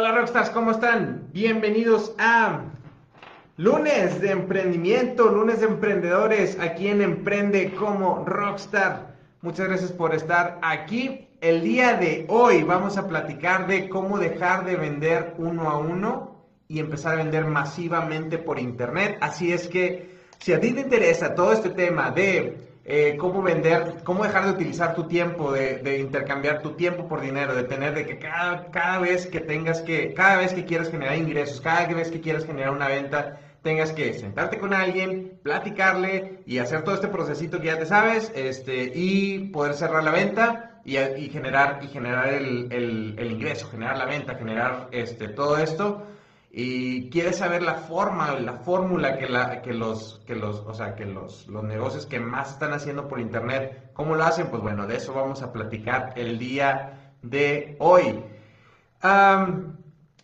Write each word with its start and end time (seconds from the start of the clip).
Hola 0.00 0.12
Rockstars, 0.12 0.48
¿cómo 0.48 0.70
están? 0.70 1.28
Bienvenidos 1.34 2.14
a 2.16 2.62
lunes 3.58 4.18
de 4.22 4.30
emprendimiento, 4.30 5.28
lunes 5.28 5.60
de 5.60 5.66
emprendedores, 5.66 6.58
aquí 6.58 6.88
en 6.88 7.02
Emprende 7.02 7.74
como 7.74 8.24
Rockstar. 8.24 9.14
Muchas 9.42 9.68
gracias 9.68 9.92
por 9.92 10.14
estar 10.14 10.58
aquí. 10.62 11.28
El 11.42 11.62
día 11.62 11.98
de 11.98 12.24
hoy 12.30 12.62
vamos 12.62 12.96
a 12.96 13.08
platicar 13.08 13.66
de 13.66 13.90
cómo 13.90 14.16
dejar 14.16 14.64
de 14.64 14.76
vender 14.76 15.34
uno 15.36 15.68
a 15.68 15.76
uno 15.76 16.46
y 16.66 16.78
empezar 16.78 17.12
a 17.12 17.22
vender 17.22 17.44
masivamente 17.44 18.38
por 18.38 18.58
internet. 18.58 19.18
Así 19.20 19.52
es 19.52 19.68
que 19.68 20.16
si 20.38 20.54
a 20.54 20.60
ti 20.60 20.72
te 20.72 20.80
interesa 20.80 21.34
todo 21.34 21.52
este 21.52 21.68
tema 21.68 22.10
de 22.10 22.69
eh, 22.92 23.16
cómo 23.16 23.40
vender, 23.40 24.02
cómo 24.02 24.24
dejar 24.24 24.46
de 24.46 24.50
utilizar 24.50 24.96
tu 24.96 25.04
tiempo, 25.04 25.52
de, 25.52 25.98
intercambiar 26.00 26.60
tu 26.60 26.72
tiempo 26.72 27.06
por 27.06 27.20
dinero, 27.20 27.54
de 27.54 27.62
tener 27.62 27.94
de 27.94 28.04
que 28.04 28.18
cada, 28.18 28.66
cada 28.72 28.98
vez 28.98 29.28
que 29.28 29.38
tengas 29.38 29.80
que, 29.80 30.12
cada 30.12 30.38
vez 30.38 30.52
que 30.52 30.64
quieras 30.64 30.90
generar 30.90 31.16
ingresos, 31.16 31.60
cada 31.60 31.86
vez 31.86 32.10
que 32.10 32.20
quieras 32.20 32.44
generar 32.44 32.72
una 32.72 32.88
venta, 32.88 33.38
tengas 33.62 33.92
que 33.92 34.12
sentarte 34.14 34.58
con 34.58 34.74
alguien, 34.74 35.38
platicarle 35.44 36.40
y 36.46 36.58
hacer 36.58 36.82
todo 36.82 36.96
este 36.96 37.06
procesito 37.06 37.60
que 37.60 37.68
ya 37.68 37.78
te 37.78 37.86
sabes, 37.86 38.32
este, 38.34 38.90
y 38.92 39.50
poder 39.50 39.74
cerrar 39.74 40.02
la 40.02 40.10
venta 40.10 40.80
y, 40.84 40.96
generar, 41.28 41.78
y 41.84 41.86
generar 41.86 42.28
el, 42.30 42.72
el, 42.72 43.30
ingreso, 43.30 43.68
generar 43.68 43.98
la 43.98 44.06
venta, 44.06 44.34
generar 44.34 44.88
este, 44.90 45.28
todo 45.28 45.58
esto 45.58 46.09
y 46.52 47.10
quieres 47.10 47.38
saber 47.38 47.62
la 47.62 47.74
forma, 47.74 48.32
la 48.40 48.54
fórmula 48.54 49.18
que, 49.18 49.28
la, 49.28 49.62
que, 49.62 49.72
los, 49.72 50.20
que, 50.26 50.34
los, 50.34 50.60
o 50.66 50.74
sea, 50.74 50.96
que 50.96 51.04
los, 51.04 51.46
los 51.46 51.62
negocios 51.62 52.06
que 52.06 52.18
más 52.18 52.52
están 52.52 52.72
haciendo 52.72 53.06
por 53.06 53.20
internet, 53.20 53.90
¿cómo 53.94 54.16
lo 54.16 54.24
hacen? 54.24 54.48
Pues 54.48 54.60
bueno, 54.60 54.86
de 54.86 54.96
eso 54.96 55.14
vamos 55.14 55.42
a 55.42 55.52
platicar 55.52 56.12
el 56.16 56.38
día 56.38 57.14
de 57.22 57.76
hoy. 57.78 58.24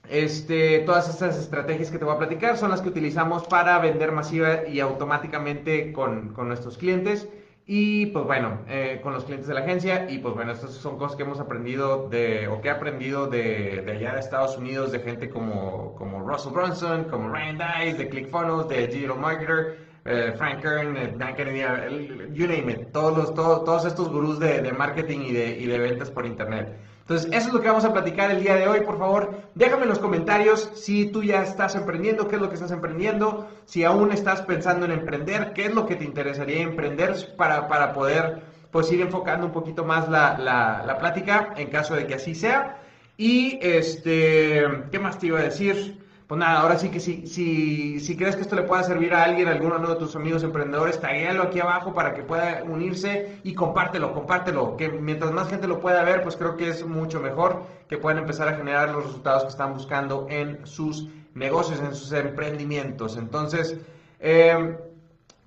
este, 0.09 0.81
todas 0.81 1.09
estas 1.09 1.39
estrategias 1.39 1.91
que 1.91 1.99
te 1.99 2.05
voy 2.05 2.15
a 2.15 2.19
platicar 2.19 2.57
son 2.57 2.71
las 2.71 2.81
que 2.81 2.89
utilizamos 2.89 3.45
para 3.47 3.79
vender 3.79 4.11
masiva 4.13 4.67
y 4.67 4.81
automáticamente 4.81 5.93
con, 5.93 6.33
con 6.33 6.49
nuestros 6.49 6.77
clientes. 6.77 7.29
Y 7.69 8.07
pues 8.07 8.25
bueno, 8.25 8.61
eh, 8.69 9.01
con 9.03 9.13
los 9.13 9.25
clientes 9.25 9.49
de 9.49 9.55
la 9.55 9.61
agencia, 9.61 10.09
y 10.09 10.19
pues 10.19 10.35
bueno, 10.35 10.53
estas 10.53 10.71
son 10.71 10.97
cosas 10.99 11.17
que 11.17 11.25
hemos 11.25 11.41
aprendido 11.41 12.09
de, 12.09 12.47
o 12.47 12.61
que 12.61 12.69
he 12.69 12.71
aprendido 12.71 13.27
de, 13.27 13.83
de 13.85 13.93
allá 13.93 14.15
de 14.15 14.21
Estados 14.21 14.57
Unidos, 14.57 14.93
de 14.93 15.01
gente 15.01 15.29
como, 15.29 15.97
como 15.97 16.21
Russell 16.21 16.53
Brunson, 16.53 17.05
como 17.05 17.29
Ryan 17.29 17.59
Dice, 17.59 17.99
de 17.99 18.09
ClickFunnels, 18.09 18.69
de 18.69 18.87
Digital 18.87 19.19
Marketer, 19.19 19.79
eh, 20.05 20.33
Frank 20.39 20.63
Kern, 20.63 20.97
eh, 20.97 21.15
Dan 21.19 21.35
Kennedy, 21.35 22.35
you 22.35 22.47
name 22.47 22.71
it, 22.71 22.93
todos, 22.93 23.19
los, 23.19 23.35
todos, 23.35 23.65
todos 23.65 23.85
estos 23.85 24.11
gurús 24.11 24.39
de, 24.39 24.63
de 24.63 24.73
marketing 24.73 25.21
y 25.23 25.33
de, 25.33 25.59
y 25.59 25.67
de 25.67 25.79
ventas 25.79 26.09
por 26.09 26.25
internet. 26.25 26.69
Entonces, 27.07 27.31
eso 27.33 27.47
es 27.47 27.55
lo 27.55 27.61
que 27.61 27.69
vamos 27.69 27.85
a 27.85 27.93
platicar 27.93 28.33
el 28.33 28.43
día 28.43 28.57
de 28.57 28.67
hoy. 28.67 28.81
Por 28.81 28.99
favor, 28.99 29.43
déjame 29.55 29.85
en 29.85 29.91
los 29.91 30.01
comentarios 30.01 30.73
si 30.75 31.07
tú 31.07 31.23
ya 31.23 31.41
estás 31.41 31.77
emprendiendo, 31.77 32.27
qué 32.27 32.35
es 32.35 32.43
lo 32.43 32.49
que 32.49 32.57
estás 32.57 32.73
emprendiendo, 32.73 33.49
si 33.65 33.85
aún 33.85 34.11
estás 34.11 34.43
pensando 34.43 34.87
en 34.87 34.91
emprender, 34.91 35.53
qué 35.53 35.67
es 35.67 35.75
lo 35.75 35.87
que 35.87 35.95
te 35.95 36.03
interesaría 36.03 36.63
emprender 36.63 37.15
para, 37.37 37.69
para 37.69 37.93
poder 37.93 38.43
pues 38.73 38.91
ir 38.91 39.01
enfocando 39.01 39.47
un 39.47 39.53
poquito 39.53 39.85
más 39.85 40.09
la, 40.09 40.37
la, 40.37 40.83
la 40.85 40.99
plática 40.99 41.55
en 41.57 41.71
caso 41.71 41.95
de 41.95 42.09
que 42.09 42.15
así 42.15 42.35
sea. 42.35 42.81
Y 43.17 43.61
este, 43.63 44.65
¿qué 44.91 44.99
más 44.99 45.21
te 45.21 45.29
iba 45.29 45.39
a 45.39 45.45
decir? 45.45 46.05
Pues 46.27 46.41
nada, 46.41 46.61
ahora 46.61 46.77
sí 46.77 46.89
que 46.89 46.99
si, 46.99 47.25
si, 47.29 48.01
si 48.01 48.17
crees 48.17 48.35
que 48.35 48.43
esto 48.43 48.57
le 48.57 48.63
pueda 48.63 48.83
servir 48.83 49.15
a 49.15 49.23
alguien, 49.23 49.47
a 49.47 49.53
alguno 49.53 49.79
de 49.79 49.95
tus 49.95 50.17
amigos 50.17 50.43
emprendedores, 50.43 51.01
taguéalo 51.01 51.45
aquí 51.45 51.61
abajo 51.61 51.95
para 51.95 52.15
que 52.15 52.25
pueda 52.25 52.65
unirse 52.65 53.39
y 53.45 53.55
compártelo, 53.55 54.13
compártelo, 54.13 54.77
que 54.77 54.89
mientras 54.89 55.31
más 55.31 55.49
gente 55.49 55.69
lo 55.69 55.81
pueda 55.81 56.03
ver, 56.03 56.25
pues 56.25 56.37
creo 56.37 56.57
que 56.57 56.69
es 56.69 56.85
mucho 56.85 57.21
mejor 57.21 57.63
que 57.89 57.97
puedan 57.97 58.19
empezar 58.19 58.49
a 58.49 58.57
generar 58.57 58.91
los 58.91 59.05
resultados 59.07 59.45
que 59.45 59.51
están 59.51 59.75
buscando 59.75 60.27
en 60.29 60.67
sus 60.67 61.09
negocios, 61.35 61.79
en 61.79 61.95
sus 61.95 62.11
emprendimientos. 62.11 63.17
Entonces, 63.17 63.77
eh, 64.19 64.77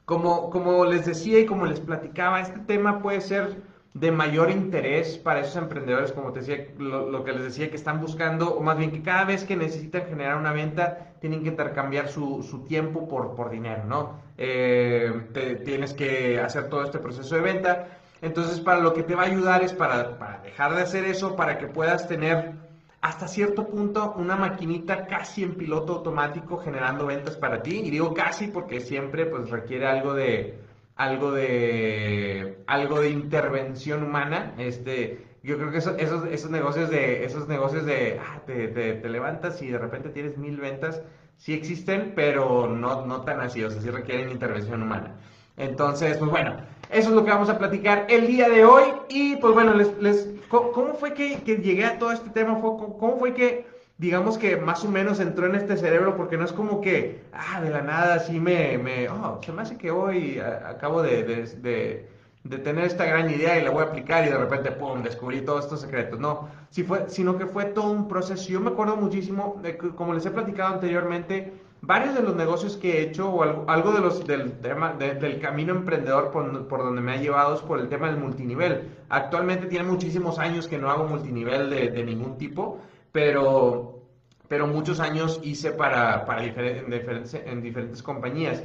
como, 0.05 0.49
como 0.49 0.85
les 0.85 1.05
decía 1.05 1.39
y 1.39 1.45
como 1.45 1.65
les 1.65 1.81
platicaba, 1.81 2.39
este 2.39 2.59
tema 2.59 3.01
puede 3.01 3.19
ser 3.19 3.57
de 3.93 4.11
mayor 4.11 4.51
interés 4.51 5.17
para 5.17 5.41
esos 5.41 5.55
emprendedores, 5.55 6.11
como 6.11 6.31
te 6.31 6.39
decía, 6.39 6.67
lo, 6.77 7.23
que 7.23 7.33
les 7.33 7.43
decía, 7.43 7.69
que 7.69 7.75
están 7.75 7.99
buscando, 7.99 8.53
o 8.53 8.61
más 8.61 8.77
bien 8.77 8.91
que 8.91 9.01
cada 9.01 9.25
vez 9.25 9.43
que 9.43 9.55
necesitan 9.55 10.05
generar 10.07 10.37
una 10.37 10.53
venta, 10.53 11.13
tienen 11.19 11.43
que 11.43 11.49
intercambiar 11.49 12.07
su, 12.07 12.43
su 12.43 12.65
tiempo 12.65 13.07
por, 13.07 13.35
por 13.35 13.49
dinero, 13.49 13.83
¿no? 13.85 14.19
Eh, 14.37 15.27
te, 15.33 15.55
tienes 15.57 15.93
que 15.93 16.39
hacer 16.39 16.69
todo 16.69 16.83
este 16.83 16.99
proceso 16.99 17.35
de 17.35 17.41
venta. 17.41 17.87
Entonces, 18.21 18.59
para 18.59 18.79
lo 18.79 18.93
que 18.93 19.03
te 19.03 19.15
va 19.15 19.23
a 19.23 19.25
ayudar 19.25 19.63
es 19.63 19.73
para, 19.73 20.17
para 20.19 20.39
dejar 20.39 20.75
de 20.75 20.83
hacer 20.83 21.05
eso, 21.05 21.35
para 21.35 21.57
que 21.57 21.67
puedas 21.67 22.07
tener 22.07 22.53
hasta 23.01 23.27
cierto 23.27 23.67
punto 23.67 24.13
una 24.17 24.35
maquinita 24.35 25.07
casi 25.07 25.43
en 25.43 25.55
piloto 25.55 25.97
automático 25.97 26.57
generando 26.57 27.05
ventas 27.07 27.35
para 27.37 27.63
ti. 27.63 27.81
Y 27.85 27.89
digo 27.89 28.13
casi 28.13 28.47
porque 28.47 28.81
siempre 28.81 29.25
pues 29.25 29.49
requiere 29.49 29.87
algo 29.87 30.13
de 30.13 30.59
algo 30.99 31.31
de 31.31 32.61
algo 32.67 32.99
de 32.99 33.09
intervención 33.09 34.03
humana. 34.03 34.53
Este, 34.57 35.25
yo 35.41 35.57
creo 35.57 35.71
que 35.71 35.77
esos, 35.77 35.97
esos 35.97 36.51
negocios 36.51 36.89
de 36.89 37.23
esos 37.23 37.47
negocios 37.47 37.85
de 37.85 38.19
ah, 38.19 38.41
te, 38.45 38.67
te, 38.67 39.09
levantas 39.09 39.61
y 39.61 39.69
de 39.69 39.77
repente 39.77 40.09
tienes 40.09 40.37
mil 40.37 40.57
ventas, 40.57 41.01
sí 41.37 41.53
existen, 41.53 42.11
pero 42.15 42.67
no, 42.67 43.05
no 43.05 43.21
tan 43.21 43.39
así, 43.39 43.63
o 43.63 43.71
sea, 43.71 43.81
sí 43.81 43.89
requieren 43.89 44.29
intervención 44.29 44.83
humana. 44.83 45.15
Entonces, 45.55 46.17
pues 46.17 46.29
bueno, 46.29 46.57
eso 46.91 47.09
es 47.09 47.15
lo 47.15 47.23
que 47.23 47.31
vamos 47.31 47.49
a 47.49 47.57
platicar 47.57 48.05
el 48.09 48.27
día 48.27 48.49
de 48.49 48.65
hoy. 48.65 48.83
Y 49.07 49.37
pues 49.37 49.53
bueno, 49.53 49.73
les, 49.75 49.97
les 50.01 50.29
¿cómo 50.49 50.95
fue 50.95 51.13
que, 51.13 51.41
que 51.43 51.57
llegué 51.57 51.85
a 51.85 51.97
todo 51.97 52.11
este 52.11 52.29
tema? 52.31 52.59
¿Cómo 52.59 53.17
fue 53.17 53.33
que 53.33 53.65
digamos 53.99 54.37
que 54.37 54.55
más 54.55 54.83
o 54.85 54.89
menos 54.89 55.19
entró 55.19 55.45
en 55.45 55.55
este 55.55 55.75
cerebro 55.77 56.15
porque 56.15 56.37
no 56.37 56.45
es 56.45 56.53
como 56.53 56.79
que, 56.79 57.21
ah, 57.33 57.61
de 57.61 57.69
la 57.69 57.81
nada 57.81 58.15
así 58.15 58.39
me, 58.39 58.77
me 58.77 59.09
oh, 59.09 59.39
se 59.45 59.51
me 59.51 59.61
hace 59.61 59.77
que 59.77 59.91
hoy 59.91 60.39
acabo 60.39 61.01
de, 61.03 61.23
de, 61.23 62.09
de, 62.43 62.57
tener 62.59 62.85
esta 62.85 63.05
gran 63.05 63.29
idea 63.29 63.59
y 63.59 63.63
la 63.63 63.71
voy 63.71 63.83
a 63.83 63.87
aplicar 63.87 64.25
y 64.25 64.29
de 64.29 64.37
repente, 64.37 64.71
pum, 64.71 65.03
descubrí 65.03 65.41
todos 65.41 65.65
estos 65.65 65.81
secretos. 65.81 66.17
No, 66.17 66.47
fue, 66.87 67.09
sino 67.09 67.37
que 67.37 67.45
fue 67.45 67.65
todo 67.65 67.91
un 67.91 68.07
proceso. 68.07 68.49
Yo 68.49 68.61
me 68.61 68.69
acuerdo 68.69 68.95
muchísimo, 68.95 69.59
de, 69.61 69.77
como 69.77 70.13
les 70.13 70.25
he 70.25 70.31
platicado 70.31 70.73
anteriormente, 70.73 71.51
varios 71.81 72.15
de 72.15 72.23
los 72.23 72.35
negocios 72.37 72.77
que 72.77 72.99
he 72.99 73.01
hecho 73.01 73.29
o 73.29 73.69
algo, 73.69 73.91
de 73.91 73.99
los, 73.99 74.25
del 74.25 74.53
tema 74.61 74.93
del 74.93 75.41
camino 75.41 75.73
emprendedor 75.73 76.31
por, 76.31 76.67
por, 76.69 76.79
donde 76.83 77.01
me 77.01 77.11
ha 77.11 77.17
llevado 77.17 77.55
es 77.55 77.61
por 77.61 77.79
el 77.79 77.89
tema 77.89 78.07
del 78.07 78.17
multinivel. 78.17 78.89
Actualmente 79.09 79.67
tiene 79.67 79.83
muchísimos 79.83 80.39
años 80.39 80.69
que 80.69 80.77
no 80.77 80.89
hago 80.89 81.03
multinivel 81.03 81.69
de, 81.69 81.89
de 81.91 82.03
ningún 82.05 82.37
tipo 82.37 82.79
pero, 83.11 84.01
pero 84.47 84.67
muchos 84.67 84.99
años 84.99 85.39
hice 85.43 85.71
para, 85.71 86.25
para 86.25 86.41
diferentes, 86.41 87.33
en 87.33 87.61
diferentes 87.61 88.03
compañías. 88.03 88.63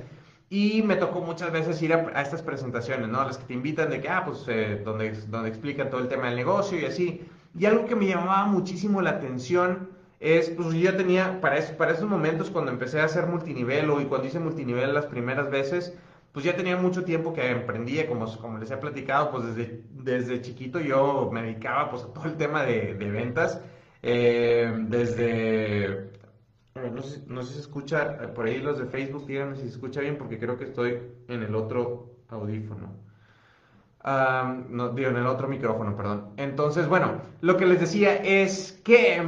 Y 0.50 0.82
me 0.82 0.96
tocó 0.96 1.20
muchas 1.20 1.50
veces 1.52 1.80
ir 1.82 1.92
a, 1.94 2.20
estas 2.22 2.42
presentaciones, 2.42 3.08
¿no? 3.08 3.24
Las 3.24 3.38
que 3.38 3.44
te 3.44 3.54
invitan 3.54 3.90
de 3.90 4.00
que, 4.00 4.08
ah, 4.08 4.24
pues, 4.24 4.44
eh, 4.48 4.82
donde, 4.84 5.12
donde 5.28 5.48
explican 5.48 5.90
todo 5.90 6.00
el 6.00 6.08
tema 6.08 6.26
del 6.26 6.36
negocio 6.36 6.78
y 6.78 6.84
así. 6.84 7.26
Y 7.58 7.66
algo 7.66 7.86
que 7.86 7.96
me 7.96 8.06
llamaba 8.06 8.44
muchísimo 8.46 9.00
la 9.00 9.10
atención 9.10 9.90
es, 10.20 10.50
pues 10.50 10.72
yo 10.74 10.96
tenía, 10.96 11.40
para, 11.40 11.60
para 11.76 11.92
esos 11.92 12.08
momentos 12.08 12.50
cuando 12.50 12.70
empecé 12.70 13.00
a 13.00 13.04
hacer 13.04 13.26
multinivel 13.26 13.90
o 13.90 14.00
y 14.00 14.04
cuando 14.06 14.26
hice 14.26 14.38
multinivel 14.38 14.94
las 14.94 15.06
primeras 15.06 15.50
veces, 15.50 15.96
pues 16.32 16.44
ya 16.44 16.56
tenía 16.56 16.76
mucho 16.76 17.04
tiempo 17.04 17.32
que 17.32 17.50
emprendía, 17.50 18.08
como, 18.08 18.26
como 18.38 18.58
les 18.58 18.70
he 18.70 18.76
platicado, 18.76 19.30
pues 19.30 19.54
desde, 19.54 19.82
desde 19.92 20.40
chiquito 20.42 20.80
yo 20.80 21.30
me 21.32 21.42
dedicaba 21.42 21.90
pues 21.90 22.02
a 22.04 22.12
todo 22.12 22.26
el 22.26 22.36
tema 22.36 22.64
de, 22.64 22.94
de 22.94 23.10
ventas 23.10 23.60
eh, 24.06 24.70
desde, 24.88 26.10
no 26.74 27.02
sé, 27.02 27.48
si 27.48 27.54
se 27.54 27.60
escucha, 27.60 28.18
eh, 28.22 28.28
por 28.28 28.44
ahí 28.44 28.58
los 28.58 28.78
de 28.78 28.84
Facebook, 28.84 29.26
díganme 29.26 29.56
si 29.56 29.62
se 29.62 29.68
escucha 29.68 30.02
bien 30.02 30.18
porque 30.18 30.38
creo 30.38 30.58
que 30.58 30.64
estoy 30.64 30.98
en 31.28 31.42
el 31.42 31.54
otro 31.54 32.10
audífono. 32.28 32.92
no, 34.68 34.90
digo, 34.90 35.08
en 35.08 35.16
el 35.16 35.26
otro 35.26 35.48
micrófono, 35.48 35.96
perdón. 35.96 36.34
Entonces, 36.36 36.86
bueno, 36.86 37.22
lo 37.40 37.56
que 37.56 37.64
les 37.64 37.80
decía 37.80 38.16
es 38.16 38.72
que, 38.84 39.22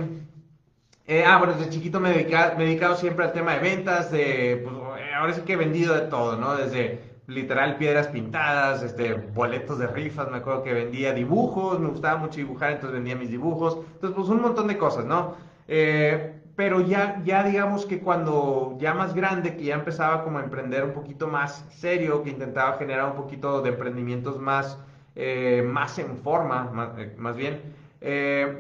eh, 1.07 1.25
ah, 1.27 1.39
bueno, 1.39 1.55
desde 1.55 1.71
chiquito 1.71 1.99
me, 1.99 2.11
me 2.11 2.65
he 2.65 2.67
dedicado 2.67 2.97
siempre 2.97 3.25
al 3.25 3.33
tema 3.33 3.55
de 3.55 3.61
ventas, 3.61 4.11
de, 4.11 4.61
pues, 4.63 4.77
ahora 5.17 5.33
sí 5.33 5.41
que 5.41 5.55
he 5.55 5.57
vendido 5.57 5.95
de 5.95 6.03
todo, 6.03 6.37
¿no? 6.37 6.55
Desde 6.55 7.01
literal 7.27 7.77
piedras 7.77 8.09
pintadas, 8.09 8.83
este, 8.83 9.15
boletos 9.15 9.79
de 9.79 9.87
rifas, 9.89 10.31
me 10.31 10.39
acuerdo 10.39 10.63
que 10.63 10.73
vendía 10.73 11.13
dibujos, 11.13 11.81
me 11.81 11.89
gustaba 11.89 12.19
mucho 12.19 12.37
dibujar, 12.37 12.73
entonces 12.73 12.95
vendía 12.95 13.17
mis 13.17 13.31
dibujos, 13.31 13.79
entonces 13.95 14.17
pues 14.17 14.29
un 14.29 14.43
montón 14.43 14.69
de 14.69 14.79
cosas, 14.79 15.05
¿no? 15.05 15.35
Eh, 15.67 16.35
pero 16.55 16.81
ya, 16.81 17.21
ya 17.25 17.43
digamos 17.43 17.85
que 17.85 17.99
cuando 18.01 18.77
ya 18.81 18.95
más 18.95 19.15
grande, 19.15 19.57
que 19.57 19.65
ya 19.65 19.75
empezaba 19.75 20.25
como 20.25 20.39
a 20.39 20.45
emprender 20.45 20.85
un 20.85 20.93
poquito 20.93 21.27
más 21.27 21.67
serio, 21.71 22.23
que 22.23 22.31
intentaba 22.31 22.79
generar 22.79 23.11
un 23.11 23.17
poquito 23.17 23.61
de 23.61 23.71
emprendimientos 23.71 24.39
más, 24.41 24.79
eh, 25.17 25.63
más 25.67 25.99
en 25.99 26.17
forma, 26.19 26.71
más, 26.73 26.91
eh, 26.99 27.11
bien, 27.37 27.61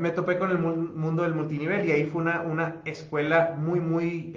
me 0.01 0.11
topé 0.11 0.39
con 0.39 0.51
el 0.51 0.59
mundo 0.59 1.23
del 1.23 1.35
multinivel 1.35 1.87
y 1.89 1.93
ahí 1.93 2.07
fue 2.07 2.23
una, 2.23 2.43
una 2.43 2.77
escuela 2.85 3.55
muy, 3.57 3.79
muy 3.81 4.35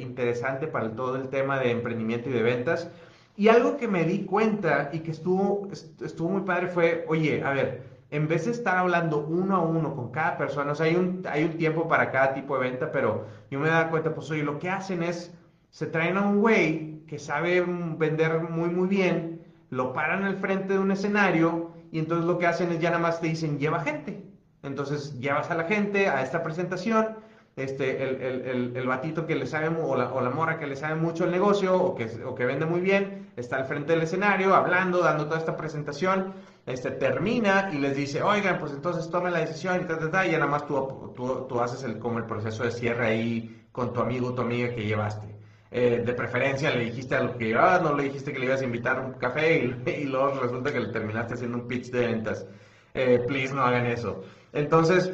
interesante 0.00 0.68
para 0.68 0.94
todo 0.94 1.16
el 1.16 1.28
tema 1.28 1.58
de 1.58 1.72
emprendimiento 1.72 2.30
y 2.30 2.32
de 2.32 2.42
ventas. 2.42 2.88
Y 3.36 3.48
algo 3.48 3.76
que 3.76 3.88
me 3.88 4.04
di 4.04 4.24
cuenta 4.24 4.90
y 4.92 5.00
que 5.00 5.10
estuvo, 5.10 5.68
estuvo 5.72 6.28
muy 6.28 6.42
padre 6.42 6.68
fue, 6.68 7.04
oye, 7.08 7.42
a 7.42 7.52
ver, 7.52 7.82
en 8.10 8.28
vez 8.28 8.44
de 8.44 8.52
estar 8.52 8.76
hablando 8.76 9.26
uno 9.26 9.56
a 9.56 9.60
uno 9.60 9.94
con 9.96 10.10
cada 10.10 10.36
persona, 10.36 10.72
o 10.72 10.74
sea, 10.74 10.86
hay 10.86 10.96
un, 10.96 11.22
hay 11.28 11.44
un 11.44 11.56
tiempo 11.56 11.88
para 11.88 12.10
cada 12.10 12.34
tipo 12.34 12.58
de 12.58 12.70
venta, 12.70 12.92
pero 12.92 13.26
yo 13.50 13.58
me 13.58 13.68
da 13.68 13.88
cuenta, 13.88 14.14
pues 14.14 14.30
oye, 14.30 14.42
lo 14.42 14.58
que 14.58 14.68
hacen 14.68 15.02
es, 15.02 15.32
se 15.70 15.86
traen 15.86 16.18
a 16.18 16.22
un 16.28 16.40
güey 16.40 17.04
que 17.06 17.18
sabe 17.18 17.62
vender 17.62 18.40
muy, 18.42 18.68
muy 18.68 18.88
bien, 18.88 19.42
lo 19.70 19.94
paran 19.94 20.24
al 20.24 20.36
frente 20.36 20.74
de 20.74 20.78
un 20.78 20.90
escenario 20.90 21.72
y 21.90 21.98
entonces 21.98 22.26
lo 22.26 22.38
que 22.38 22.46
hacen 22.46 22.70
es 22.72 22.80
ya 22.80 22.90
nada 22.90 23.02
más 23.02 23.20
te 23.20 23.28
dicen, 23.28 23.58
lleva 23.58 23.80
gente. 23.80 24.22
Entonces 24.62 25.18
llevas 25.18 25.50
a 25.50 25.54
la 25.54 25.64
gente 25.64 26.08
a 26.08 26.22
esta 26.22 26.42
presentación, 26.42 27.16
este, 27.56 28.02
el, 28.02 28.22
el, 28.22 28.40
el, 28.42 28.76
el 28.76 28.86
batito 28.86 29.26
que 29.26 29.34
le 29.34 29.46
sabe, 29.46 29.68
o 29.68 29.96
la, 29.96 30.12
o 30.12 30.20
la 30.20 30.30
mora 30.30 30.58
que 30.58 30.66
le 30.66 30.76
sabe 30.76 30.94
mucho 30.94 31.24
el 31.24 31.30
negocio, 31.30 31.76
o 31.76 31.94
que, 31.94 32.06
o 32.24 32.34
que 32.34 32.46
vende 32.46 32.64
muy 32.64 32.80
bien, 32.80 33.30
está 33.36 33.56
al 33.56 33.66
frente 33.66 33.92
del 33.92 34.02
escenario, 34.02 34.54
hablando, 34.54 35.00
dando 35.00 35.26
toda 35.26 35.38
esta 35.38 35.56
presentación, 35.56 36.34
este, 36.64 36.92
termina 36.92 37.70
y 37.72 37.78
les 37.78 37.96
dice, 37.96 38.22
oigan, 38.22 38.58
pues 38.58 38.72
entonces 38.72 39.10
tomen 39.10 39.32
la 39.32 39.40
decisión 39.40 39.80
y 39.80 39.92
y 39.92 40.30
ya 40.30 40.38
nada 40.38 40.46
más 40.46 40.66
tú, 40.66 41.12
tú, 41.14 41.46
tú, 41.48 41.60
haces 41.60 41.82
el, 41.84 41.98
como 41.98 42.18
el 42.18 42.24
proceso 42.24 42.64
de 42.64 42.70
cierre 42.70 43.06
ahí 43.06 43.66
con 43.72 43.92
tu 43.92 44.00
amigo 44.00 44.28
o 44.28 44.34
tu 44.34 44.42
amiga 44.42 44.74
que 44.74 44.84
llevaste. 44.84 45.26
Eh, 45.70 46.02
de 46.04 46.12
preferencia 46.12 46.70
le 46.70 46.84
dijiste 46.84 47.14
a 47.16 47.22
lo 47.22 47.36
que 47.36 47.46
llevabas, 47.46 47.82
no 47.82 47.96
le 47.96 48.04
dijiste 48.04 48.32
que 48.32 48.38
le 48.38 48.44
ibas 48.44 48.60
a 48.60 48.64
invitar 48.64 49.00
un 49.00 49.14
café 49.14 49.58
y, 49.58 49.90
y 50.02 50.04
luego 50.04 50.40
resulta 50.40 50.72
que 50.72 50.80
le 50.80 50.88
terminaste 50.88 51.34
haciendo 51.34 51.58
un 51.58 51.66
pitch 51.66 51.90
de 51.90 52.06
ventas. 52.06 52.46
Eh, 52.94 53.24
please 53.26 53.54
no 53.54 53.62
hagan 53.62 53.86
eso. 53.86 54.22
Entonces, 54.52 55.12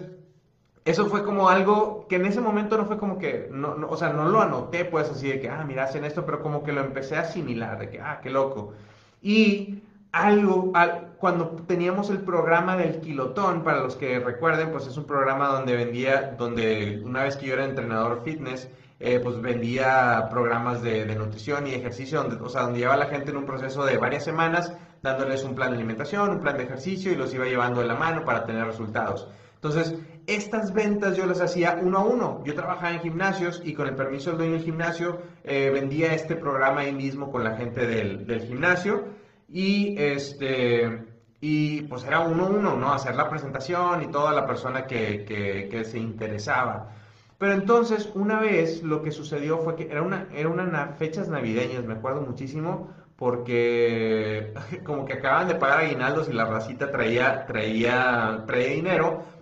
eso 0.85 1.07
fue 1.07 1.25
como 1.25 1.49
algo 1.49 2.07
que 2.09 2.17
en 2.17 2.27
ese 2.27 2.41
momento 2.41 2.77
no 2.77 2.87
fue 2.87 2.99
como 2.99 3.19
que, 3.19 3.49
no, 3.51 3.77
o 3.89 3.97
sea, 3.97 4.11
no 4.11 4.29
lo 4.29 4.41
anoté 4.41 4.85
pues 4.85 5.11
así 5.11 5.29
de 5.29 5.41
que, 5.41 5.49
ah, 5.49 5.65
mira, 5.67 5.85
hacen 5.85 6.05
esto, 6.05 6.25
pero 6.25 6.43
como 6.43 6.63
que 6.63 6.73
lo 6.73 6.81
empecé 6.81 7.17
a 7.17 7.21
asimilar, 7.21 7.79
de 7.79 7.91
que, 7.91 8.01
ah, 8.01 8.21
qué 8.23 8.31
loco. 8.31 8.73
Y 9.21 9.83
algo, 10.13 10.73
cuando 11.19 11.51
teníamos 11.67 12.11
el 12.11 12.19
programa 12.19 12.77
del 12.77 13.01
kilotón, 13.01 13.63
para 13.63 13.81
los 13.81 13.97
que 13.97 14.19
recuerden, 14.21 14.71
pues 14.71 14.87
es 14.87 14.97
un 14.97 15.05
programa 15.05 15.49
donde 15.49 15.77
vendía, 15.77 16.35
donde 16.39 17.03
una 17.05 17.23
vez 17.25 17.37
que 17.37 17.47
yo 17.47 17.55
era 17.55 17.65
entrenador 17.65 18.23
fitness, 18.25 18.69
eh, 19.01 19.21
pues 19.23 19.41
vendía 19.41 20.27
programas 20.31 20.83
de, 20.83 21.05
de, 21.05 21.15
nutrición 21.15 21.67
y 21.67 21.75
ejercicio, 21.75 22.23
donde, 22.23 22.37
o 22.43 22.49
sea, 22.49 22.63
donde 22.63 22.81
llevaba 22.81 23.03
a 23.03 23.07
la 23.07 23.13
gente 23.13 23.31
en 23.31 23.37
un 23.37 23.47
proceso 23.47 23.85
de 23.85 23.97
varias 23.97 24.25
semanas, 24.25 24.73
dándoles 25.03 25.45
un 25.45 25.55
plan 25.55 25.71
de 25.71 25.77
alimentación, 25.77 26.31
un 26.31 26.41
plan 26.41 26.57
de 26.57 26.65
ejercicio 26.65 27.13
y 27.13 27.15
los 27.15 27.33
iba 27.33 27.45
llevando 27.45 27.81
de 27.81 27.87
la 27.87 27.95
mano 27.95 28.25
para 28.25 28.45
tener 28.45 28.67
resultados. 28.67 29.29
Entonces, 29.55 29.95
estas 30.29 30.75
ventas 30.75 31.17
yo 31.17 31.25
las 31.25 31.41
hacía 31.41 31.81
uno 31.83 31.99
a 31.99 32.05
uno. 32.05 32.43
Yo 32.45 32.55
trabajaba 32.55 32.93
en 32.93 33.01
gimnasios 33.01 33.63
y 33.65 33.73
con 33.73 33.87
el 33.89 33.95
permiso 33.95 34.31
del 34.31 34.39
dueño 34.39 34.53
del 34.53 34.63
gimnasio 34.63 35.23
eh, 35.43 35.71
vendía 35.73 36.15
este 36.15 36.37
programa 36.37 36.83
ahí 36.83 36.93
mismo 36.93 37.33
con 37.33 37.45
la 37.45 37.57
gente 37.57 37.87
del, 37.87 38.43
gimnasio 38.43 39.05
y 39.49 39.97
este 39.99 41.07
y 41.41 41.83
pues 41.83 42.05
era 42.05 42.21
uno 42.21 42.47
a 42.47 42.49
uno, 42.51 42.77
¿no? 42.77 42.93
Hacer 42.93 43.15
la 43.15 43.31
presentación 43.31 44.03
y 44.03 44.09
toda 44.09 44.33
la 44.33 44.47
persona 44.47 44.87
que, 44.87 45.83
se 45.85 45.99
interesaba. 45.99 46.91
Pero 47.39 47.53
entonces, 47.55 48.11
una 48.15 48.41
vez 48.41 48.83
lo 48.83 49.01
que 49.03 49.13
sucedió 49.13 49.59
fue 49.59 49.77
que 49.77 49.85
era 49.85 50.03
una, 50.03 50.27
era 50.35 50.49
una 50.49 50.89
fechas 50.99 51.29
navideñas, 51.29 51.85
me 51.85 51.95
acuerdo 51.95 52.21
muchísimo, 52.23 52.91
porque 53.17 54.53
como 54.85 55.05
que 55.05 55.15
acaban 55.15 55.49
de 55.49 55.55
pagar 55.55 55.81
aguinaldos 55.81 56.29
y 56.29 56.33
la 56.33 56.45
racita 56.45 56.91
traía, 56.91 57.47
traía, 57.47 58.45
traía 58.47 58.75
dinero. 58.75 59.38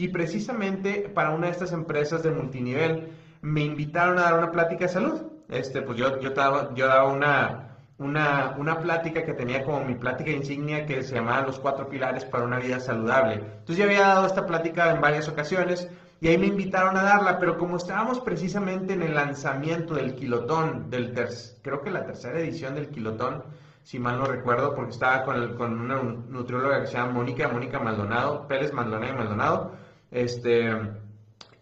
Y 0.00 0.08
precisamente 0.08 1.10
para 1.12 1.30
una 1.30 1.46
de 1.46 1.52
estas 1.52 1.72
empresas 1.72 2.22
de 2.22 2.30
multinivel 2.30 3.08
me 3.42 3.62
invitaron 3.62 4.16
a 4.18 4.22
dar 4.22 4.38
una 4.38 4.52
plática 4.52 4.86
de 4.86 4.92
salud. 4.92 5.22
Este, 5.48 5.82
pues 5.82 5.98
yo, 5.98 6.20
yo, 6.20 6.30
daba, 6.30 6.72
yo 6.74 6.86
daba 6.86 7.12
una, 7.12 7.78
una, 7.98 8.54
una 8.58 8.78
plática 8.78 9.24
que 9.24 9.34
tenía 9.34 9.64
como 9.64 9.84
mi 9.84 9.96
plática 9.96 10.30
insignia 10.30 10.86
que 10.86 11.02
se 11.02 11.16
llamaba 11.16 11.48
Los 11.48 11.58
cuatro 11.58 11.88
pilares 11.88 12.24
para 12.24 12.44
una 12.44 12.60
vida 12.60 12.78
saludable. 12.78 13.34
Entonces 13.34 13.76
ya 13.76 13.86
había 13.86 14.02
dado 14.02 14.26
esta 14.26 14.46
plática 14.46 14.88
en 14.92 15.00
varias 15.00 15.28
ocasiones 15.28 15.88
y 16.20 16.28
ahí 16.28 16.38
me 16.38 16.46
invitaron 16.46 16.96
a 16.96 17.02
darla, 17.02 17.40
pero 17.40 17.58
como 17.58 17.76
estábamos 17.76 18.20
precisamente 18.20 18.92
en 18.92 19.02
el 19.02 19.16
lanzamiento 19.16 19.94
del 19.94 20.14
Kilotón, 20.14 20.90
del 20.90 21.12
creo 21.60 21.82
que 21.82 21.90
la 21.90 22.06
tercera 22.06 22.38
edición 22.38 22.76
del 22.76 22.90
Kilotón, 22.90 23.42
si 23.82 23.98
mal 23.98 24.18
no 24.20 24.26
recuerdo, 24.26 24.76
porque 24.76 24.92
estaba 24.92 25.24
con, 25.24 25.56
con 25.56 25.80
una 25.80 26.00
nutrióloga 26.00 26.82
que 26.82 26.86
se 26.86 26.92
llama 26.92 27.14
Mónica, 27.14 27.48
Mónica 27.48 27.80
Maldonado, 27.80 28.46
Pérez 28.46 28.72
Maldonado 28.72 29.12
y 29.12 29.16
Maldonado, 29.16 29.87
este... 30.10 30.70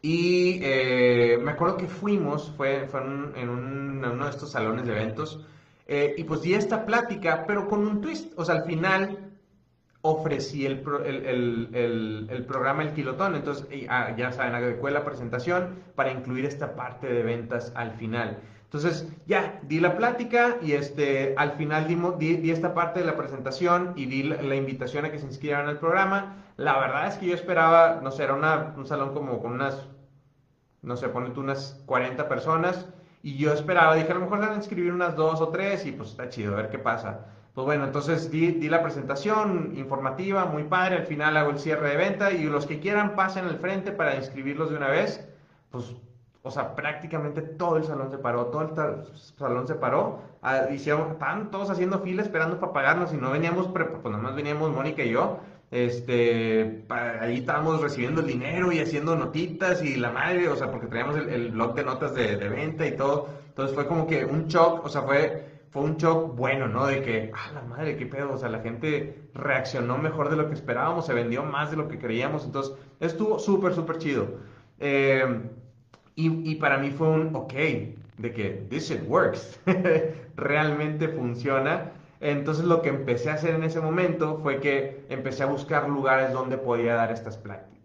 Y 0.03 0.61
eh, 0.63 1.39
me 1.43 1.51
acuerdo 1.53 1.79
que 1.79 1.89
fuimos, 1.89 2.53
fue, 2.57 2.87
fue 2.87 3.01
en, 3.01 3.33
en, 3.35 3.49
un, 3.49 4.05
en 4.05 4.11
uno 4.11 4.25
de 4.25 4.31
estos 4.31 4.53
salones 4.53 4.87
de 4.87 4.93
eventos, 4.93 5.45
eh, 5.89 6.15
y 6.17 6.23
pues 6.23 6.43
di 6.43 6.55
esta 6.55 6.87
plática, 6.87 7.45
pero 7.47 7.67
con 7.67 7.81
un 7.81 8.01
twist. 8.01 8.33
O 8.39 8.45
sea, 8.45 8.57
al 8.57 8.65
final 8.65 9.33
ofrecí 10.03 10.65
el, 10.65 10.85
el, 11.05 11.71
el, 11.75 12.27
el 12.31 12.45
programa 12.45 12.85
El 12.85 12.93
Kilotón. 12.93 13.35
Entonces, 13.35 13.67
ah, 13.89 14.15
ya 14.17 14.31
saben, 14.31 14.55
adecué 14.55 14.93
la 14.93 15.05
presentación 15.05 15.75
para 15.97 16.13
incluir 16.13 16.45
esta 16.45 16.77
parte 16.77 17.09
de 17.09 17.23
ventas 17.25 17.73
al 17.75 17.91
final. 17.93 18.39
Entonces, 18.76 19.11
ya, 19.26 19.58
di 19.62 19.81
la 19.81 19.96
plática 19.96 20.58
y 20.61 20.73
este, 20.73 21.34
al 21.38 21.52
final 21.52 21.88
dimos, 21.88 22.19
di, 22.19 22.50
esta 22.50 22.75
parte 22.75 23.00
de 23.00 23.06
la 23.06 23.17
presentación 23.17 23.94
y 23.96 24.05
di 24.05 24.23
la, 24.23 24.55
invitación 24.55 25.06
a 25.06 25.11
que 25.11 25.19
se 25.19 25.25
inscribieran 25.25 25.67
al 25.67 25.78
programa. 25.78 26.44
La 26.58 26.78
verdad 26.78 27.06
es 27.06 27.14
que 27.14 27.25
yo 27.25 27.34
esperaba, 27.34 28.00
no 28.02 28.11
sé, 28.11 28.25
era 28.25 28.34
una, 28.34 28.75
un 28.76 28.87
salón 28.87 29.14
como 29.14 29.40
con 29.40 29.52
unas, 29.52 29.88
no 30.82 30.94
sé, 30.99 31.08
ponete 31.08 31.40
unas 31.40 31.82
40 31.87 32.28
personas 32.28 32.87
y 33.23 33.38
yo 33.38 33.55
esperaba, 33.55 33.94
dije, 33.94 34.12
a 34.12 34.17
lo 34.17 34.20
mejor 34.20 34.40
van 34.40 34.52
a 34.52 34.56
inscribir 34.56 34.93
unas 34.93 35.17
dos 35.17 35.40
o 35.40 35.49
tres 35.49 35.87
y 35.87 35.93
pues 35.93 36.11
está 36.11 36.28
chido, 36.28 36.52
a 36.52 36.56
ver 36.56 36.69
qué 36.69 36.78
pasa. 36.78 37.28
Pues 37.55 37.64
bueno, 37.64 37.84
entonces 37.84 38.31
di, 38.31 38.49
di, 38.52 38.69
la 38.69 38.82
presentación 38.82 39.73
informativa, 39.75 40.44
muy 40.44 40.64
padre, 40.64 40.96
al 40.96 41.06
final 41.06 41.34
hago 41.38 41.50
el 41.50 41.58
cierre 41.58 41.88
de 41.88 41.96
venta 41.96 42.31
y 42.31 42.44
los 42.44 42.67
que 42.67 42.78
quieran 42.78 43.17
pasen 43.17 43.46
al 43.46 43.56
frente 43.56 43.90
para 43.90 44.17
inscribirlos 44.17 44.69
de 44.69 44.76
una 44.76 44.88
vez. 44.88 45.26
Pues, 45.70 45.94
o 46.47 46.51
sea, 46.51 46.77
prácticamente 46.77 47.43
todo 47.43 47.77
el 47.77 47.85
salón 47.85 48.11
se 48.11 48.19
paró, 48.19 48.47
todo 48.47 48.63
el 48.63 49.05
salón 49.37 49.67
se 49.67 49.75
paró. 49.75 50.21
Ah, 50.43 50.69
hicieron, 50.71 51.11
estaban 51.13 51.51
todos 51.51 51.71
haciendo 51.71 51.99
fila 51.99 52.23
esperando 52.23 52.61
para 52.61 52.73
pagarnos 52.73 53.13
y 53.13 53.17
no 53.17 53.33
veníamos, 53.33 53.69
pues 53.69 53.87
nada 54.05 54.19
más 54.19 54.37
veníamos 54.37 54.71
Mónica 54.71 55.03
y 55.03 55.11
yo 55.11 55.41
este, 55.71 56.85
ahí 56.89 57.39
estábamos 57.39 57.81
recibiendo 57.81 58.21
el 58.21 58.29
dinero 58.29 58.71
y 58.71 58.79
haciendo 58.79 59.17
notitas 59.17 59.83
y 59.83 59.97
la 59.97 60.13
madre, 60.13 60.49
o 60.49 60.57
sea, 60.57 60.71
porque 60.71 60.87
traíamos 60.87 61.17
el, 61.17 61.51
blog 61.51 61.75
de 61.75 61.85
notas 61.85 62.15
de, 62.15 62.37
venta 62.37 62.87
y 62.87 62.97
todo. 62.97 63.29
Entonces 63.49 63.75
fue 63.75 63.87
como 63.87 64.07
que 64.07 64.25
un 64.25 64.47
shock, 64.47 64.85
o 64.85 64.89
sea, 64.89 65.03
fue, 65.03 65.65
fue 65.71 65.83
un 65.83 65.97
shock 65.97 66.37
bueno, 66.37 66.69
¿no? 66.69 66.87
De 66.87 67.03
que, 67.03 67.33
ah, 67.35 67.51
la 67.55 67.63
madre, 67.63 67.97
qué 67.97 68.07
pedo, 68.07 68.35
o 68.35 68.39
sea, 68.39 68.49
la 68.49 68.61
gente 68.61 69.29
reaccionó 69.35 69.99
mejor 69.99 70.31
de 70.31 70.37
lo 70.37 70.47
que 70.47 70.55
esperábamos, 70.55 71.07
se 71.07 71.15
vendió 71.15 71.43
más 71.43 71.73
de 71.73 71.77
lo 71.77 71.89
que 71.89 71.99
creíamos, 71.99 72.45
entonces 72.45 72.77
estuvo 73.01 73.41
súper, 73.41 73.75
súper 73.75 73.99
chido. 73.99 74.27
Eh, 74.79 75.51
y, 76.17 76.51
y 76.51 76.57
para 76.57 76.79
mí 76.79 76.90
fue 76.90 77.09
un, 77.09 77.37
ok, 77.37 77.52
de 78.19 78.33
que 78.33 78.67
this 78.71 78.88
shit 78.88 79.02
works, 79.07 79.61
realmente 80.37 81.09
funciona. 81.09 81.93
Entonces 82.21 82.64
lo 82.64 82.81
que 82.81 82.88
empecé 82.88 83.31
a 83.31 83.35
hacer 83.35 83.55
en 83.55 83.62
ese 83.62 83.81
momento 83.81 84.40
fue 84.43 84.59
que 84.61 85.05
empecé 85.11 85.43
a 85.43 85.47
buscar 85.47 85.88
lugares 85.88 86.33
donde 86.33 86.57
podía 86.57 86.95
dar 86.95 87.12
estas 87.12 87.37
pláticas. 87.37 87.76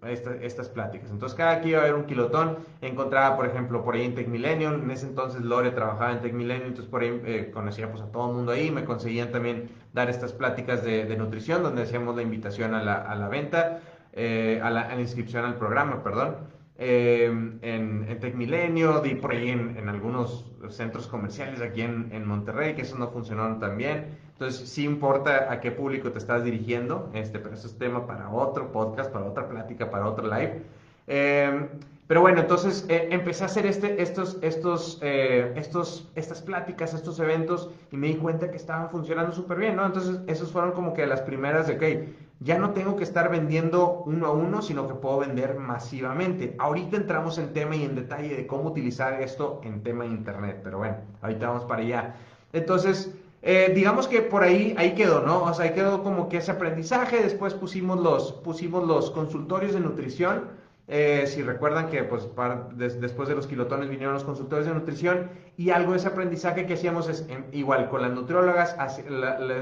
Estas, 0.42 0.68
pláticas. 0.70 1.12
Entonces 1.12 1.38
cada 1.38 1.62
que 1.62 1.70
iba 1.70 1.80
a 1.80 1.84
haber 1.84 1.94
un 1.94 2.06
kilotón, 2.06 2.58
encontraba, 2.82 3.36
por 3.36 3.46
ejemplo, 3.46 3.84
por 3.84 3.94
ahí 3.94 4.06
en 4.06 4.16
Tech 4.16 4.28
Millennium, 4.28 4.82
en 4.82 4.90
ese 4.90 5.06
entonces 5.06 5.42
Lore 5.42 5.70
trabajaba 5.70 6.12
en 6.14 6.22
Tech 6.22 6.34
Millennium, 6.34 6.70
entonces 6.70 6.90
por 6.90 7.04
ahí 7.04 7.22
eh, 7.24 7.52
conocía 7.54 7.92
pues, 7.92 8.02
a 8.02 8.12
todo 8.12 8.32
el 8.32 8.38
mundo 8.38 8.52
ahí, 8.52 8.72
me 8.72 8.84
conseguían 8.84 9.32
también 9.32 9.70
dar 9.94 10.10
estas 10.10 10.34
pláticas 10.34 10.84
de, 10.84 11.16
nutrición, 11.18 11.62
donde 11.62 11.84
hacíamos 11.84 12.16
la 12.16 12.24
invitación 12.24 12.74
a 12.74 12.82
la, 12.82 12.96
a 12.96 13.14
la 13.14 13.28
venta, 13.28 13.82
eh, 14.14 14.60
a, 14.64 14.72
la, 14.72 14.82
a, 14.82 14.96
la, 14.96 15.02
inscripción 15.02 15.46
al 15.46 15.58
programa, 15.58 16.02
perdón. 16.04 16.38
Eh, 16.84 17.26
en, 17.26 18.06
en 18.10 18.20
Tech 18.20 18.34
Milenio, 18.34 19.02
di 19.02 19.14
por 19.14 19.34
ahí 19.34 19.50
en, 19.50 19.78
en, 19.78 19.88
algunos 19.88 20.46
centros 20.70 21.06
comerciales 21.06 21.62
aquí 21.62 21.82
en, 21.84 22.10
en 22.12 22.28
Monterrey, 22.28 22.74
que 22.74 22.82
eso 22.82 22.98
no 22.98 23.10
funcionaron 23.10 23.60
tan 23.60 23.78
bien. 23.78 24.18
Entonces, 24.34 24.68
sí 24.68 24.84
importa 24.84 25.52
a 25.52 25.62
qué 25.62 25.70
público 25.70 26.12
te 26.12 26.18
estás 26.18 26.44
dirigiendo, 26.44 27.12
este, 27.14 27.38
pero 27.38 27.54
eso 27.54 27.68
es 27.68 27.78
tema 27.78 28.08
para 28.08 28.32
otro 28.32 28.72
podcast, 28.72 29.12
para 29.12 29.26
otra 29.26 29.48
plática, 29.48 29.92
para 29.92 30.08
otro 30.08 30.26
live. 30.26 30.64
Eh, 31.06 31.68
pero 32.08 32.22
bueno, 32.22 32.42
entonces 32.42 32.86
eh, 32.90 33.10
empecé 33.12 33.44
a 33.44 33.46
hacer 33.46 33.66
este, 33.68 34.02
estos, 34.02 34.38
estos, 34.42 35.00
eh, 35.02 35.54
estos, 35.56 36.10
estas 36.16 36.42
pláticas, 36.42 36.96
estos 36.96 37.20
eventos, 37.20 37.70
y 37.92 37.96
me 37.96 38.08
di 38.08 38.16
cuenta 38.16 38.50
que 38.50 38.58
estaban 38.58 38.90
funcionando 38.90 39.32
súper 39.34 39.60
bien, 39.60 39.76
¿no? 39.76 39.86
Entonces, 39.86 40.20
esos 40.28 40.52
fueron 40.52 40.72
como 40.72 40.94
que 40.94 41.06
las 41.06 41.22
primeras 41.22 41.68
de, 41.68 41.76
ok, 41.76 42.08
ya 42.44 42.58
no 42.58 42.72
tengo 42.72 42.96
que 42.96 43.04
estar 43.04 43.30
vendiendo 43.30 44.04
uno 44.08 44.26
a 44.26 44.32
uno, 44.32 44.64
sino 44.64 44.88
que 44.88 44.96
puedo 44.96 45.20
vender 45.20 45.60
masivamente. 45.60 46.56
Ahorita 46.58 46.98
entramos 46.98 47.38
en 47.38 47.54
tema 47.54 47.76
y 47.76 47.84
en 47.84 47.94
detalle 47.94 48.36
de 48.36 48.48
cómo 48.48 48.70
utilizar 48.70 49.22
esto 49.22 49.62
en 49.64 49.84
tema 49.84 50.06
de 50.06 50.10
internet, 50.10 50.60
pero 50.64 50.80
bueno, 50.80 50.98
ahorita 51.22 51.48
vamos 51.48 51.66
para 51.66 51.84
allá. 51.84 52.16
Entonces, 52.52 53.14
eh, 53.44 53.72
digamos 53.76 54.08
que 54.08 54.22
por 54.22 54.42
ahí, 54.42 54.74
ahí 54.78 54.96
quedó, 54.96 55.22
¿no? 55.22 55.44
O 55.44 55.54
sea, 55.54 55.66
ahí 55.66 55.74
quedó 55.74 56.02
como 56.02 56.30
que 56.30 56.38
ese 56.38 56.52
aprendizaje, 56.52 57.22
después 57.22 57.54
pusimos 57.54 58.00
los, 58.00 58.32
pusimos 58.34 58.88
los 58.88 59.12
consultorios 59.12 59.74
de 59.74 59.80
nutrición, 59.82 60.50
Eh, 60.88 61.26
si 61.28 61.42
recuerdan 61.42 61.90
que 61.90 62.04
pues, 62.04 62.28
después 62.76 63.30
de 63.30 63.36
los 63.36 63.48
kilotones 63.48 63.88
vinieron 63.88 64.14
los 64.14 64.24
consultores 64.24 64.66
de 64.66 64.74
nutrición 64.74 65.30
y 65.56 65.70
algo 65.70 65.92
de 65.92 66.00
ese 66.00 66.08
aprendizaje 66.08 66.66
que 66.66 66.74
hacíamos 66.74 67.08
es 67.08 67.26
igual 67.52 67.88
con 67.90 68.02
las 68.02 68.12
nutriólogas 68.12 68.76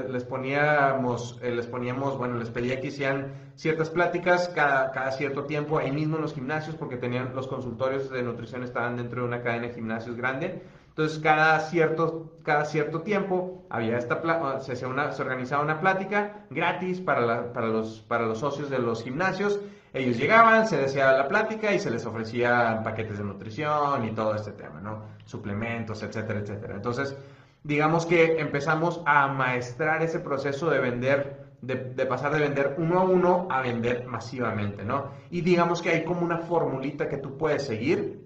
les 0.08 0.24
poníamos, 0.24 1.38
eh, 1.42 1.52
les 1.52 1.66
poníamos, 1.66 2.16
bueno, 2.16 2.36
les 2.36 2.50
pedía 2.50 2.80
que 2.80 2.88
hicieran 2.88 3.32
ciertas 3.54 3.90
pláticas 3.90 4.48
cada, 4.48 5.12
cierto 5.12 5.44
tiempo 5.44 5.78
ahí 5.78 5.92
mismo 5.92 6.16
en 6.16 6.22
los 6.22 6.34
gimnasios 6.34 6.74
porque 6.74 6.96
tenían 6.96 7.34
los 7.34 7.46
consultorios 7.46 8.10
de 8.10 8.22
nutrición 8.22 8.64
estaban 8.64 8.96
dentro 8.96 9.22
de 9.22 9.28
una 9.28 9.42
cadena 9.42 9.68
de 9.68 9.74
gimnasios 9.74 10.16
grande. 10.16 10.62
Entonces, 10.88 11.20
cada 11.20 11.60
cierto, 11.60 12.32
cada 12.42 12.64
cierto 12.64 13.02
tiempo 13.02 13.64
había 13.70 13.96
esta 13.96 14.60
se, 14.60 14.74
se 14.74 14.86
organizaba 14.86 15.62
una 15.62 15.80
plática 15.80 16.44
gratis 16.50 17.00
para, 17.00 17.52
para, 17.52 17.68
los, 17.68 18.00
para 18.00 18.26
los 18.26 18.38
socios 18.38 18.68
de 18.68 18.80
los 18.80 19.04
gimnasios 19.04 19.60
ellos 19.92 20.16
llegaban, 20.16 20.66
se 20.68 20.76
decía 20.76 21.12
la 21.12 21.28
plática 21.28 21.72
y 21.72 21.78
se 21.78 21.90
les 21.90 22.06
ofrecían 22.06 22.82
paquetes 22.82 23.18
de 23.18 23.24
nutrición 23.24 24.04
y 24.04 24.12
todo 24.12 24.34
este 24.34 24.52
tema, 24.52 24.80
¿no? 24.80 25.02
Suplementos, 25.24 26.02
etcétera, 26.02 26.40
etcétera. 26.40 26.76
Entonces, 26.76 27.16
digamos 27.64 28.06
que 28.06 28.38
empezamos 28.38 29.02
a 29.04 29.28
maestrar 29.28 30.02
ese 30.02 30.20
proceso 30.20 30.70
de 30.70 30.78
vender, 30.78 31.46
de, 31.62 31.76
pasar 32.06 32.32
de 32.32 32.40
vender 32.40 32.76
uno 32.78 33.00
a 33.00 33.04
uno 33.04 33.48
a 33.50 33.62
vender 33.62 34.06
masivamente, 34.06 34.84
¿no? 34.84 35.10
Y 35.30 35.40
digamos 35.40 35.82
que 35.82 35.90
hay 35.90 36.04
como 36.04 36.20
una 36.22 36.38
formulita 36.38 37.08
que 37.08 37.16
tú 37.16 37.36
puedes 37.36 37.64
seguir 37.64 38.20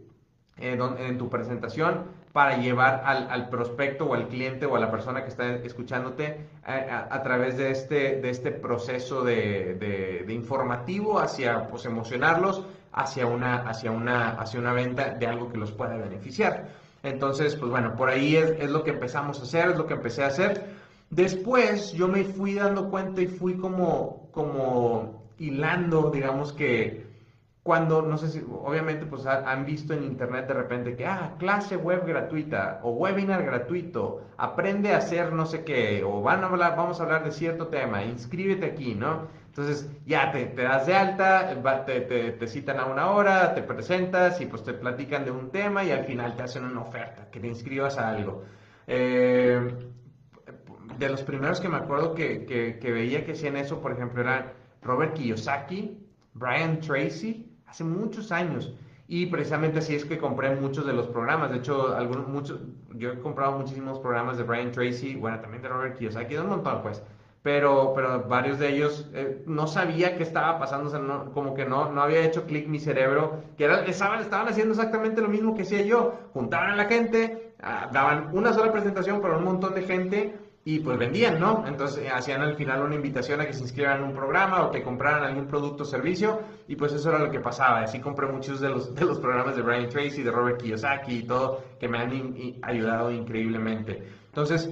eh, 0.59 0.79
en 0.99 1.19
tu 1.19 1.31
presentación 1.31 2.24
para 2.35 2.57
llevar 2.57 3.05
al, 3.07 3.49
prospecto 3.49 4.07
o 4.07 4.15
al 4.15 4.27
cliente 4.27 4.67
o 4.67 4.75
a 4.75 4.81
la 4.81 4.91
persona 4.91 5.23
que 5.23 5.29
está 5.29 5.55
escuchándote 5.55 6.41
eh, 6.67 6.91
a, 6.91 7.23
través 7.23 7.57
de 7.57 7.71
este, 7.71 8.21
de 8.21 8.29
este 8.29 8.51
proceso 8.51 9.23
de, 9.23 10.27
informativo 10.29 11.21
hacia 11.21 11.69
pues, 11.69 11.85
emocionarlos 11.85 12.65
hacia 12.91 13.27
una, 13.27 13.59
hacia, 13.69 13.93
una, 13.93 14.31
hacia 14.31 14.59
una 14.59 14.73
venta 14.73 15.11
de 15.11 15.29
algo 15.29 15.49
que 15.49 15.59
los 15.59 15.71
pueda 15.71 15.97
beneficiar. 15.97 16.71
Entonces, 17.05 17.55
pues 17.55 17.71
bueno, 17.71 17.95
por 17.95 18.09
ahí 18.09 18.35
es, 18.35 18.51
es 18.59 18.69
lo 18.69 18.83
que 18.83 18.91
empezamos 18.91 19.39
a 19.39 19.43
hacer, 19.45 19.71
es 19.71 19.77
lo 19.77 19.87
que 19.87 19.95
empecé 19.95 20.25
a 20.25 20.27
hacer. 20.27 20.65
Después 21.11 21.93
yo 21.93 22.09
me 22.09 22.25
fui 22.25 22.55
dando 22.55 22.91
cuenta 22.91 23.23
y 23.23 23.29
fui 23.29 23.57
como, 23.57 24.29
como 24.33 25.23
hilando, 25.39 26.11
digamos 26.11 26.53
que 26.53 27.04
cuando, 27.65 28.03
no 28.03 28.19
sé 28.19 28.29
si, 28.29 28.45
obviamente, 28.47 29.07
pues 29.07 29.25
han 29.25 29.65
visto 29.65 29.95
en 29.95 30.05
internet 30.05 30.47
de 30.49 30.53
repente 30.53 30.97
que, 30.97 31.07
ah, 31.07 31.35
clase 31.39 31.79
web 31.79 32.05
gratuita 32.07 32.79
o 32.83 32.91
webinar 32.91 33.43
gratuito, 33.43 34.21
aprende 34.37 34.93
a 34.93 34.99
hacer 34.99 35.33
no 35.33 35.47
sé 35.47 35.65
qué, 35.65 36.05
o 36.05 36.21
van 36.21 36.45
a 36.45 36.49
hablar, 36.49 36.77
vamos 36.77 37.01
a 37.01 37.05
hablar 37.05 37.25
de 37.25 37.33
cierto 37.33 37.69
tema, 37.69 38.05
inscríbete 38.05 38.67
aquí, 38.67 38.95
¿no? 38.95 39.29
Entonces 39.47 39.91
ya 40.05 40.31
te, 40.31 40.45
te 40.45 40.63
das 40.63 40.87
de 40.87 40.95
alta, 40.95 41.85
te, 41.87 42.03
te, 42.03 42.47
citan 42.47 42.81
a 42.81 42.85
una 42.85 43.11
hora, 43.11 43.55
te 43.55 43.63
presentas 43.63 44.43
y 44.43 44.47
pues 44.47 44.63
te 44.63 44.75
platican 44.75 45.25
de 45.25 45.31
un 45.31 45.51
tema 45.51 45.85
y 45.85 45.91
al 45.91 46.05
final 46.05 46.37
te 46.37 46.43
hacen 46.43 46.65
una 46.65 46.83
oferta, 46.83 47.31
que 47.31 47.41
te 47.41 47.47
inscribas 47.47 47.97
a 47.97 48.11
algo. 48.11 48.43
Eh, 48.87 49.75
de 50.99 51.09
los 51.09 51.23
primeros 51.23 51.63
que 51.63 51.71
me 51.71 51.79
acuerdo 51.79 52.15
que, 52.15 52.45
que 52.45 52.93
veía 52.93 53.25
que 53.25 53.33
hacían 53.33 53.57
eso, 53.57 53.81
por 53.81 53.93
ejemplo, 53.93 54.21
eran 54.21 54.53
Robert 54.83 55.15
Kiyosaki, 55.15 55.99
Brian 56.35 56.81
Tracy, 56.81 57.54
hace 57.75 57.85
muchos 57.85 58.31
años. 58.31 58.73
Y 59.09 59.27
precisamente 59.27 59.81
así 59.81 59.95
es 59.95 60.05
que 60.05 60.17
compré 60.17 60.55
muchos 60.55 60.87
de 60.87 60.93
los 60.93 61.09
programas. 61.09 61.51
De 61.51 61.59
hecho, 61.59 61.95
algunos, 61.95 62.29
muchos, 62.29 62.61
yo 62.95 63.13
he 63.13 63.19
comprado 63.19 63.59
muchísimos 63.59 63.99
programas 63.99 64.39
de 64.39 64.45
Brian 64.45 64.71
Tracy, 64.71 65.17
bueno, 65.17 65.41
también 65.41 65.63
de 65.63 65.69
Robert 65.69 65.99
Kiyosaki, 65.99 66.37
un 66.37 66.49
montón, 66.49 66.83
pues. 66.83 67.03
Pero, 67.43 67.93
pero 67.95 68.23
varios 68.23 68.59
de 68.59 68.71
ellos 68.71 69.11
eh, 69.13 69.43
no 69.47 69.67
sabía 69.67 70.17
qué 70.17 70.23
estaba 70.23 70.59
pasando, 70.59 71.31
como 71.35 71.53
que 71.55 71.67
no, 71.67 71.93
no 71.93 72.01
había 72.01 72.25
hecho 72.25 72.47
clic 72.47 72.67
mi 72.69 72.81
cerebro, 72.81 73.43
que 73.59 73.65
era, 73.65 73.85
estaban, 73.85 74.21
estaban 74.21 74.49
haciendo 74.49 74.73
exactamente 74.73 75.21
lo 75.21 75.29
mismo 75.29 75.55
que 75.55 75.63
hacía 75.63 75.83
yo. 75.83 76.15
Juntaban 76.33 76.71
a 76.71 76.77
la 76.77 76.87
gente, 76.87 77.53
ah, 77.61 77.91
daban 77.93 78.31
una 78.33 78.55
sola 78.55 78.73
presentación 78.73 79.21
para 79.21 79.37
un 79.37 79.45
montón 79.45 79.75
de 79.75 79.83
gente 79.83 80.35
y 80.67 80.79
pues 80.81 80.99
vendían, 80.99 81.39
¿no? 81.39 81.65
Entonces 81.67 82.11
hacían 82.11 82.41
al 82.41 82.57
final 82.57 82.83
una 82.83 82.95
invitación 82.95 83.41
a 83.41 83.47
que 83.47 83.53
se 83.53 83.61
inscriban 83.61 83.99
en 83.99 84.05
un 84.05 84.15
programa 84.15 84.65
o 84.65 84.71
que 84.71 84.83
compraran 84.83 85.23
algún 85.23 85.47
producto 85.47 85.83
o 85.83 85.87
servicio 85.87 86.41
y 86.67 86.77
pues 86.77 86.93
eso 86.95 87.11
era 87.11 87.19
lo 87.19 87.31
que 87.31 87.39
pasaba. 87.41 87.81
Así 87.81 88.01
compré 88.01 88.27
muchos 88.29 88.61
de 88.61 88.71
los, 88.71 88.95
de 88.95 89.05
los 89.05 89.19
programas 89.19 89.57
de 89.57 89.63
Brian 89.63 89.91
Tracy, 89.91 90.23
de 90.23 90.31
Robert 90.31 90.63
Kiyosaki 90.63 91.19
y 91.19 91.23
todo, 91.25 91.63
que 91.79 91.87
me 91.87 91.99
han 91.99 92.57
ayudado 92.63 93.11
increíblemente. 93.11 94.09
Entonces, 94.29 94.71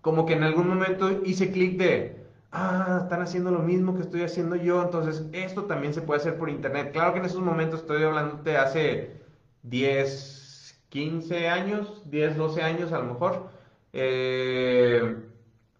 como 0.00 0.26
que 0.26 0.32
en 0.32 0.42
algún 0.42 0.68
momento 0.68 1.08
hice 1.24 1.52
clic 1.52 1.78
de, 1.78 2.26
ah, 2.50 3.02
están 3.04 3.22
haciendo 3.22 3.52
lo 3.52 3.60
mismo 3.60 3.94
que 3.94 4.02
estoy 4.02 4.22
haciendo 4.22 4.56
yo, 4.56 4.82
entonces 4.82 5.24
esto 5.32 5.66
también 5.66 5.94
se 5.94 6.02
puede 6.02 6.20
hacer 6.20 6.36
por 6.36 6.50
internet. 6.50 6.90
Claro 6.92 7.12
que 7.12 7.20
en 7.20 7.26
esos 7.26 7.40
momentos 7.40 7.82
estoy 7.82 8.02
hablando 8.02 8.42
de 8.42 8.56
hace 8.56 9.20
10, 9.62 10.82
15 10.88 11.48
años, 11.48 12.02
10, 12.10 12.36
12 12.36 12.62
años 12.62 12.92
a 12.92 12.98
lo 12.98 13.04
mejor 13.04 13.61
eh, 13.92 15.16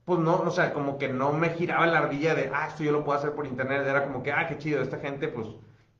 pues 0.05 0.19
no, 0.21 0.41
o 0.41 0.51
sea, 0.51 0.73
como 0.73 0.99
que 0.99 1.09
no 1.09 1.33
me 1.33 1.51
giraba 1.51 1.87
la 1.87 1.99
ardilla 1.99 2.35
de, 2.35 2.51
ah, 2.53 2.67
esto 2.69 2.83
yo 2.85 2.93
lo 2.93 3.05
puedo 3.05 3.19
hacer 3.19 3.33
por 3.35 3.47
internet, 3.47 3.87
era 3.87 4.05
como 4.05 4.23
que, 4.23 4.33
ah, 4.33 4.47
qué 4.49 4.59
chido, 4.59 4.83
esta 4.83 4.99
gente 4.99 5.29
pues 5.29 5.49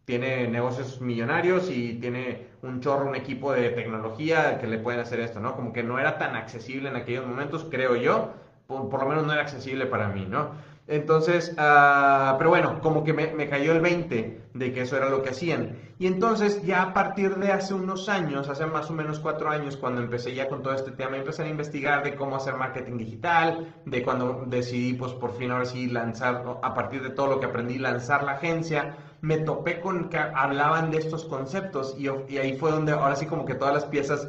tiene 0.05 0.49
negocios 0.49 1.01
millonarios 1.01 1.71
y 1.71 1.95
tiene 2.01 2.49
un 2.63 2.81
chorro, 2.81 3.09
un 3.09 3.15
equipo 3.15 3.53
de 3.53 3.71
tecnología 3.71 4.59
que 4.59 4.67
le 4.67 4.79
pueden 4.79 5.01
hacer 5.01 5.21
esto, 5.21 5.41
¿no? 5.41 5.55
Como 5.57 5.73
que 5.73 5.83
no 5.83 5.99
era 5.99 6.19
tan 6.19 6.35
accesible 6.37 6.89
en 6.89 6.97
aquellos 6.97 7.27
momentos, 7.27 7.67
creo 7.71 7.97
yo, 7.97 8.35
por, 8.67 8.89
por 8.89 9.03
lo 9.03 9.09
menos 9.09 9.27
no 9.27 9.33
era 9.33 9.43
accesible 9.43 9.87
para 9.87 10.09
mí, 10.09 10.27
¿no? 10.27 10.51
Entonces, 10.89 11.53
uh, 11.53 12.37
pero 12.39 12.51
bueno, 12.51 12.81
como 12.81 13.05
que 13.05 13.13
me, 13.13 13.29
me, 13.29 13.49
cayó 13.49 13.73
el 13.73 13.81
20 13.81 14.49
de 14.53 14.73
que 14.73 14.83
eso 14.83 14.97
era 14.97 15.09
lo 15.09 15.23
que 15.23 15.31
hacían. 15.31 15.79
Y 15.99 16.09
entonces, 16.09 16.61
ya 16.65 16.83
a 16.83 16.93
partir 16.93 17.37
de 17.37 17.53
hace 17.53 17.75
unos 17.75 18.09
años, 18.09 18.49
hace 18.49 18.67
más 18.67 18.91
o 18.91 18.93
menos 18.93 19.21
cuatro 19.21 19.49
años, 19.49 19.77
cuando 19.77 20.03
empecé 20.03 20.35
ya 20.35 20.49
con 20.49 20.63
todo 20.63 20.75
este 20.75 20.91
tema, 20.91 21.17
empecé 21.17 21.45
a 21.45 21.49
investigar 21.49 22.03
de 22.03 22.17
cómo 22.17 22.35
hacer 22.37 22.55
marketing 22.57 22.99
digital, 22.99 23.75
de 23.87 24.03
cuando 24.03 24.45
decidí, 24.49 24.95
pues 24.95 25.13
por 25.13 25.33
fin 25.37 25.53
ahora 25.53 25.67
sí 25.67 25.87
lanzar, 25.87 26.45
a 26.63 26.75
partir 26.75 27.03
de 27.03 27.11
todo 27.11 27.29
lo 27.29 27.41
que 27.41 27.47
aprendí, 27.47 27.79
lanzar 27.79 28.25
la 28.25 28.33
agencia, 28.33 28.97
me 29.21 29.39
topé 29.39 29.81
con 29.81 30.09
que 30.11 30.19
hablaban 30.19 30.91
de 30.91 30.99
estos 30.99 31.25
conceptos 31.25 31.95
y, 31.97 32.09
y 32.29 32.39
ahí 32.39 32.57
fue 32.59 32.73
donde 32.73 32.91
ahora 32.93 33.15
sí 33.15 33.27
como 33.27 33.45
que 33.45 33.55
todas 33.55 33.73
las 33.73 33.85
piezas, 33.85 34.29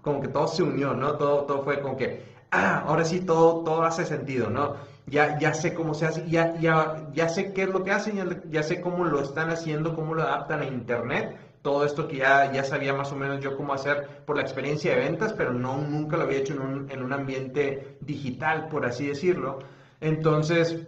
como 0.00 0.20
que 0.20 0.28
todo 0.28 0.46
se 0.46 0.62
unió, 0.62 0.94
¿no? 0.94 1.16
Todo, 1.16 1.44
todo 1.44 1.64
fue 1.64 1.80
como 1.80 1.96
que, 1.96 2.22
ah, 2.52 2.84
ahora 2.86 3.04
sí 3.04 3.20
todo, 3.20 3.64
todo 3.64 3.82
hace 3.82 4.06
sentido, 4.06 4.48
¿no? 4.48 4.76
Ya, 5.10 5.38
ya 5.38 5.54
sé 5.54 5.74
cómo 5.74 5.94
se 5.94 6.06
hace, 6.06 6.28
ya, 6.28 6.54
ya, 6.60 7.08
ya 7.12 7.28
sé 7.28 7.52
qué 7.52 7.62
es 7.62 7.68
lo 7.68 7.84
que 7.84 7.92
hacen, 7.92 8.42
ya, 8.50 8.62
sé 8.62 8.80
cómo 8.80 9.04
lo 9.04 9.20
están 9.20 9.50
haciendo, 9.50 9.94
cómo 9.94 10.14
lo 10.14 10.22
adaptan 10.22 10.60
a 10.62 10.66
Internet. 10.66 11.38
Todo 11.62 11.84
esto 11.84 12.06
que 12.08 12.16
ya, 12.18 12.52
ya 12.52 12.64
sabía 12.64 12.94
más 12.94 13.12
o 13.12 13.16
menos 13.16 13.40
yo 13.40 13.56
cómo 13.56 13.74
hacer 13.74 14.24
por 14.24 14.36
la 14.36 14.42
experiencia 14.42 14.94
de 14.94 15.00
ventas, 15.00 15.32
pero 15.32 15.52
no, 15.52 15.78
nunca 15.78 16.16
lo 16.16 16.24
había 16.24 16.38
hecho 16.38 16.54
en 16.54 16.60
un, 16.60 16.90
en 16.90 17.02
un 17.02 17.12
ambiente 17.12 17.96
digital, 18.00 18.68
por 18.68 18.86
así 18.86 19.06
decirlo. 19.08 19.58
Entonces, 20.00 20.86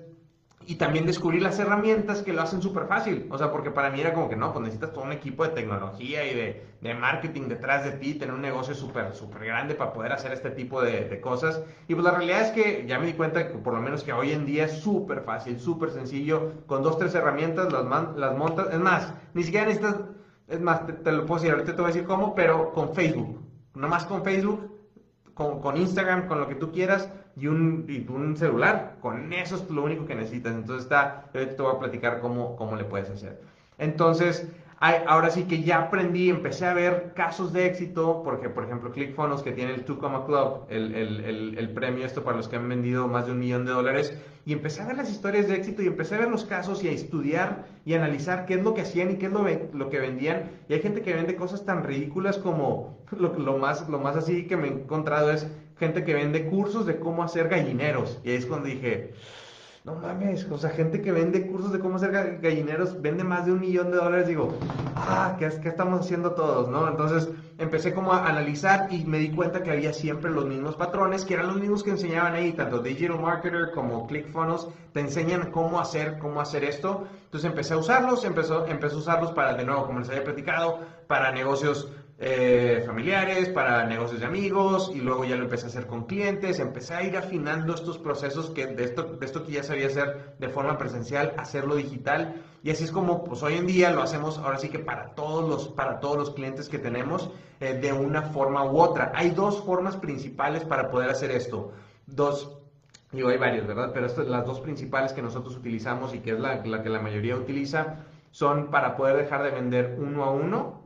y 0.71 0.77
también 0.77 1.05
descubrí 1.05 1.41
las 1.41 1.59
herramientas 1.59 2.23
que 2.23 2.33
lo 2.33 2.43
hacen 2.43 2.63
súper 2.63 2.87
fácil. 2.87 3.27
O 3.31 3.37
sea, 3.37 3.51
porque 3.51 3.73
para 3.73 3.91
mí 3.91 4.01
era 4.01 4.15
como 4.15 4.29
que 4.29 4.37
no, 4.37 4.53
pues 4.53 4.63
necesitas 4.63 4.93
todo 4.93 5.03
un 5.03 5.11
equipo 5.11 5.43
de 5.43 5.49
tecnología 5.49 6.25
y 6.25 6.33
de, 6.33 6.65
de 6.81 6.95
marketing 6.95 7.49
detrás 7.49 7.85
de 7.85 7.91
ti, 7.91 8.15
tener 8.15 8.33
un 8.33 8.41
negocio 8.41 8.73
súper, 8.73 9.13
súper 9.13 9.47
grande 9.47 9.75
para 9.75 9.93
poder 9.93 10.13
hacer 10.13 10.33
este 10.33 10.53
tipo 10.53 10.81
de, 10.81 11.09
de, 11.09 11.21
cosas. 11.21 11.61
Y 11.89 11.95
pues 11.97 12.05
la 12.05 12.13
realidad 12.13 12.43
es 12.43 12.51
que 12.53 12.85
ya 12.87 13.01
me 13.01 13.07
di 13.07 13.15
cuenta 13.15 13.49
que 13.49 13.59
por 13.59 13.75
lo 13.75 13.81
menos 13.81 14.05
que 14.05 14.13
hoy 14.13 14.31
en 14.31 14.47
día 14.47 14.67
es 14.67 14.79
súper 14.79 15.23
fácil, 15.23 15.59
súper 15.59 15.91
sencillo. 15.91 16.53
Con 16.69 16.85
dos, 16.85 16.99
tres 16.99 17.17
herramientas 17.17 17.73
las, 17.73 18.17
las 18.17 18.39
montas. 18.39 18.69
Es 18.71 18.79
más, 18.79 19.13
ni 19.35 19.43
siquiera 19.43 19.67
necesitas, 19.67 19.97
es 20.47 20.61
más, 20.61 20.87
te, 20.87 21.11
lo 21.11 21.27
puedo 21.27 21.41
decir, 21.41 21.51
ahorita 21.53 21.75
te 21.75 21.83
voy 21.83 21.91
a 21.91 21.93
decir 21.93 22.07
cómo, 22.07 22.33
pero 22.33 22.73
con 22.73 22.95
Facebook. 22.95 23.41
Nomás 23.75 24.05
con 24.05 24.23
Facebook, 24.23 24.71
con 25.35 25.77
Instagram, 25.77 26.29
con 26.29 26.39
lo 26.39 26.47
que 26.47 26.55
tú 26.55 26.71
quieras 26.71 27.11
y 27.37 27.47
un, 27.47 27.87
y 27.89 28.07
un 28.11 28.37
celular. 28.37 28.97
Con 29.01 29.33
eso 29.33 29.57
es 29.57 29.71
lo 29.71 29.83
único 29.85 30.07
que 30.07 30.15
necesitas. 30.15 30.55
Entonces 30.55 30.85
está, 30.85 31.25
te 31.33 31.47
voy 31.57 31.75
a 31.75 31.79
platicar 31.79 32.21
cómo, 32.21 32.57
cómo 32.57 32.77
le 32.77 32.85
puedes 32.85 33.11
hacer. 33.11 33.41
Entonces, 33.79 34.49
ahora 34.81 35.29
sí 35.31 35.45
que 35.45 35.63
ya 35.63 35.79
aprendí, 35.79 36.31
empecé 36.31 36.65
a 36.65 36.73
ver 36.73 37.13
casos 37.15 37.53
de 37.53 37.67
éxito, 37.67 38.23
porque 38.25 38.49
por 38.49 38.65
ejemplo 38.65 38.91
ClickFunnels 38.91 39.43
que 39.43 39.53
tiene 39.53 39.75
el 39.75 39.85
2 39.85 39.99
Club, 40.25 40.65
el, 40.71 40.95
el, 40.95 41.59
el, 41.59 41.71
premio 41.71 42.07
esto 42.07 42.25
para 42.25 42.39
los 42.39 42.49
que 42.49 42.57
han 42.57 42.67
vendido 42.67 43.07
más 43.07 43.27
de 43.27 43.33
un 43.33 43.41
millón 43.41 43.67
de 43.67 43.73
dólares, 43.73 44.15
y 44.47 44.55
empecé 44.55 44.81
a 44.81 44.87
ver 44.87 44.97
las 44.97 45.11
historias 45.11 45.49
de 45.49 45.57
éxito 45.57 45.83
y 45.83 45.87
empecé 45.87 46.15
a 46.15 46.21
ver 46.21 46.31
los 46.31 46.45
casos 46.47 46.83
y 46.83 46.89
a 46.89 46.93
estudiar 46.93 47.67
y 47.85 47.93
analizar 47.93 48.47
qué 48.47 48.55
es 48.55 48.63
lo 48.63 48.73
que 48.73 48.81
hacían 48.81 49.11
y 49.11 49.17
qué 49.17 49.27
es 49.27 49.33
lo, 49.33 49.45
lo 49.75 49.91
que 49.91 49.99
vendían. 49.99 50.51
Y 50.69 50.73
hay 50.73 50.81
gente 50.81 51.03
que 51.03 51.13
vende 51.13 51.37
cosas 51.37 51.67
tan 51.67 51.85
ridículas 51.85 52.39
como 52.39 52.99
lo, 53.19 53.39
lo, 53.39 53.59
más, 53.59 53.87
lo 53.89 53.99
más 53.99 54.17
así 54.17 54.47
que 54.47 54.57
me 54.57 54.69
he 54.69 54.73
encontrado 54.73 55.31
es 55.31 55.47
gente 55.79 56.05
que 56.05 56.15
vende 56.15 56.47
cursos 56.47 56.87
de 56.87 56.99
cómo 56.99 57.23
hacer 57.23 57.49
gallineros. 57.49 58.19
Y 58.25 58.31
ahí 58.31 58.37
es 58.37 58.47
cuando 58.47 58.69
dije, 58.69 59.13
no 59.85 59.95
mames, 59.95 60.47
o 60.51 60.59
sea, 60.59 60.71
gente 60.71 61.01
que 61.01 61.11
vende 61.11 61.47
cursos 61.47 61.73
de 61.73 61.81
cómo 61.81 61.97
hacer 61.97 62.39
gallineros, 62.41 63.01
vende 63.01 63.25
más 63.25 63.47
de 63.47 63.53
un 63.53 63.61
millón 63.61 63.91
de 63.91 63.97
dólares, 63.97 64.29
digo, 64.29 64.55
ah, 64.95 65.37
¿qué, 65.39 65.49
¿qué, 65.63 65.71
estamos 65.71 66.01
haciendo 66.01 66.33
todos, 66.33 66.69
no? 66.69 66.87
Entonces 66.87 67.31
empecé 67.57 67.95
como 67.95 68.13
a 68.13 68.27
analizar 68.27 68.89
y 68.91 69.05
me 69.05 69.19
di 69.19 69.31
cuenta 69.31 69.63
que 69.63 69.71
había 69.71 69.93
siempre 69.95 70.31
los 70.31 70.47
mismos 70.47 70.77
patrones, 70.77 71.25
que 71.25 71.35
eran 71.35 71.49
los 71.49 71.57
mismos 71.57 71.83
que 71.83 71.91
enseñaban 71.91 72.35
ahí, 72.35 72.53
tanto 72.53 72.81
Digital 72.81 73.21
Marketer 73.21 73.71
como 73.73 74.07
ClickFunnels, 74.07 74.69
te 74.93 75.01
enseñan 75.01 75.51
cómo 75.51 75.81
hacer, 75.81 76.19
cómo 76.19 76.41
hacer 76.41 76.65
esto, 76.65 77.07
Entonces 77.25 77.49
empecé 77.49 77.75
a 77.75 77.79
usarlos, 77.79 78.25
empezó, 78.25 78.67
empecé 78.67 78.97
a 78.97 78.99
usarlos 78.99 79.33
para, 79.33 79.55
de 79.55 79.65
nuevo, 79.65 79.87
como 79.87 80.01
les 80.01 80.11
había 80.11 80.25
platicado, 80.25 80.81
para 81.07 81.33
negocios 81.33 81.91
eh, 82.23 82.83
familiares, 82.87 83.49
para 83.49 83.87
negocios 83.87 84.21
de 84.21 84.27
amigos, 84.27 84.93
y 84.95 85.01
luego 85.01 85.25
ya 85.25 85.37
lo 85.37 85.45
empecé 85.45 85.65
a 85.65 85.69
hacer 85.69 85.87
con 85.87 86.05
clientes, 86.05 86.59
empecé 86.59 86.95
a 86.95 87.03
ir 87.03 87.17
afinando 87.17 87.75
estos 87.75 87.97
procesos 87.97 88.51
que 88.51 88.67
de 88.67 88.85
esto, 88.85 89.05
de 89.05 89.25
esto 89.25 89.47
que 89.47 89.53
ya 89.53 89.63
sabía 89.63 89.87
hacer 89.87 90.35
de 90.39 90.49
forma 90.51 90.77
presencial, 90.77 91.33
hacerlo 91.39 91.77
digital, 91.77 92.43
y 92.63 92.71
así 92.71 92.85
es 92.85 92.93
como 92.93 93.25
pues 93.25 93.43
hoy 93.43 93.55
en 93.55 93.67
día 93.67 93.91
lo 93.91 94.03
hacemos 94.03 94.37
ahora 94.37 94.59
sí 94.59 94.69
que 94.69 94.79
para 94.79 95.15
todos 95.15 95.49
los, 95.49 95.69
para 95.69 95.99
todos 96.01 96.19
los 96.19 96.31
clientes 96.33 96.69
que 96.69 96.79
tenemos 96.79 97.31
eh, 97.61 97.73
de 97.73 97.95
una 97.95 98.21
forma 98.21 98.65
u 98.65 98.79
otra. 98.79 99.13
Hay 99.15 99.31
dos 99.31 99.63
formas 99.63 99.97
principales 99.97 100.63
para 100.65 100.91
poder 100.91 101.09
hacer 101.09 101.31
esto, 101.31 101.73
dos 102.07 102.61
Digo, 103.13 103.29
hay 103.29 103.39
varios, 103.39 103.67
¿verdad? 103.67 103.91
Pero 103.93 104.07
estas, 104.07 104.29
las 104.29 104.47
dos 104.47 104.61
principales 104.61 105.13
que 105.13 105.21
nosotros 105.21 105.57
utilizamos 105.57 106.15
y 106.15 106.21
que 106.21 106.31
es 106.31 106.39
la, 106.39 106.63
que 106.63 106.89
la 106.89 107.01
mayoría 107.01 107.35
utiliza 107.35 108.05
son 108.31 108.71
para 108.71 108.97
poder 108.97 109.17
dejar 109.17 109.43
de 109.43 109.51
vender 109.51 109.97
uno 109.99 110.23
a 110.23 110.31
uno 110.31 110.80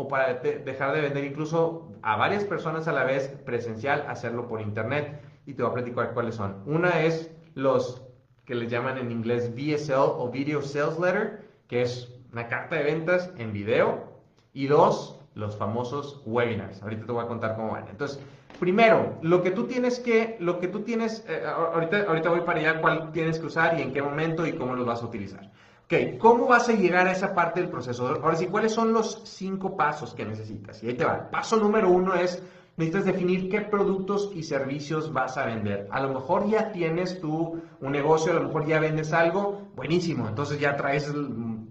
o 0.00 0.08
para 0.08 0.34
dejar 0.34 0.94
de 0.94 1.00
vender 1.00 1.24
incluso 1.24 1.88
a 2.02 2.16
varias 2.16 2.44
personas 2.44 2.88
a 2.88 2.92
la 2.92 3.04
vez 3.04 3.28
presencial, 3.44 4.04
hacerlo 4.08 4.48
por 4.48 4.60
internet. 4.60 5.20
Y 5.46 5.54
te 5.54 5.62
voy 5.62 5.70
a 5.70 5.74
platicar 5.74 6.14
cuáles 6.14 6.34
son. 6.34 6.62
Una 6.66 7.02
es 7.02 7.30
los 7.54 8.02
que 8.44 8.54
les 8.54 8.70
llaman 8.70 8.98
en 8.98 9.10
inglés 9.10 9.52
VSL 9.54 9.94
o 9.94 10.30
Video 10.30 10.62
Sales 10.62 10.98
Letter, 10.98 11.48
que 11.68 11.82
es 11.82 12.12
una 12.32 12.48
carta 12.48 12.76
de 12.76 12.84
ventas 12.84 13.30
en 13.36 13.52
video. 13.52 14.04
Y 14.52 14.66
dos, 14.66 15.20
los 15.34 15.56
famosos 15.56 16.22
webinars. 16.26 16.82
Ahorita 16.82 17.06
te 17.06 17.12
voy 17.12 17.24
a 17.24 17.28
contar 17.28 17.56
cómo 17.56 17.72
van. 17.72 17.88
Entonces, 17.88 18.20
Primero, 18.60 19.16
lo 19.22 19.42
que 19.42 19.52
tú 19.52 19.66
tienes 19.66 19.98
que, 20.00 20.36
lo 20.38 20.58
que 20.58 20.68
tú 20.68 20.80
tienes, 20.80 21.24
eh, 21.26 21.42
ahorita, 21.46 22.02
ahorita 22.06 22.28
voy 22.28 22.42
para 22.42 22.60
allá, 22.60 22.80
cuál 22.82 23.10
tienes 23.10 23.38
que 23.38 23.46
usar 23.46 23.78
y 23.78 23.82
en 23.82 23.94
qué 23.94 24.02
momento 24.02 24.46
y 24.46 24.52
cómo 24.52 24.74
los 24.74 24.84
vas 24.84 25.02
a 25.02 25.06
utilizar. 25.06 25.50
Ok, 25.92 26.18
¿cómo 26.18 26.46
vas 26.46 26.68
a 26.68 26.72
llegar 26.72 27.08
a 27.08 27.10
esa 27.10 27.34
parte 27.34 27.60
del 27.60 27.68
proceso? 27.68 28.06
Ahora 28.22 28.36
sí, 28.36 28.46
¿cuáles 28.46 28.70
son 28.70 28.92
los 28.92 29.22
cinco 29.24 29.76
pasos 29.76 30.14
que 30.14 30.24
necesitas? 30.24 30.80
Y 30.84 30.88
ahí 30.88 30.94
te 30.94 31.04
va. 31.04 31.28
Paso 31.32 31.56
número 31.56 31.90
uno 31.90 32.14
es, 32.14 32.44
necesitas 32.76 33.06
definir 33.06 33.50
qué 33.50 33.62
productos 33.62 34.30
y 34.32 34.44
servicios 34.44 35.12
vas 35.12 35.36
a 35.36 35.46
vender. 35.46 35.88
A 35.90 36.00
lo 36.00 36.14
mejor 36.14 36.48
ya 36.48 36.70
tienes 36.70 37.20
tú 37.20 37.60
un 37.80 37.90
negocio, 37.90 38.30
a 38.30 38.36
lo 38.36 38.44
mejor 38.44 38.66
ya 38.66 38.78
vendes 38.78 39.12
algo, 39.12 39.62
buenísimo. 39.74 40.28
Entonces 40.28 40.60
ya 40.60 40.76
traes 40.76 41.12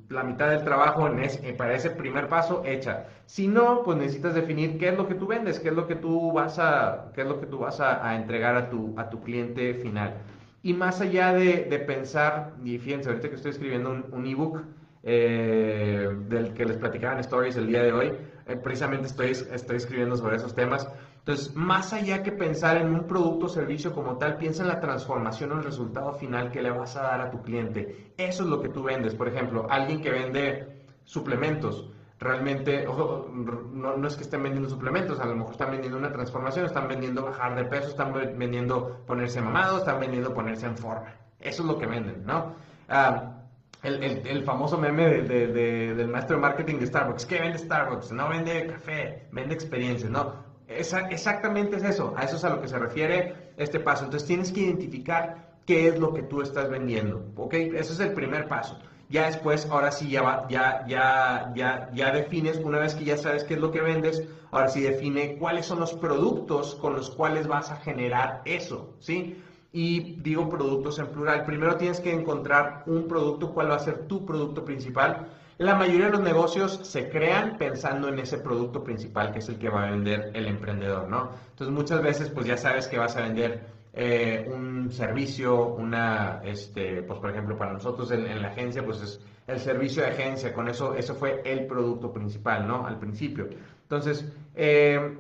la 0.10 0.24
mitad 0.24 0.50
del 0.50 0.66
trabajo 0.66 1.08
en 1.08 1.20
eh, 1.20 1.56
para 1.58 1.76
ese 1.76 1.90
primer 1.90 2.28
paso 2.28 2.64
hecha. 2.66 3.06
Si 3.26 3.48
no, 3.48 3.84
pues 3.84 3.98
necesitas 4.00 4.36
definir 4.36 4.78
qué 4.78 4.90
es 4.90 4.98
lo 4.98 5.08
que 5.08 5.16
tú 5.16 5.28
vendes, 5.28 5.62
qué 5.62 5.70
es 5.70 5.76
lo 5.76 5.88
que 5.88 5.96
tú 5.96 6.34
vas 6.34 6.60
a, 6.60 7.14
qué 7.16 7.22
es 7.22 7.28
lo 7.28 7.40
que 7.40 7.46
tú 7.46 7.60
vas 7.60 7.80
a, 7.80 8.14
entregar 8.18 8.58
a 8.58 8.70
tu, 8.70 8.94
a 8.98 9.10
tu 9.10 9.22
cliente 9.22 9.76
final. 9.76 10.16
Y 10.62 10.74
más 10.74 11.00
allá 11.02 11.34
de, 11.34 11.66
de 11.66 11.80
pensar, 11.80 12.54
y 12.64 12.78
fíjense, 12.78 13.10
ahorita 13.10 13.30
que 13.30 13.36
estoy 13.36 13.52
escribiendo 13.52 14.04
un, 14.12 14.26
ebook 14.28 14.62
eh, 15.04 16.10
del 16.28 16.54
que 16.54 16.66
les 16.66 16.78
platicaba 16.78 17.14
en 17.14 17.20
Stories 17.22 17.56
el 17.56 17.68
día 17.68 17.84
de 17.84 17.94
hoy, 17.94 18.12
eh, 18.46 18.56
precisamente 18.58 19.08
estoy, 19.08 19.32
estoy 19.32 19.78
escribiendo 19.78 20.18
sobre 20.18 20.36
esos 20.36 20.54
temas. 20.54 20.88
Entonces, 21.20 21.56
más 21.56 21.94
allá 21.94 22.24
que 22.24 22.32
pensar 22.32 22.78
en 22.78 22.94
un 22.94 23.06
producto 23.06 23.46
o 23.46 23.50
servicio 23.50 23.94
como 23.94 24.18
tal, 24.18 24.38
piensa 24.38 24.64
en 24.64 24.70
la 24.70 24.80
transformación 24.80 25.52
o 25.52 25.58
el 25.58 25.64
resultado 25.64 26.14
final 26.14 26.52
que 26.52 26.62
le 26.62 26.72
vas 26.72 26.98
a 26.98 27.04
dar 27.04 27.22
a 27.22 27.30
tu 27.30 27.42
cliente. 27.42 28.14
Eso 28.18 28.44
es 28.44 28.50
lo 28.50 28.62
que 28.62 28.70
tú 28.70 28.84
vendes. 28.84 29.16
Por 29.16 29.28
ejemplo, 29.28 29.68
alguien 29.70 30.02
que 30.02 30.10
vende 30.10 30.68
suplementos, 31.06 31.90
realmente, 32.20 32.86
ojo, 32.88 33.30
no, 33.32 34.06
es 34.06 34.16
que 34.16 34.24
estén 34.24 34.44
vendiendo 34.44 34.70
suplementos, 34.70 35.20
a 35.20 35.26
lo 35.26 35.36
mejor 35.36 35.54
están 35.54 35.72
vendiendo 35.72 35.98
una 35.98 36.12
transformación, 36.12 36.66
están 36.66 36.88
vendiendo 36.88 37.24
bajar 37.24 37.56
de 37.56 37.64
peso, 37.66 37.88
están 37.88 38.14
vendiendo 38.14 39.02
ponerse 39.08 39.42
mamado, 39.42 39.78
están 39.80 40.00
vendiendo 40.00 40.34
ponerse 40.34 40.66
en 40.66 40.78
forma. 40.78 41.14
Eso 41.40 41.62
es 41.64 41.68
lo 41.68 41.78
que 41.78 41.86
venden, 41.86 42.26
¿no? 42.26 42.54
Ah, 42.90 43.36
el, 43.82 44.44
famoso 44.44 44.78
meme 44.78 45.22
del 45.22 46.08
maestro 46.10 46.36
de 46.36 46.42
marketing 46.42 46.80
de 46.80 46.88
Starbucks. 46.88 47.26
¿Qué 47.26 47.40
vende 47.40 47.58
Starbucks? 47.58 48.12
No 48.12 48.28
vende 48.28 48.68
café, 48.68 49.28
vende 49.32 49.54
experiencias, 49.54 50.12
¿no? 50.12 50.50
exactamente 50.70 51.78
es 51.78 51.84
eso, 51.84 52.14
a 52.16 52.26
eso 52.26 52.36
es 52.36 52.44
a 52.44 52.50
lo 52.50 52.62
que 52.62 52.68
se 52.68 52.78
refiere 52.78 53.54
este 53.58 53.80
paso. 53.80 54.04
Entonces 54.04 54.28
tienes 54.28 54.52
que 54.52 54.62
identificar 54.62 55.50
qué 55.66 55.88
es 55.88 56.00
lo 56.00 56.14
que 56.14 56.24
tú 56.24 56.42
estás 56.42 56.70
vendiendo, 56.70 57.26
¿ok? 57.36 57.54
Ese 57.54 57.94
es 57.94 58.00
el 58.00 58.14
primer 58.14 58.48
paso. 58.48 58.78
Ya 59.10 59.26
después, 59.26 59.68
ahora 59.70 59.92
sí, 59.92 60.10
ya, 60.10 60.46
ya, 60.50 60.86
ya, 60.88 61.90
ya 61.94 62.12
defines, 62.12 62.58
una 62.58 62.80
vez 62.80 62.96
que 62.96 63.06
ya 63.06 63.18
sabes 63.18 63.44
qué 63.44 63.56
es 63.56 63.60
lo 63.60 63.72
que 63.72 63.82
vendes, 63.82 64.24
ahora 64.52 64.70
sí 64.70 64.82
define 64.82 65.38
cuáles 65.38 65.66
son 65.66 65.80
los 65.80 65.94
productos 65.94 66.76
con 66.76 66.94
los 66.94 67.10
cuales 67.10 67.48
vas 67.48 67.72
a 67.72 67.78
generar 67.78 68.42
eso, 68.46 68.94
¿sí? 69.00 69.42
Y 69.72 70.22
digo 70.22 70.48
productos 70.50 71.00
en 71.00 71.08
plural. 71.08 71.46
Primero 71.46 71.76
tienes 71.78 72.00
que 72.00 72.14
encontrar 72.14 72.84
un 72.86 73.08
producto, 73.08 73.54
cuál 73.54 73.72
va 73.72 73.76
a 73.76 73.80
ser 73.80 74.08
tu 74.08 74.26
producto 74.26 74.64
principal 74.64 75.28
la 75.60 75.76
mayoría 75.76 76.06
de 76.06 76.12
los 76.12 76.22
negocios 76.22 76.80
se 76.84 77.10
crean 77.10 77.58
pensando 77.58 78.08
en 78.08 78.18
ese 78.18 78.38
producto 78.38 78.82
principal 78.82 79.34
que 79.34 79.40
es 79.40 79.50
el 79.50 79.60
que 79.60 79.68
va 79.68 79.88
a 79.88 79.92
vender 79.92 80.32
el 80.34 80.48
emprendedor, 80.48 81.10
¿no? 81.10 81.32
Entonces 81.50 81.76
muchas 81.76 82.02
veces 82.02 82.30
pues 82.30 82.48
ya 82.48 82.56
sabes 82.56 82.88
que 82.88 82.98
vas 82.98 83.18
a 83.18 83.24
vender 83.24 83.68
eh, 83.94 84.50
un 84.54 84.92
servicio, 84.92 85.68
una, 85.76 86.42
este, 86.44 87.04
pues 87.04 87.20
por 87.20 87.32
ejemplo 87.32 87.58
para 87.58 87.74
nosotros 87.74 88.12
en, 88.12 88.42
la 88.42 88.50
agencia 88.50 88.84
pues 88.86 89.02
es 89.02 89.22
el 89.48 89.60
servicio 89.60 90.04
de 90.04 90.10
agencia, 90.10 90.54
con 90.54 90.68
eso, 90.70 90.96
eso 90.96 91.16
fue 91.16 91.42
el 91.44 91.66
producto 91.66 92.12
principal, 92.14 92.68
¿no? 92.68 92.86
Al 92.86 93.00
principio. 93.00 93.50
Entonces, 93.84 94.32
eh, 94.56 95.18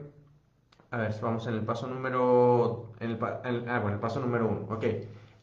a 0.91 0.97
ver, 0.97 1.15
vamos 1.21 1.47
en 1.47 1.55
el 1.55 1.61
paso 1.61 1.87
número, 1.87 2.93
en 2.99 3.11
el, 3.11 3.19
ah, 3.23 3.79
bueno, 3.79 3.95
el 3.95 3.99
paso 3.99 4.19
número 4.19 4.47
uno, 4.47 4.67
ok 4.69 4.85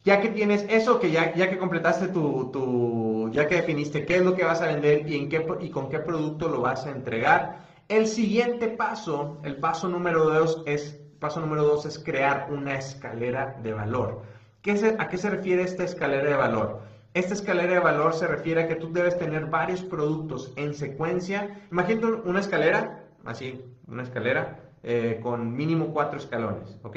ya 0.07 0.21
que 0.21 0.29
tienes 0.29 0.65
eso, 0.71 1.01
que 1.01 1.11
ya, 1.11 1.35
ya 1.35 1.51
que 1.51 1.59
completaste 1.59 2.07
tu, 2.09 2.49
tu, 2.53 3.29
ya 3.33 3.49
que 3.49 3.57
definiste 3.57 4.07
qué 4.07 4.19
es 4.19 4.23
lo 4.23 4.37
que 4.37 4.45
vas 4.45 4.63
a 4.63 4.69
vender 4.69 5.05
y, 5.11 5.17
en 5.17 5.29
qué, 5.29 5.45
y 5.61 5.69
con 5.69 5.89
qué 5.89 5.99
producto 5.99 6.49
lo 6.49 6.61
vas 6.61 6.87
a 6.87 6.93
entregar, 6.93 7.67
el 7.89 8.07
siguiente 8.07 8.69
paso, 8.69 9.41
el 9.43 9.57
paso 9.57 9.89
número 9.89 10.25
dos 10.25 10.63
es, 10.65 11.01
paso 11.19 11.41
número 11.41 11.65
dos 11.65 11.87
es 11.87 11.99
crear 11.99 12.49
una 12.51 12.75
escalera 12.75 13.57
de 13.63 13.73
valor. 13.73 14.23
¿Qué 14.63 14.97
¿A 14.99 15.09
qué 15.09 15.17
se 15.17 15.31
refiere 15.31 15.63
esta 15.63 15.85
escalera 15.85 16.29
de 16.29 16.37
valor? 16.37 16.81
Esta 17.15 17.35
escalera 17.35 17.75
de 17.75 17.79
valor 17.79 18.13
se 18.13 18.27
refiere 18.27 18.63
a 18.63 18.69
que 18.69 18.75
tú 18.75 18.93
debes 18.93 19.19
tener 19.19 19.47
varios 19.47 19.83
productos 19.83 20.53
en 20.57 20.75
secuencia. 20.75 21.63
Imagínate 21.71 22.07
una 22.29 22.41
escalera, 22.41 23.05
así, 23.25 23.65
una 23.87 24.03
escalera 24.03 24.61
eh, 24.83 25.21
con 25.23 25.57
mínimo 25.57 25.95
cuatro 25.95 26.19
escalones, 26.19 26.79
¿ok? 26.83 26.97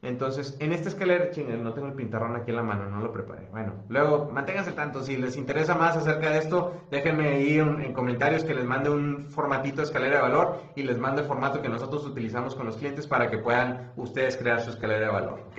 Entonces, 0.00 0.56
en 0.60 0.72
esta 0.72 0.88
escalera, 0.88 1.30
chingue, 1.30 1.56
no 1.56 1.74
tengo 1.74 1.88
el 1.88 1.94
pintarrón 1.94 2.36
aquí 2.36 2.50
en 2.50 2.56
la 2.56 2.62
mano, 2.62 2.88
no 2.88 3.00
lo 3.00 3.12
preparé. 3.12 3.48
Bueno, 3.50 3.72
luego, 3.88 4.30
manténganse 4.32 4.70
tanto. 4.72 5.02
Si 5.02 5.16
les 5.16 5.36
interesa 5.36 5.74
más 5.74 5.96
acerca 5.96 6.30
de 6.30 6.38
esto, 6.38 6.82
déjenme 6.90 7.28
ahí 7.28 7.58
en 7.58 7.92
comentarios 7.92 8.44
que 8.44 8.54
les 8.54 8.64
mande 8.64 8.90
un 8.90 9.26
formatito 9.28 9.78
de 9.78 9.82
escalera 9.84 10.16
de 10.16 10.22
valor 10.22 10.62
y 10.76 10.84
les 10.84 10.98
mande 10.98 11.22
el 11.22 11.26
formato 11.26 11.60
que 11.60 11.68
nosotros 11.68 12.06
utilizamos 12.06 12.54
con 12.54 12.66
los 12.66 12.76
clientes 12.76 13.08
para 13.08 13.28
que 13.28 13.38
puedan 13.38 13.90
ustedes 13.96 14.36
crear 14.36 14.60
su 14.60 14.70
escalera 14.70 15.06
de 15.06 15.12
valor. 15.12 15.40
¿Ok? 15.50 15.58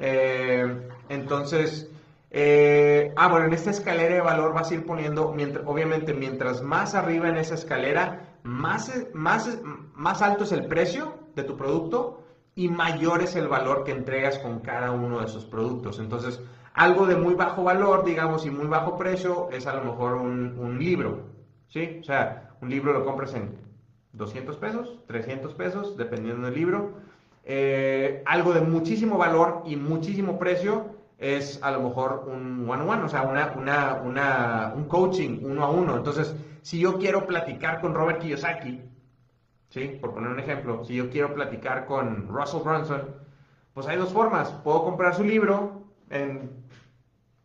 Eh, 0.00 0.90
entonces, 1.08 1.90
eh, 2.30 3.14
ah, 3.16 3.28
bueno, 3.28 3.46
en 3.46 3.54
esta 3.54 3.70
escalera 3.70 4.14
de 4.14 4.20
valor 4.20 4.52
vas 4.52 4.70
a 4.70 4.74
ir 4.74 4.84
poniendo, 4.84 5.32
mientras, 5.32 5.66
obviamente, 5.66 6.12
mientras 6.12 6.62
más 6.62 6.94
arriba 6.94 7.30
en 7.30 7.38
esa 7.38 7.54
escalera, 7.54 8.26
más, 8.42 8.92
más, 9.14 9.58
más 9.94 10.20
alto 10.20 10.44
es 10.44 10.52
el 10.52 10.66
precio 10.66 11.14
de 11.34 11.44
tu 11.44 11.56
producto 11.56 12.20
y 12.60 12.68
mayor 12.68 13.22
es 13.22 13.36
el 13.36 13.48
valor 13.48 13.84
que 13.84 13.92
entregas 13.92 14.38
con 14.38 14.58
cada 14.58 14.90
uno 14.90 15.20
de 15.20 15.24
esos 15.24 15.46
productos. 15.46 15.98
Entonces, 15.98 16.42
algo 16.74 17.06
de 17.06 17.16
muy 17.16 17.32
bajo 17.32 17.64
valor, 17.64 18.04
digamos, 18.04 18.44
y 18.44 18.50
muy 18.50 18.66
bajo 18.66 18.98
precio 18.98 19.48
es 19.50 19.66
a 19.66 19.72
lo 19.72 19.84
mejor 19.84 20.16
un, 20.16 20.78
libro, 20.78 21.22
¿sí? 21.68 22.00
O 22.02 22.04
sea, 22.04 22.50
un 22.60 22.68
libro 22.68 22.92
lo 22.92 23.06
compras 23.06 23.32
en 23.32 23.56
200 24.12 24.58
pesos, 24.58 24.98
300 25.06 25.54
pesos, 25.54 25.96
dependiendo 25.96 26.48
del 26.48 26.54
libro. 26.54 26.98
Eh, 27.44 28.22
algo 28.26 28.52
de 28.52 28.60
muchísimo 28.60 29.16
valor 29.16 29.62
y 29.64 29.76
muchísimo 29.76 30.38
precio 30.38 30.96
es 31.16 31.60
a 31.62 31.70
lo 31.70 31.80
mejor 31.80 32.26
un 32.28 32.68
one-on-one, 32.68 33.04
o 33.04 33.08
sea, 33.08 33.22
una, 33.22 33.54
una, 34.04 34.74
un 34.76 34.84
coaching 34.84 35.38
uno 35.44 35.64
a 35.64 35.70
uno. 35.70 35.96
Entonces, 35.96 36.36
si 36.60 36.78
yo 36.78 36.98
quiero 36.98 37.26
platicar 37.26 37.80
con 37.80 37.94
Robert 37.94 38.18
Kiyosaki, 38.18 38.82
¿sí? 39.70 39.98
Por 40.00 40.12
poner 40.12 40.30
un 40.30 40.38
ejemplo, 40.38 40.84
si 40.84 40.94
yo 40.94 41.10
quiero 41.10 41.34
platicar 41.34 41.86
con 41.86 42.28
Russell 42.28 42.62
Brunson, 42.62 43.14
pues 43.72 43.86
hay 43.86 43.96
dos 43.96 44.12
formas. 44.12 44.50
Puedo 44.62 44.84
comprar 44.84 45.14
su 45.14 45.24
libro 45.24 45.84
en 46.10 46.50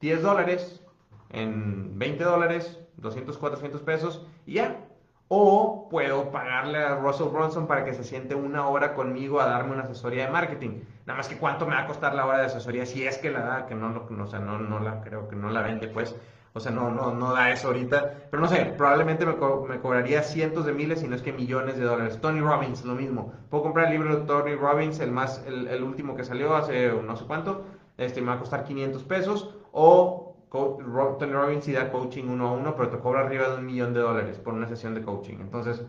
10 0.02 0.22
dólares, 0.22 0.84
en 1.30 1.98
20 1.98 2.24
dólares, 2.24 2.80
200, 2.98 3.38
400 3.38 3.82
pesos 3.82 4.26
y 4.46 4.56
ya. 4.56 4.82
O 5.28 5.90
puedo 5.90 6.30
pagarle 6.32 6.78
a 6.78 6.98
Russell 6.98 7.30
Brunson 7.30 7.66
para 7.66 7.84
que 7.84 7.96
se 7.96 8.04
siente 8.04 8.36
una 8.36 8.68
hora 8.68 8.94
conmigo 8.94 9.42
a 9.42 9.48
darme 9.48 9.74
una 9.74 9.84
asesoría 9.84 10.26
de 10.26 10.32
marketing. 10.32 10.82
Nada 11.08 11.18
más 11.18 11.28
que 11.28 11.38
cuánto 11.38 11.66
me 11.66 11.74
va 11.74 11.82
a 11.82 11.88
costar 11.88 12.14
la 12.14 12.28
hora 12.28 12.40
de 12.40 12.46
asesoría 12.46 12.86
si 12.86 13.08
es 13.08 13.18
que 13.18 13.32
la 13.32 13.40
da, 13.40 13.66
que 13.66 13.74
no, 13.74 13.90
no, 13.90 14.24
o 14.24 14.28
sea, 14.28 14.40
no, 14.40 14.60
no 14.60 14.80
la 14.80 15.02
creo 15.02 15.28
que 15.28 15.36
no 15.36 15.50
la 15.50 15.62
vende, 15.62 15.88
pues. 15.88 16.16
O 16.56 16.62
sea, 16.62 16.72
no, 16.72 16.90
no, 16.90 17.14
no 17.14 17.34
da 17.34 17.52
eso 17.52 17.68
ahorita. 17.68 18.30
Pero 18.32 18.42
no 18.42 18.48
sé, 18.48 18.74
probablemente 18.78 19.26
me, 19.26 19.36
cobraría 19.36 20.24
cientos 20.24 20.66
de 20.66 20.72
miles, 20.72 21.02
si 21.02 21.08
no 21.08 21.16
es 21.16 21.22
que 21.22 21.34
millones 21.34 21.78
de 21.78 21.84
dólares. 21.84 22.18
Tony 22.22 22.40
Robbins, 22.40 22.86
lo 22.86 22.96
mismo. 22.96 23.34
Puedo 23.50 23.64
comprar 23.64 23.88
el 23.88 23.92
libro 23.92 24.16
de 24.16 24.26
Tony 24.26 24.56
Robbins, 24.56 25.02
el, 25.02 25.12
más, 25.12 25.44
el, 25.46 25.84
último 25.84 26.16
que 26.16 26.24
salió 26.24 26.56
hace 26.56 26.94
no 26.94 27.18
sé 27.18 27.26
cuánto. 27.26 27.66
Este 27.98 28.22
me 28.22 28.28
va 28.28 28.34
a 28.36 28.40
costar 28.40 28.64
500 28.64 29.04
pesos. 29.04 29.54
O 29.74 30.38
Tony 30.50 31.34
Robbins 31.34 31.66
sí 31.66 31.74
da 31.74 31.92
coaching 31.92 32.24
uno 32.30 32.48
a 32.48 32.52
uno, 32.54 32.74
pero 32.78 32.88
te 32.88 33.00
cobra 33.00 33.20
arriba 33.20 33.50
de 33.50 33.58
un 33.58 33.66
millón 33.66 33.94
de 33.94 34.00
dólares 34.00 34.38
por 34.38 34.54
una 34.54 34.70
sesión 34.70 34.96
de 34.96 35.02
coaching. 35.02 35.40
Entonces, 35.42 35.84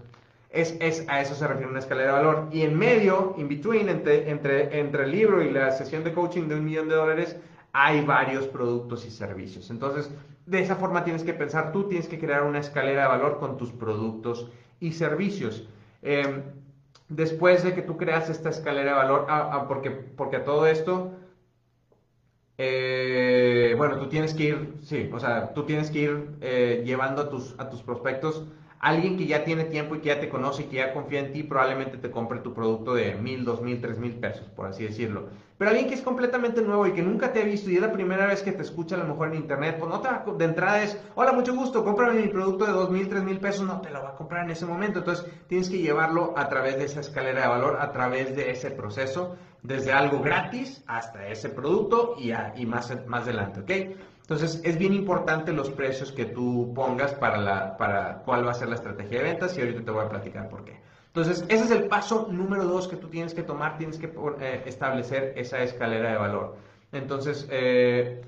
es, 0.50 0.76
es, 0.80 1.08
a 1.08 1.20
eso 1.20 1.36
se 1.36 1.46
refiere 1.46 1.70
una 1.70 1.78
escalera 1.78 2.08
de 2.08 2.22
valor. 2.24 2.48
Y 2.50 2.62
en 2.62 2.76
medio, 2.76 3.34
in 3.36 3.46
between, 3.46 3.88
entre, 3.88 4.28
entre, 4.28 4.80
entre 4.80 5.04
el 5.04 5.12
libro 5.12 5.42
y 5.42 5.50
la 5.52 5.70
sesión 5.70 6.02
de 6.02 6.12
coaching 6.12 6.48
de 6.48 6.56
un 6.56 6.64
millón 6.64 6.88
de 6.88 6.96
dólares, 6.96 7.36
hay 7.78 8.00
varios 8.06 8.46
productos 8.46 9.04
y 9.04 9.10
servicios. 9.10 9.68
Entonces, 9.70 10.10
de 10.46 10.60
esa 10.60 10.76
forma 10.76 11.04
tienes 11.04 11.22
que 11.24 11.34
pensar, 11.34 11.72
tú 11.72 11.88
tienes 11.88 12.08
que 12.08 12.18
crear 12.18 12.42
una 12.44 12.58
escalera 12.58 13.02
de 13.02 13.08
valor 13.08 13.38
con 13.38 13.58
tus 13.58 13.70
productos 13.70 14.50
y 14.80 14.92
servicios. 14.92 15.68
Em, 16.00 16.42
después 17.10 17.62
de 17.64 17.74
que 17.74 17.82
tú 17.82 17.98
creas 17.98 18.30
esta 18.30 18.48
escalera 18.48 18.92
de 18.92 18.96
valor, 18.96 19.26
ah, 19.28 19.50
ah, 19.52 19.68
porque, 19.68 19.90
porque 19.90 20.36
a 20.36 20.44
todo 20.44 20.66
esto, 20.66 21.12
eh, 22.56 23.74
bueno, 23.76 23.98
tú 23.98 24.08
tienes 24.08 24.32
que 24.32 24.44
ir, 24.44 24.74
sí, 24.82 25.10
o 25.12 25.20
sea, 25.20 25.52
tú 25.52 25.64
tienes 25.64 25.90
que 25.90 25.98
ir 25.98 26.30
eh, 26.40 26.82
llevando 26.86 27.20
a 27.22 27.28
tus, 27.28 27.54
a 27.58 27.68
tus 27.68 27.82
prospectos 27.82 28.44
alguien 28.78 29.16
que 29.16 29.26
ya 29.26 29.44
tiene 29.44 29.64
tiempo 29.64 29.96
y 29.96 30.00
que 30.00 30.08
ya 30.08 30.20
te 30.20 30.28
conoce 30.28 30.62
y 30.62 30.66
que 30.66 30.76
ya 30.76 30.92
confía 30.92 31.20
en 31.20 31.32
ti, 31.32 31.42
probablemente 31.42 31.98
te 31.98 32.10
compre 32.10 32.40
tu 32.40 32.54
producto 32.54 32.94
de 32.94 33.14
mil, 33.16 33.44
dos 33.44 33.60
mil, 33.60 33.80
tres 33.80 33.98
mil 33.98 34.12
pesos, 34.14 34.48
por 34.50 34.66
así 34.66 34.84
decirlo. 34.84 35.28
Pero 35.58 35.70
alguien 35.70 35.88
que 35.88 35.94
es 35.94 36.02
completamente 36.02 36.60
nuevo 36.60 36.86
y 36.86 36.92
que 36.92 37.02
nunca 37.02 37.32
te 37.32 37.40
ha 37.40 37.44
visto 37.44 37.70
y 37.70 37.76
es 37.76 37.80
la 37.80 37.92
primera 37.92 38.26
vez 38.26 38.42
que 38.42 38.52
te 38.52 38.62
escucha 38.62 38.94
a 38.94 38.98
lo 38.98 39.06
mejor 39.06 39.28
en 39.28 39.36
internet, 39.36 39.76
pues 39.78 39.90
no 39.90 40.02
de 40.36 40.44
entrada 40.44 40.82
es, 40.82 41.00
hola, 41.14 41.32
mucho 41.32 41.54
gusto, 41.54 41.82
cómprame 41.82 42.20
mi 42.20 42.28
producto 42.28 42.66
de 42.66 42.72
dos 42.72 42.90
mil, 42.90 43.08
tres 43.08 43.22
mil 43.22 43.40
pesos, 43.40 43.66
no 43.66 43.80
te 43.80 43.90
lo 43.90 44.02
va 44.02 44.10
a 44.10 44.16
comprar 44.16 44.44
en 44.44 44.50
ese 44.50 44.66
momento. 44.66 44.98
Entonces 44.98 45.26
tienes 45.48 45.70
que 45.70 45.78
llevarlo 45.78 46.34
a 46.36 46.48
través 46.48 46.76
de 46.76 46.84
esa 46.84 47.00
escalera 47.00 47.42
de 47.42 47.48
valor, 47.48 47.78
a 47.80 47.90
través 47.92 48.36
de 48.36 48.50
ese 48.50 48.70
proceso, 48.70 49.36
desde 49.62 49.92
algo 49.92 50.20
gratis 50.20 50.84
hasta 50.86 51.26
ese 51.28 51.48
producto 51.48 52.16
y, 52.18 52.32
y 52.32 52.66
más, 52.66 52.92
más 53.06 53.22
adelante, 53.22 53.60
¿ok? 53.60 53.98
Entonces, 54.28 54.60
es 54.64 54.76
bien 54.76 54.92
importante 54.92 55.52
los 55.52 55.70
precios 55.70 56.10
que 56.10 56.24
tú 56.24 56.72
pongas 56.74 57.14
para, 57.14 57.38
la, 57.38 57.76
para 57.76 58.22
cuál 58.24 58.44
va 58.44 58.50
a 58.50 58.54
ser 58.54 58.68
la 58.68 58.74
estrategia 58.74 59.18
de 59.18 59.24
ventas 59.24 59.56
y 59.56 59.60
ahorita 59.60 59.84
te 59.84 59.90
voy 59.92 60.04
a 60.04 60.08
platicar 60.08 60.48
por 60.48 60.64
qué. 60.64 60.80
Entonces, 61.16 61.46
ese 61.48 61.64
es 61.64 61.70
el 61.70 61.84
paso 61.84 62.28
número 62.30 62.66
dos 62.66 62.88
que 62.88 62.96
tú 62.96 63.08
tienes 63.08 63.32
que 63.32 63.42
tomar, 63.42 63.78
tienes 63.78 63.96
que 63.96 64.12
eh, 64.38 64.62
establecer 64.66 65.32
esa 65.36 65.62
escalera 65.62 66.10
de 66.10 66.18
valor. 66.18 66.56
Entonces, 66.92 67.48
eh, 67.50 68.20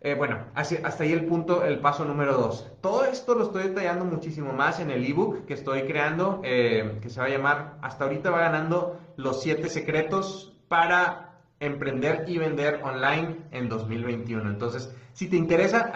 eh, 0.00 0.14
bueno, 0.14 0.40
hasta 0.52 1.04
ahí 1.04 1.12
el 1.12 1.26
punto, 1.26 1.64
el 1.64 1.78
paso 1.78 2.04
número 2.04 2.32
dos. 2.32 2.72
Todo 2.80 3.04
esto 3.04 3.36
lo 3.36 3.44
estoy 3.44 3.68
detallando 3.68 4.04
muchísimo 4.04 4.52
más 4.52 4.80
en 4.80 4.90
el 4.90 5.06
ebook 5.06 5.44
que 5.44 5.54
estoy 5.54 5.82
creando, 5.82 6.40
que 6.42 7.06
se 7.06 7.20
va 7.20 7.26
a 7.26 7.30
llamar, 7.30 7.76
hasta 7.82 8.02
ahorita 8.02 8.30
va 8.30 8.40
ganando 8.40 8.98
los 9.14 9.40
siete 9.40 9.68
secretos 9.68 10.56
para 10.66 11.27
emprender 11.60 12.24
y 12.28 12.38
vender 12.38 12.80
online 12.82 13.36
en 13.50 13.68
2021. 13.68 14.48
Entonces, 14.48 14.94
si 15.12 15.28
te 15.28 15.36
interesa, 15.36 15.92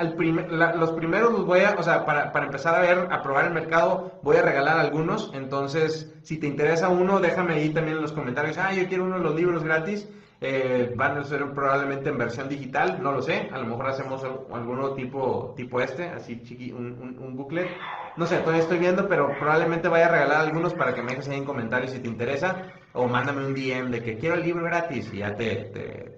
los 0.77 0.93
primeros 0.93 1.33
los 1.33 1.47
voy 1.47 1.61
a, 1.61 1.77
o 1.79 1.83
sea, 1.83 2.05
para, 2.05 2.33
para, 2.33 2.47
empezar 2.47 2.75
a 2.75 2.81
ver, 2.81 3.09
a 3.11 3.23
probar 3.23 3.47
el 3.47 3.53
mercado, 3.53 4.19
voy 4.23 4.37
a 4.37 4.43
regalar 4.43 4.79
algunos. 4.79 5.31
Entonces, 5.35 6.13
si 6.23 6.39
te 6.39 6.47
interesa 6.47 6.89
uno, 6.89 7.21
déjame 7.21 7.55
ahí 7.55 7.71
también 7.71 7.99
en 7.99 8.03
los 8.03 8.13
comentarios, 8.13 8.59
ah, 8.59 8.73
yo 8.73 8.89
quiero 8.89 9.05
uno 9.05 9.19
de 9.19 9.25
los 9.25 9.35
libros 9.35 9.63
gratis. 9.63 10.09
Eh, 10.45 10.93
van 10.97 11.17
a 11.19 11.23
ser 11.23 11.53
probablemente 11.53 12.09
en 12.09 12.19
versión 12.19 12.49
digital, 12.49 12.99
no 13.01 13.13
lo 13.13 13.23
sé, 13.23 13.49
a 13.53 13.59
lo 13.59 13.67
mejor 13.67 13.87
hacemos 13.87 14.25
alguno 14.53 14.93
tipo, 14.95 15.55
tipo 15.57 15.81
este, 15.81 16.09
así 16.09 16.43
chiqui, 16.43 16.73
un, 16.73 17.17
un, 17.21 17.37
booklet, 17.37 17.69
no 18.17 18.27
sé, 18.27 18.39
todavía 18.39 18.63
estoy 18.63 18.79
viendo, 18.79 19.07
pero 19.07 19.33
probablemente 19.39 19.87
vaya 19.87 20.07
a 20.07 20.09
regalar 20.09 20.41
algunos 20.41 20.75
para 20.75 20.97
que 20.97 21.03
me 21.03 21.13
dejes 21.13 21.29
ahí 21.29 21.39
en 21.39 21.45
comentarios 21.45 21.93
si 21.93 22.01
te 22.01 22.09
interesa, 22.09 22.57
o 22.95 23.07
mándame 23.09 23.47
un 23.47 23.55
DM 23.55 23.91
de 23.91 24.03
que 24.03 24.19
quiero 24.19 24.37
el 24.37 24.43
libro 24.43 24.65
gratis 24.65 25.11
y 25.13 25.19
ya 25.19 25.35
te, 25.35 25.57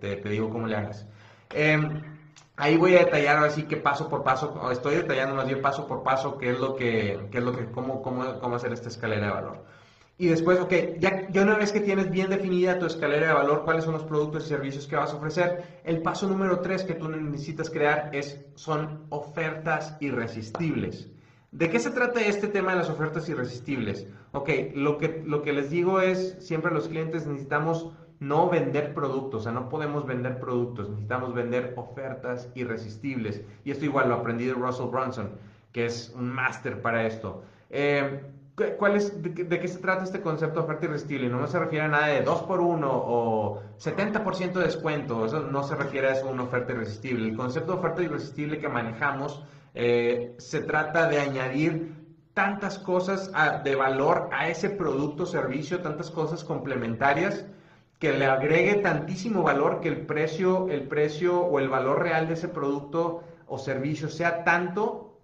te, 0.01 0.17
te, 0.17 0.29
digo 0.29 0.51
cómo 0.51 0.67
le 0.67 0.77
hagas. 0.77 1.07
Em, 1.51 2.03
ahí 2.57 2.77
voy 2.77 2.97
a 2.97 3.01
detallar 3.01 3.45
así 3.45 3.63
que 3.65 3.77
paso 3.77 4.09
por 4.09 4.23
paso, 4.25 4.71
estoy 4.71 4.97
detallando 4.97 5.35
más 5.37 5.47
bien 5.47 5.63
paso 5.63 5.87
por 5.87 6.03
paso 6.03 6.39
qué 6.39 6.51
es 6.51 6.59
lo 6.59 6.75
que, 6.77 7.29
qué 7.31 7.39
es 7.39 7.45
lo 7.45 7.53
que, 7.57 7.67
cómo, 7.67 8.03
cómo, 8.03 8.39
cómo 8.41 8.57
hacer 8.57 8.73
esta 8.73 8.89
escalera 8.89 9.27
de 9.27 9.33
valor. 9.33 9.65
Y 10.17 10.29
después, 10.29 10.61
ok, 10.61 10.73
ya, 11.01 11.29
ya, 11.29 11.43
una 11.43 11.59
vez 11.59 11.73
que 11.73 11.81
tienes 11.81 12.09
bien 12.09 12.31
definida 12.31 12.79
tu 12.79 12.87
escalera 12.87 13.29
de 13.29 13.33
valor, 13.33 13.65
cuáles 13.65 13.85
son 13.85 13.95
los 13.95 14.05
productos 14.05 14.47
y 14.47 14.49
servicios 14.49 14.87
que 14.87 14.95
vas 14.95 15.13
a 15.13 15.17
ofrecer, 15.17 15.81
el 15.83 16.03
paso 16.03 16.29
número 16.29 16.61
tres 16.61 16.85
que 16.85 16.95
tú 16.95 17.09
necesitas 17.09 17.69
crear 17.69 18.11
es, 18.13 18.41
son 18.55 19.07
ofertas 19.09 19.97
irresistibles. 19.99 21.09
¿De 21.55 21.71
qué 21.71 21.79
se 21.79 21.93
trata 21.93 22.21
este 22.21 22.49
tema 22.49 22.73
de 22.73 22.79
las 22.79 22.91
ofertas 22.91 23.29
irresistibles? 23.29 24.09
Ok, 24.33 24.51
lo 24.75 24.99
que, 24.99 25.23
lo 25.25 25.43
que 25.43 25.53
les 25.53 25.71
digo 25.71 26.01
es, 26.01 26.37
siempre 26.41 26.73
a 26.73 26.75
los 26.75 26.89
clientes 26.89 27.29
necesitamos 27.29 27.93
no 28.19 28.51
vender 28.51 28.93
productos, 28.93 29.43
o 29.43 29.45
sea, 29.45 29.53
no 29.53 29.69
podemos 29.69 30.05
vender 30.05 30.41
productos, 30.41 30.89
necesitamos 30.89 31.33
vender 31.33 31.73
ofertas 31.77 32.51
irresistibles. 32.57 33.41
Y 33.65 33.71
esto 33.71 33.85
igual 33.85 34.09
lo 34.09 34.17
aprendí 34.17 34.47
de 34.47 34.55
Russell 34.55 34.89
Brunson, 34.89 35.31
que 35.71 35.87
es 35.87 36.13
un 36.17 36.29
máster 36.29 36.83
para 36.83 37.07
esto. 37.07 37.45
Eh, 37.71 38.25
¿Cuál 38.77 38.97
es, 38.97 39.23
de, 39.23 39.49
qué 39.49 39.69
se 39.69 39.79
trata 39.79 40.03
este 40.03 40.21
concepto 40.21 40.59
de 40.59 40.65
oferta 40.65 40.87
irresistible? 40.87 41.29
No 41.29 41.47
se 41.47 41.61
refiere 41.61 41.85
a 41.85 41.89
nada 41.89 42.07
de 42.09 42.23
2 42.23 42.43
por 42.43 42.61
1 42.61 42.89
o 42.91 43.63
70% 43.79 44.53
de 44.55 44.65
descuento, 44.65 45.25
eso 45.25 45.39
no 45.39 45.63
se 45.63 45.77
refiere 45.77 46.09
a 46.09 46.13
eso, 46.15 46.29
una 46.29 46.43
oferta 46.43 46.73
irresistible. 46.73 47.29
El 47.29 47.37
concepto 47.37 47.73
de 47.73 47.79
oferta 47.79 48.03
irresistible 48.03 48.59
que 48.59 48.69
manejamos 48.69 49.45
eh, 49.75 50.35
se 50.39 50.61
trata 50.63 51.09
de 51.09 51.21
añadir 51.21 51.95
tantas 52.33 52.79
cosas 52.79 53.31
de 53.63 53.77
valor 53.77 54.29
a 54.33 54.49
ese 54.49 54.71
producto 54.71 55.23
o 55.23 55.27
servicio, 55.27 55.81
tantas 55.81 56.11
cosas 56.11 56.43
complementarias 56.43 57.47
que 57.99 58.13
le 58.13 58.27
agregue 58.27 58.77
tantísimo 58.77 59.43
valor 59.43 59.81
que 59.81 59.89
el 59.89 60.05
precio, 60.05 60.69
el 60.69 60.83
precio 60.89 61.41
o 61.41 61.59
el 61.59 61.69
valor 61.69 62.03
real 62.03 62.27
de 62.27 62.35
ese 62.35 62.49
producto 62.49 63.23
o 63.47 63.59
servicio 63.59 64.09
sea 64.09 64.45
tanto 64.45 65.21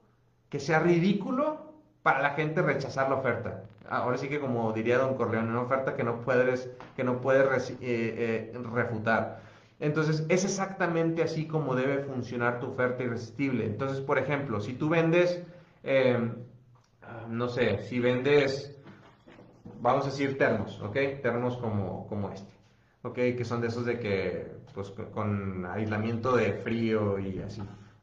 que 0.49 0.61
sea 0.61 0.79
ridículo 0.79 1.75
para 2.03 2.23
la 2.23 2.31
gente 2.31 2.63
rechazar 2.63 3.09
la 3.09 3.17
oferta. 3.17 3.65
Ahora 3.89 4.19
sí 4.19 4.29
que 4.29 4.41
como 4.41 4.73
diría 4.73 4.99
Don 4.99 5.17
Corleone, 5.17 5.51
una 5.51 5.63
oferta 5.63 5.95
que 5.95 6.05
no 6.05 6.21
puedes, 6.21 6.71
que 6.97 7.05
no 7.05 7.21
puedes 7.21 7.71
eh, 7.71 7.77
eh, 7.81 8.53
refutar. 8.73 9.41
Entonces 9.81 10.27
es 10.29 10.45
exactamente 10.45 11.23
así 11.23 11.47
como 11.47 11.75
debe 11.75 12.05
funcionar 12.05 12.61
tu 12.61 12.67
oferta 12.67 13.03
irresistible. 13.03 13.65
Entonces, 13.65 14.01
por 14.01 14.19
ejemplo, 14.19 14.61
si 14.61 14.75
tú 14.75 14.91
vendes, 14.91 15.43
em, 15.83 16.35
no 17.29 17.49
sé, 17.49 17.79
si 17.79 17.99
vendes, 17.99 18.77
vamos 19.81 20.05
a 20.05 20.11
decir 20.11 20.37
termos, 20.37 20.81
¿ok? 20.83 20.97
Termos 21.23 21.57
como, 21.57 22.07
como 22.09 22.31
este, 22.31 22.53
¿ok? 23.03 23.15
Que 23.15 23.45
son 23.45 23.63
de 23.63 23.69
esos 23.69 23.87
de 23.87 23.99
que, 23.99 24.53
pues 24.75 24.91
con 24.91 25.65
aislamiento 25.65 26.37
de 26.37 26.53
frío 26.53 27.19
y 27.19 27.39
así, 27.41 27.63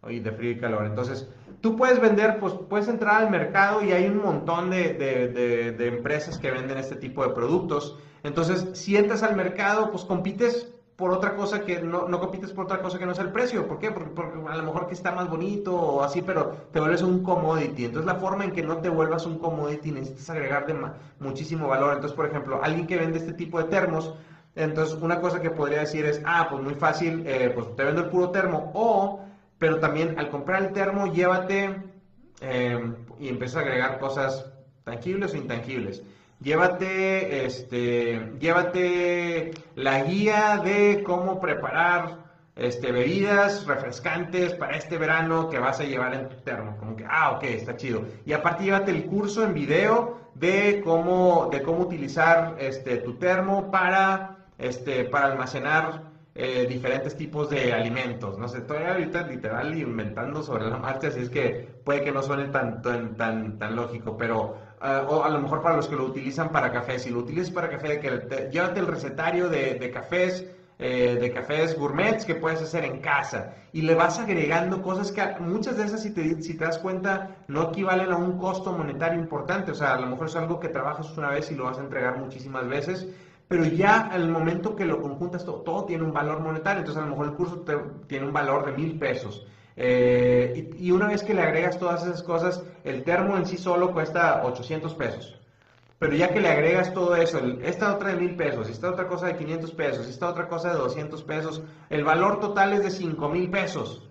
y 0.09 0.19
de 0.19 0.31
frío 0.31 0.51
y 0.51 0.57
calor. 0.57 0.85
Entonces, 0.87 1.29
tú 1.61 1.75
puedes 1.75 2.01
vender, 2.01 2.39
pues 2.39 2.53
puedes 2.53 2.87
entrar 2.87 3.21
al 3.21 3.29
mercado 3.29 3.83
y 3.83 3.91
hay 3.91 4.07
un 4.07 4.17
montón 4.17 4.71
de, 4.71 5.75
empresas 5.79 6.39
que 6.39 6.49
venden 6.49 6.79
este 6.79 6.95
tipo 6.95 7.23
de 7.23 7.35
productos. 7.35 7.99
Entonces, 8.23 8.67
si 8.73 8.97
entras 8.97 9.21
al 9.21 9.35
mercado, 9.35 9.91
pues 9.91 10.03
compites 10.03 10.73
por 10.97 11.11
otra 11.11 11.35
cosa 11.35 11.61
que 11.61 11.81
no, 11.81 12.07
no 12.07 12.19
compites 12.19 12.51
por 12.51 12.65
otra 12.65 12.81
cosa 12.81 12.97
que 12.97 13.05
no 13.05 13.13
es 13.13 13.19
el 13.19 13.31
precio. 13.31 13.67
¿Por 13.67 13.79
qué? 13.79 13.91
Porque, 13.91 14.39
a 14.49 14.57
lo 14.57 14.63
mejor 14.63 14.87
que 14.87 14.95
está 14.95 15.11
más 15.11 15.29
bonito 15.29 15.73
o 15.73 16.03
así, 16.03 16.21
pero 16.21 16.57
te 16.71 16.79
vuelves 16.79 17.03
un 17.03 17.23
commodity. 17.23 17.85
Entonces, 17.85 18.11
la 18.11 18.19
forma 18.19 18.43
en 18.43 18.51
que 18.51 18.63
no 18.63 18.77
te 18.77 18.89
vuelvas 18.89 19.25
un 19.25 19.37
commodity 19.37 19.91
necesitas 19.91 20.29
agregar 20.31 20.65
de 20.65 20.75
muchísimo 21.19 21.67
valor. 21.67 21.93
Entonces, 21.93 22.15
por 22.15 22.25
ejemplo, 22.25 22.59
alguien 22.63 22.87
que 22.87 22.97
vende 22.97 23.19
este 23.19 23.33
tipo 23.33 23.59
de 23.59 23.65
termos, 23.65 24.15
entonces 24.55 24.99
una 24.99 25.21
cosa 25.21 25.39
que 25.39 25.51
podría 25.51 25.81
decir 25.81 26.03
es, 26.05 26.19
ah, 26.25 26.47
pues 26.49 26.63
muy 26.63 26.73
fácil, 26.73 27.23
eh, 27.27 27.51
pues 27.53 27.75
te 27.75 27.83
vendo 27.83 28.01
el 28.01 28.09
puro 28.09 28.31
termo. 28.31 28.71
O 28.73 29.21
pero 29.59 29.79
también 29.79 30.17
al 30.17 30.29
comprar 30.29 30.63
el 30.63 30.73
termo, 30.73 31.11
llévate 31.11 31.75
em, 32.41 32.95
y 33.19 33.29
empieza 33.29 33.59
a 33.59 33.61
agregar 33.63 33.99
cosas 33.99 34.45
tangibles 34.83 35.33
o 35.33 35.37
intangibles. 35.37 36.03
Llévate, 36.39 37.45
este, 37.45 38.33
llévate 38.39 39.51
la 39.75 40.03
guía 40.03 40.61
de 40.63 41.03
cómo 41.03 41.41
preparar 41.41 42.27
este, 42.55 42.91
bebidas 42.91 43.65
refrescantes 43.65 44.53
para 44.53 44.77
este 44.77 44.97
verano 44.97 45.49
que 45.49 45.57
vas 45.59 45.79
a 45.79 45.83
llevar 45.83 46.13
en 46.13 46.29
tu 46.29 46.35
termo. 46.37 46.77
Como 46.77 46.95
que, 46.95 47.05
ah, 47.09 47.31
ok, 47.31 47.43
está 47.43 47.75
chido. 47.75 48.05
Y 48.25 48.33
aparte 48.33 48.65
llévate 48.65 48.91
el 48.91 49.05
curso 49.05 49.43
en 49.43 49.53
video 49.53 50.19
de 50.35 50.81
cómo, 50.83 51.49
de 51.51 51.61
cómo 51.63 51.79
utilizar 51.79 52.55
este, 52.59 52.97
tu 52.97 53.15
termo 53.15 53.71
para, 53.71 54.37
este, 54.59 55.05
para 55.05 55.27
almacenar 55.27 56.03
eh, 56.35 56.67
diferentes 56.69 57.15
tipos 57.17 57.49
de 57.49 57.73
alimentos. 57.73 58.37
No 58.37 58.47
sé, 58.47 58.59
estoy 58.59 58.83
ahorita 58.83 59.23
literal 59.23 59.75
inventando 59.75 60.43
sobre 60.43 60.69
la 60.69 60.77
marcha, 60.77 61.07
así 61.07 61.21
es 61.21 61.31
que 61.31 61.67
puede 61.83 62.03
que 62.03 62.11
no 62.11 62.21
suene 62.21 62.45
tan, 62.49 62.83
tan, 62.83 63.15
tan, 63.15 63.57
tan 63.57 63.75
lógico, 63.75 64.17
pero 64.17 64.55
eh, 64.81 65.05
o 65.07 65.23
a 65.23 65.29
lo 65.29 65.39
mejor 65.39 65.61
para 65.61 65.75
los 65.75 65.87
que 65.87 65.95
lo 65.95 66.05
utilizan 66.05 66.49
para 66.49 66.71
café, 66.71 66.99
si 66.99 67.09
lo 67.09 67.19
utilizas 67.19 67.51
para 67.51 67.69
café, 67.69 67.99
que 67.99 68.49
llévate 68.51 68.79
el 68.79 68.87
recetario 68.87 69.49
de, 69.49 69.91
cafés. 69.91 70.45
Eh, 70.79 71.17
de 71.19 71.31
cafés 71.31 71.75
gourmets 71.75 72.23
que 72.23 72.35
puedes 72.35 72.61
hacer 72.61 72.85
en 72.85 72.99
casa 72.99 73.55
y 73.73 73.81
le 73.81 73.95
vas 73.95 74.19
agregando 74.19 74.83
cosas 74.83 75.11
que 75.11 75.23
muchas 75.39 75.75
de 75.75 75.85
esas 75.85 76.03
si 76.03 76.11
te, 76.11 76.39
si 76.43 76.55
te 76.55 76.65
das 76.65 76.77
cuenta 76.77 77.37
no 77.47 77.69
equivalen 77.69 78.11
a 78.11 78.15
un 78.15 78.37
costo 78.37 78.73
monetario 78.73 79.19
importante, 79.19 79.71
o 79.71 79.73
sea, 79.73 79.95
a 79.95 79.99
lo 79.99 80.05
mejor 80.05 80.27
es 80.27 80.35
algo 80.35 80.59
que 80.59 80.69
trabajas 80.69 81.17
una 81.17 81.31
vez 81.31 81.49
y 81.49 81.55
lo 81.55 81.63
vas 81.63 81.79
a 81.79 81.81
entregar 81.81 82.19
muchísimas 82.19 82.67
veces 82.67 83.07
pero 83.47 83.63
ya 83.63 84.07
al 84.07 84.29
momento 84.29 84.75
que 84.75 84.85
lo 84.85 85.01
conjuntas 85.01 85.45
todo, 85.45 85.61
todo 85.61 85.85
tiene 85.85 86.03
un 86.03 86.11
valor 86.11 86.41
monetario, 86.41 86.79
entonces 86.79 87.01
a 87.01 87.05
lo 87.05 87.11
mejor 87.11 87.27
el 87.27 87.33
curso 87.33 87.65
tiene 88.07 88.25
un 88.25 88.33
valor 88.33 88.65
de 88.65 88.73
mil 88.73 88.99
pesos. 88.99 89.47
Eh, 89.79 90.71
y, 90.79 90.89
una 90.89 91.07
vez 91.07 91.23
que 91.23 91.35
le 91.35 91.43
agregas 91.43 91.77
todas 91.77 92.03
esas 92.03 92.23
cosas, 92.23 92.63
el 92.83 93.03
termo 93.03 93.37
en 93.37 93.45
sí 93.45 93.57
solo 93.57 93.93
cuesta 93.93 94.41
800 94.43 94.95
pesos. 94.95 95.39
Pero 95.99 96.15
ya 96.15 96.29
que 96.29 96.41
le 96.41 96.49
agregas 96.49 96.93
todo 96.93 97.15
eso, 97.15 97.39
esta 97.63 97.93
otra 97.93 98.09
de 98.09 98.17
1000 98.17 98.35
pesos, 98.35 98.69
esta 98.69 98.89
otra 98.89 99.07
cosa 99.07 99.27
de 99.27 99.35
500 99.35 99.71
pesos, 99.71 100.07
esta 100.07 100.29
otra 100.29 100.47
cosa 100.47 100.71
de 100.71 100.77
200 100.77 101.23
pesos, 101.23 101.63
el 101.89 102.03
valor 102.03 102.39
total 102.39 102.73
es 102.73 102.83
de 102.83 102.91
5000 102.91 103.49
pesos. 103.51 104.09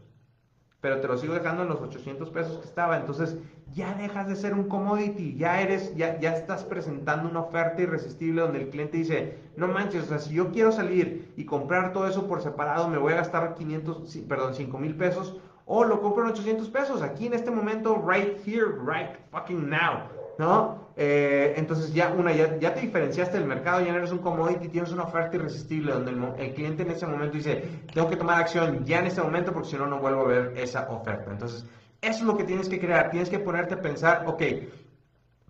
Pero 0.81 1.01
te 1.01 1.09
lo 1.09 1.17
sigo 1.17 1.35
dejando 1.35 1.63
en 1.63 1.69
los 1.69 1.81
800 1.81 2.31
pesos 2.31 2.59
que 2.59 2.67
estaba. 2.67 2.97
Entonces 2.97 3.37
ya 3.73 3.95
dejas 3.95 4.29
de 4.29 4.37
ser 4.37 4.55
un 4.55 4.69
commodity, 4.69 5.37
ya 5.37 5.61
eres, 5.61 5.95
ya, 5.97 6.19
ya 6.21 6.33
estás 6.33 6.65
presentando 6.65 7.29
una 7.29 7.41
oferta 7.41 7.83
irresistible 7.83 8.43
donde 8.43 8.61
el 8.61 8.69
cliente 8.69 8.99
dice, 8.99 9.39
no 9.57 9.67
manches, 9.67 10.05
o 10.05 10.07
sea, 10.07 10.19
si 10.19 10.35
yo 10.35 10.53
quiero 10.53 10.71
salir 10.71 11.33
y 11.37 11.45
comprar 11.45 11.93
todo 11.93 12.07
eso 12.07 12.29
por 12.29 12.41
separado, 12.41 12.89
me 12.89 12.99
voy 12.99 13.15
a 13.15 13.17
gastar 13.17 13.55
500, 13.55 14.17
perdón, 14.29 14.55
5000 14.55 14.97
pesos 14.97 15.41
o 15.67 15.85
lo 15.85 16.01
compro 16.01 16.25
en 16.25 16.31
800 16.31 16.69
pesos, 16.71 17.03
aquí 17.03 17.27
en 17.27 17.35
este 17.35 17.51
momento, 17.51 18.03
right 18.07 18.39
here, 18.47 18.67
right 18.85 19.17
fucking 19.33 19.69
now, 19.69 20.05
¿no? 20.39 20.87
Eh, 20.97 21.55
entonces 21.57 21.93
ya, 21.93 22.09
una, 22.17 22.33
ya, 22.33 22.57
ya, 22.59 22.73
te 22.73 22.81
diferenciaste 22.81 23.37
del 23.37 23.47
mercado, 23.47 23.85
ya 23.85 23.93
no 23.93 23.99
eres 23.99 24.13
un 24.13 24.19
commodity, 24.19 24.69
tienes 24.69 24.93
una 24.93 25.03
oferta 25.03 25.37
irresistible 25.37 25.93
donde 25.93 26.13
el, 26.43 26.55
cliente 26.55 26.85
en 26.85 26.93
ese 26.93 27.07
momento 27.07 27.37
dice, 27.37 27.69
tengo 27.93 28.09
que 28.09 28.17
tomar 28.17 28.41
acción 28.41 28.85
ya 28.85 29.01
en 29.01 29.07
este 29.07 29.21
momento 29.21 29.53
porque 29.53 29.69
si 29.69 29.77
no, 29.77 29.87
no 29.87 29.99
vuelvo 29.99 30.23
a 30.23 30.27
ver 30.27 30.53
esa 30.57 30.89
oferta. 30.89 31.33
Entonces, 31.33 31.67
eso 32.01 32.19
es 32.21 32.25
lo 32.25 32.37
que 32.37 32.45
tienes 32.45 32.69
que 32.69 32.79
crear, 32.79 33.11
tienes 33.11 33.29
que 33.29 33.41
ponerte 33.41 33.75
a 33.75 33.83
pensar, 33.83 34.25
ok, 34.27 34.43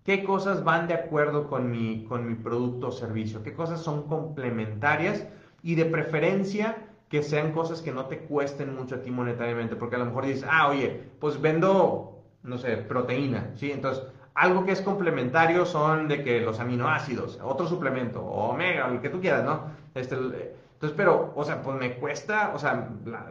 ¿qué 0.02 0.24
cosas 0.24 0.64
van 0.64 0.88
de 0.88 0.94
acuerdo 0.94 1.46
con 1.46 1.70
mi, 1.70 2.05
con 2.05 2.26
mi 2.26 2.35
producto 2.35 2.88
o 2.88 2.92
servicio? 2.92 3.42
¿Qué 3.42 3.52
cosas 3.52 3.81
son 3.81 4.09
complementarias? 4.09 5.26
Y 5.62 5.74
de 5.74 5.85
preferencia, 5.85 6.76
que 7.16 7.22
sean 7.22 7.52
cosas 7.52 7.81
que 7.81 7.92
no 7.92 8.07
te 8.07 8.18
cuesten 8.18 8.74
mucho 8.74 8.96
a 8.96 9.00
ti 9.00 9.11
monetariamente, 9.11 9.74
porque 9.74 9.96
a 9.96 9.98
lo 9.98 10.05
mejor 10.05 10.26
dices, 10.26 10.46
ah, 10.50 10.68
oye, 10.68 11.00
pues 11.18 11.40
vendo, 11.40 12.22
no 12.42 12.59
sé, 12.59 12.76
proteína, 12.76 13.52
¿sí? 13.55 13.72
Entonces, 13.72 14.05
algo 14.35 14.66
que 14.66 14.72
es 14.72 14.83
complementario 14.83 15.64
son 15.64 16.09
de 16.09 16.22
que 16.22 16.40
los 16.40 16.61
aminoácidos, 16.61 17.40
otro 17.42 17.66
suplemento, 17.66 18.22
omega, 18.22 18.87
el 18.88 19.00
que 19.00 19.09
tú 19.09 19.18
quieras, 19.18 19.44
¿no? 19.44 19.62
Este, 19.94 20.14
entonces, 20.14 20.94
pero, 20.94 21.33
o 21.35 21.42
sea, 21.42 21.62
pues 21.62 21.79
me 21.79 21.94
cuesta, 21.94 22.52
o 22.55 22.59
sea, 22.59 22.90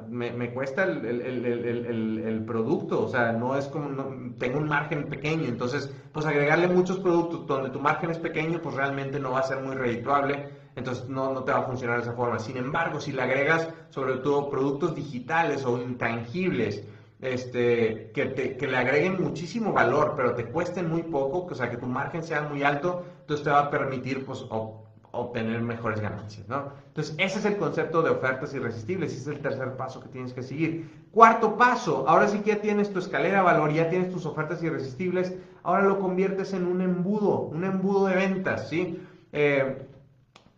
me, 0.09 0.31
me, 0.31 0.51
cuesta 0.51 0.83
el, 0.85 1.05
el, 1.05 1.45
el, 1.45 2.23
el, 2.25 2.43
producto, 2.43 3.03
o 3.03 3.07
sea, 3.07 3.33
no 3.33 3.55
es 3.55 3.67
como, 3.67 3.87
tengo 4.39 4.57
un 4.57 4.67
margen 4.67 5.07
pequeño, 5.09 5.45
entonces, 5.45 5.93
pues 6.11 6.25
agregarle 6.25 6.67
muchos 6.67 6.97
productos 6.97 7.45
donde 7.45 7.69
tu 7.69 7.79
margen 7.79 8.09
es 8.09 8.17
pequeño, 8.17 8.59
pues 8.63 8.73
realmente 8.73 9.19
no 9.19 9.33
va 9.33 9.41
a 9.41 9.43
ser 9.43 9.59
muy 9.59 9.75
redituable 9.75 10.64
entonces 10.75 11.07
no, 11.07 11.33
no 11.33 11.43
te 11.43 11.51
va 11.51 11.59
a 11.59 11.63
funcionar 11.63 11.97
de 11.97 12.03
esa 12.03 12.13
forma. 12.13 12.39
Sin 12.39 12.57
embargo, 12.57 12.99
si 12.99 13.11
le 13.11 13.21
agregas 13.21 13.69
sobre 13.89 14.15
todo 14.17 14.49
productos 14.49 14.95
digitales 14.95 15.65
o 15.65 15.77
intangibles, 15.81 16.83
este, 17.21 18.11
que, 18.13 18.25
te, 18.25 18.57
que, 18.57 18.67
le 18.67 18.77
agreguen 18.77 19.21
muchísimo 19.21 19.71
valor, 19.71 20.13
pero 20.15 20.35
te 20.35 20.45
cuesten 20.45 20.89
muy 20.89 21.03
poco, 21.03 21.47
o 21.49 21.55
sea, 21.55 21.69
que 21.69 21.77
tu 21.77 21.87
margen 21.87 22.23
sea 22.23 22.41
muy 22.41 22.63
alto, 22.63 23.03
entonces 23.21 23.43
te 23.43 23.49
va 23.49 23.61
a 23.61 23.69
permitir 23.69 24.25
pues, 24.25 24.45
obtener 25.11 25.61
mejores 25.61 26.01
ganancias, 26.01 26.47
¿no? 26.49 26.73
Entonces, 26.87 27.15
ese 27.17 27.39
es 27.39 27.45
el 27.45 27.57
concepto 27.57 28.01
de 28.01 28.09
ofertas 28.09 28.53
irresistibles, 28.53 29.13
ese 29.13 29.21
es 29.21 29.27
el 29.27 29.41
tercer 29.41 29.75
paso 29.77 30.01
que 30.01 30.09
tienes 30.09 30.33
que 30.33 30.43
seguir. 30.43 31.07
Cuarto 31.11 31.55
paso, 31.55 32.05
ahora 32.07 32.27
sí 32.27 32.39
que 32.39 32.51
ya 32.51 32.61
tienes 32.61 32.91
tu 32.91 32.99
escalera 32.99 33.39
de 33.39 33.45
valor, 33.45 33.71
ya 33.71 33.89
tienes 33.89 34.11
tus 34.11 34.25
ofertas 34.25 34.61
irresistibles, 34.61 35.33
ahora 35.63 35.83
lo 35.83 35.99
conviertes 35.99 36.53
en 36.53 36.67
un 36.67 36.81
embudo, 36.81 37.39
un 37.39 37.63
embudo 37.63 38.07
de 38.07 38.15
ventas, 38.15 38.69
¿sí? 38.69 39.01
Eh, 39.31 39.87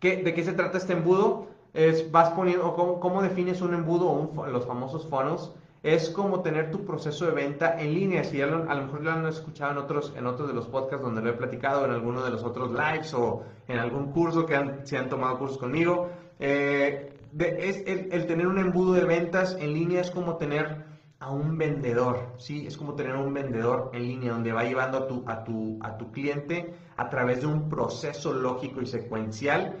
¿De 0.00 0.32
qué 0.32 0.44
se 0.44 0.52
trata 0.52 0.78
este 0.78 0.92
embudo? 0.92 1.48
Es, 1.74 2.10
vas 2.10 2.30
poniendo, 2.30 2.72
¿cómo, 2.74 3.20
defines 3.20 3.60
un 3.60 3.74
embudo 3.74 4.08
o 4.08 4.46
los 4.46 4.64
famosos 4.64 5.06
funnels? 5.08 5.52
Es 5.82 6.10
como 6.10 6.40
tener 6.40 6.70
tu 6.70 6.84
proceso 6.84 7.26
de 7.26 7.32
venta 7.32 7.80
en 7.80 7.94
línea. 7.94 8.22
Si 8.22 8.40
a 8.40 8.46
lo 8.46 8.64
mejor 8.64 9.02
lo 9.02 9.10
han 9.10 9.26
escuchado 9.26 9.72
en 9.72 9.78
otros, 9.78 10.12
en 10.16 10.26
otros 10.26 10.48
de 10.48 10.54
los 10.54 10.68
podcasts 10.68 11.04
donde 11.04 11.20
lo 11.20 11.30
he 11.30 11.32
platicado, 11.32 11.84
en 11.84 11.90
alguno 11.90 12.24
de 12.24 12.30
los 12.30 12.44
otros 12.44 12.70
lives 12.70 13.12
o 13.14 13.42
en 13.66 13.78
algún 13.78 14.12
curso 14.12 14.46
que 14.46 14.54
han, 14.54 14.86
se 14.86 14.96
han 14.96 15.08
tomado 15.08 15.38
cursos 15.38 15.58
conmigo. 15.58 16.08
Eh, 16.38 17.12
es 17.38 17.82
el, 17.86 18.26
tener 18.26 18.46
un 18.46 18.58
embudo 18.58 18.94
de 18.94 19.04
ventas 19.04 19.56
en 19.60 19.74
línea 19.74 20.00
es 20.00 20.10
como 20.10 20.36
tener 20.36 20.86
a 21.20 21.30
un 21.30 21.58
vendedor, 21.58 22.34
¿sí? 22.38 22.66
Es 22.66 22.76
como 22.76 22.94
tener 22.94 23.16
un 23.16 23.34
vendedor 23.34 23.90
en 23.92 24.02
línea 24.02 24.32
donde 24.32 24.52
va 24.52 24.62
llevando 24.62 24.98
a 24.98 25.08
tu, 25.08 25.24
a 25.26 25.42
tu, 25.42 25.78
a 25.82 25.98
tu 25.98 26.12
cliente 26.12 26.74
a 26.96 27.10
través 27.10 27.40
de 27.40 27.48
un 27.48 27.68
proceso 27.68 28.32
lógico 28.32 28.80
y 28.80 28.86
secuencial 28.86 29.74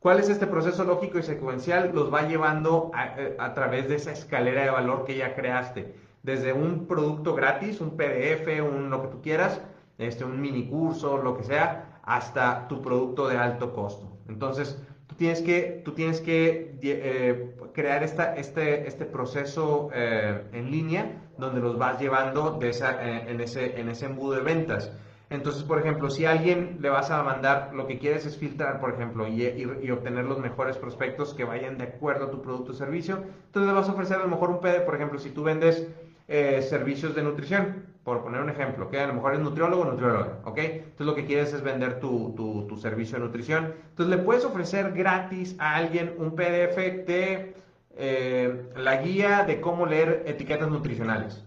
¿Cuál 0.00 0.20
es 0.20 0.28
este 0.28 0.46
proceso 0.46 0.84
lógico 0.84 1.18
y 1.18 1.24
secuencial? 1.24 1.90
Los 1.92 2.12
va 2.12 2.22
llevando 2.22 2.92
eh, 3.16 3.34
a, 3.38 3.52
través 3.54 3.88
de 3.88 3.96
esa 3.96 4.12
escalera 4.12 4.62
de 4.62 4.70
valor 4.70 5.04
que 5.04 5.16
ya 5.16 5.34
creaste. 5.34 5.92
Desde 6.22 6.52
un 6.52 6.86
producto 6.86 7.34
gratis, 7.34 7.80
un 7.80 7.96
PDF, 7.96 8.62
un 8.62 8.90
lo 8.90 9.02
que 9.02 9.08
tú 9.08 9.22
quieras, 9.22 9.60
este, 9.98 10.24
un 10.24 10.40
mini 10.40 10.68
curso, 10.68 11.18
lo 11.18 11.36
que 11.36 11.42
sea, 11.42 12.00
hasta 12.04 12.68
tu 12.68 12.80
producto 12.80 13.26
de 13.28 13.38
alto 13.38 13.72
costo. 13.72 14.08
Entonces, 14.28 14.80
tú 15.08 15.16
tienes 15.16 15.42
que, 15.42 15.82
tú 15.84 15.92
tienes 15.92 16.20
que 16.20 16.78
eh, 16.80 17.56
crear 17.72 18.04
esta, 18.04 18.36
este, 18.36 18.86
este 18.86 19.04
proceso 19.04 19.90
eh, 19.92 20.44
en 20.52 20.70
línea 20.70 21.22
donde 21.38 21.60
los 21.60 21.76
vas 21.76 22.00
llevando 22.00 22.52
de 22.52 22.68
esa, 22.68 23.02
en, 23.28 23.40
ese, 23.40 23.80
en 23.80 23.88
ese 23.88 24.06
embudo 24.06 24.36
de 24.36 24.42
ventas. 24.42 24.92
Entonces, 25.30 25.62
por 25.62 25.78
ejemplo, 25.78 26.08
si 26.08 26.24
a 26.24 26.30
alguien 26.30 26.78
le 26.80 26.88
vas 26.88 27.10
a 27.10 27.22
mandar, 27.22 27.70
lo 27.74 27.86
que 27.86 27.98
quieres 27.98 28.24
es 28.24 28.38
filtrar, 28.38 28.80
por 28.80 28.94
ejemplo, 28.94 29.28
y, 29.28 29.90
obtener 29.90 30.24
los 30.24 30.38
mejores 30.38 30.78
prospectos 30.78 31.34
que 31.34 31.44
vayan 31.44 31.76
de 31.76 31.84
acuerdo 31.84 32.26
a 32.26 32.30
tu 32.30 32.40
producto 32.40 32.72
o 32.72 32.74
servicio, 32.74 33.22
entonces 33.46 33.68
le 33.68 33.72
vas 33.72 33.88
a 33.88 33.92
ofrecer 33.92 34.16
a 34.16 34.22
lo 34.22 34.28
mejor 34.28 34.50
un 34.50 34.60
PD, 34.60 34.80
por 34.80 34.94
ejemplo, 34.94 35.18
si 35.18 35.30
tú 35.30 35.42
vendes 35.42 35.86
eh, 36.28 36.62
servicios 36.62 37.14
de 37.14 37.22
nutrición, 37.22 37.86
por 38.04 38.22
poner 38.22 38.40
un 38.40 38.48
ejemplo, 38.48 38.88
que 38.88 38.98
a 38.98 39.06
lo 39.06 39.12
mejor 39.12 39.34
es 39.34 39.40
nutriólogo 39.40 39.82
o 39.82 39.84
nutrióloga, 39.84 40.38
¿ok? 40.44 40.58
Entonces 40.58 41.06
lo 41.06 41.14
que 41.14 41.26
quieres 41.26 41.52
es 41.52 41.62
vender 41.62 42.00
tu, 42.00 42.34
tu, 42.66 42.76
servicio 42.78 43.18
de 43.18 43.24
nutrición. 43.26 43.74
Entonces 43.90 44.16
le 44.16 44.22
puedes 44.22 44.46
ofrecer 44.46 44.92
gratis 44.92 45.56
a 45.58 45.76
alguien 45.76 46.14
un 46.16 46.34
PDF 46.34 46.76
de 46.76 47.54
eh, 47.96 48.70
la 48.76 49.02
guía 49.02 49.44
de 49.44 49.60
cómo 49.60 49.84
leer 49.84 50.22
etiquetas 50.26 50.70
nutricionales. 50.70 51.44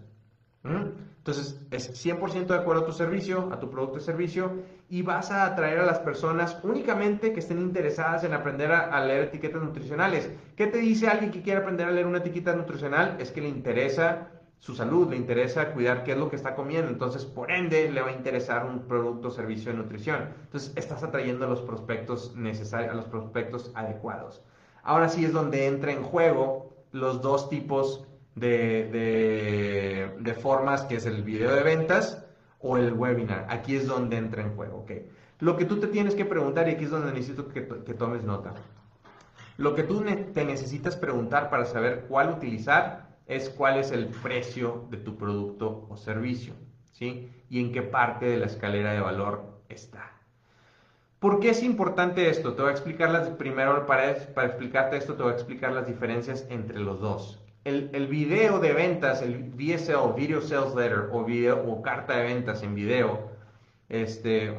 Entonces, 1.22 1.56
es 1.70 2.04
100% 2.04 2.46
de 2.46 2.56
acuerdo 2.56 2.82
a 2.82 2.84
tu 2.84 2.90
servicio, 2.90 3.48
a 3.52 3.60
tu 3.60 3.70
producto 3.70 3.98
y 3.98 4.00
servicio, 4.00 4.50
y 4.88 5.02
vas 5.02 5.30
a 5.30 5.46
atraer 5.46 5.78
a 5.78 5.86
las 5.86 6.00
personas 6.00 6.58
únicamente 6.64 7.32
que 7.32 7.38
estén 7.38 7.60
interesadas 7.60 8.24
en 8.24 8.34
aprender 8.34 8.72
a, 8.72 9.04
leer 9.06 9.26
etiquetas 9.26 9.62
nutricionales. 9.62 10.28
¿Qué 10.56 10.66
te 10.66 10.78
dice 10.78 11.06
alguien 11.06 11.30
que 11.30 11.40
quiere 11.40 11.60
aprender 11.60 11.86
a 11.86 11.92
leer 11.92 12.08
una 12.08 12.18
etiqueta 12.18 12.56
nutricional? 12.56 13.18
Es 13.20 13.30
que 13.30 13.40
le 13.40 13.48
interesa 13.48 14.30
su 14.58 14.74
salud, 14.74 15.10
le 15.10 15.16
interesa 15.16 15.72
cuidar 15.72 16.02
qué 16.02 16.10
es 16.10 16.18
lo 16.18 16.28
que 16.28 16.34
está 16.34 16.56
comiendo, 16.56 16.90
entonces 16.90 17.24
por 17.24 17.52
ende 17.52 17.88
le 17.88 18.02
va 18.02 18.08
a 18.08 18.12
interesar 18.12 18.66
un 18.66 18.88
producto 18.88 19.28
o 19.28 19.30
servicio 19.30 19.70
de 19.70 19.78
nutrición. 19.78 20.28
Entonces 20.46 20.72
estás 20.74 21.04
atrayendo 21.04 21.46
a 21.46 21.48
los 21.48 21.60
prospectos 21.60 22.34
necesarios, 22.34 22.90
a 22.90 22.96
los 22.96 23.04
prospectos 23.04 23.70
adecuados. 23.76 24.42
Ahora 24.82 25.08
sí 25.08 25.24
es 25.24 25.32
donde 25.32 25.66
entra 25.66 25.92
en 25.92 26.02
juego 26.02 26.74
los 26.90 27.22
dos 27.22 27.48
tipos 27.48 28.08
de, 28.34 30.14
de, 30.18 30.34
formas 30.34 30.82
que 30.82 30.96
es 30.96 31.06
el 31.06 31.22
video 31.22 31.54
de 31.54 31.62
ventas 31.62 32.24
o 32.60 32.76
el 32.76 32.92
webinar. 32.92 33.46
Aquí 33.48 33.76
es 33.76 33.86
donde 33.86 34.16
entra 34.16 34.42
en 34.42 34.54
juego. 34.54 34.86
Lo 35.38 35.56
que 35.56 35.64
tú 35.64 35.78
te 35.80 35.88
tienes 35.88 36.14
que 36.14 36.24
preguntar, 36.24 36.68
y 36.68 36.72
aquí 36.72 36.84
es 36.84 36.90
donde 36.90 37.12
necesito 37.12 37.48
que, 37.48 37.66
que 37.66 37.94
tomes 37.94 38.24
nota. 38.24 38.54
Lo 39.58 39.74
que 39.74 39.82
tú 39.82 40.04
te 40.32 40.44
necesitas 40.44 40.96
preguntar 40.96 41.50
para 41.50 41.64
saber 41.64 42.06
cuál 42.08 42.30
utilizar 42.30 43.16
es 43.26 43.50
cuál 43.50 43.78
es 43.78 43.92
el 43.92 44.06
precio 44.06 44.86
de 44.90 44.96
tu 44.96 45.16
producto 45.16 45.86
o 45.88 45.96
servicio, 45.96 46.54
¿sí? 46.92 47.30
Y 47.48 47.60
en 47.60 47.72
qué 47.72 47.82
parte 47.82 48.26
de 48.26 48.38
la 48.38 48.46
escalera 48.46 48.92
de 48.92 49.00
valor 49.00 49.60
está. 49.68 50.10
¿Por 51.18 51.38
qué 51.38 51.50
es 51.50 51.62
importante 51.62 52.28
esto? 52.28 52.54
Te 52.54 52.62
voy 52.62 52.70
a 52.70 52.72
explicar 52.72 53.36
primero, 53.36 53.86
para, 53.86 54.14
para 54.34 54.48
explicarte 54.48 54.96
esto, 54.96 55.14
te 55.14 55.22
voy 55.22 55.32
a 55.32 55.36
explicar 55.36 55.72
las 55.72 55.86
diferencias 55.86 56.46
entre 56.50 56.80
los 56.80 57.00
dos 57.00 57.41
el, 57.64 57.90
el, 57.92 58.06
video 58.08 58.58
de 58.58 58.72
ventas, 58.72 59.22
el 59.22 59.52
VSL, 59.54 60.14
Video 60.16 60.40
Sales 60.40 60.74
Letter, 60.74 61.08
o, 61.12 61.24
video, 61.24 61.62
o 61.70 61.82
carta 61.82 62.16
de 62.16 62.24
ventas 62.24 62.62
en 62.62 62.74
video, 62.74 63.30
este, 63.88 64.54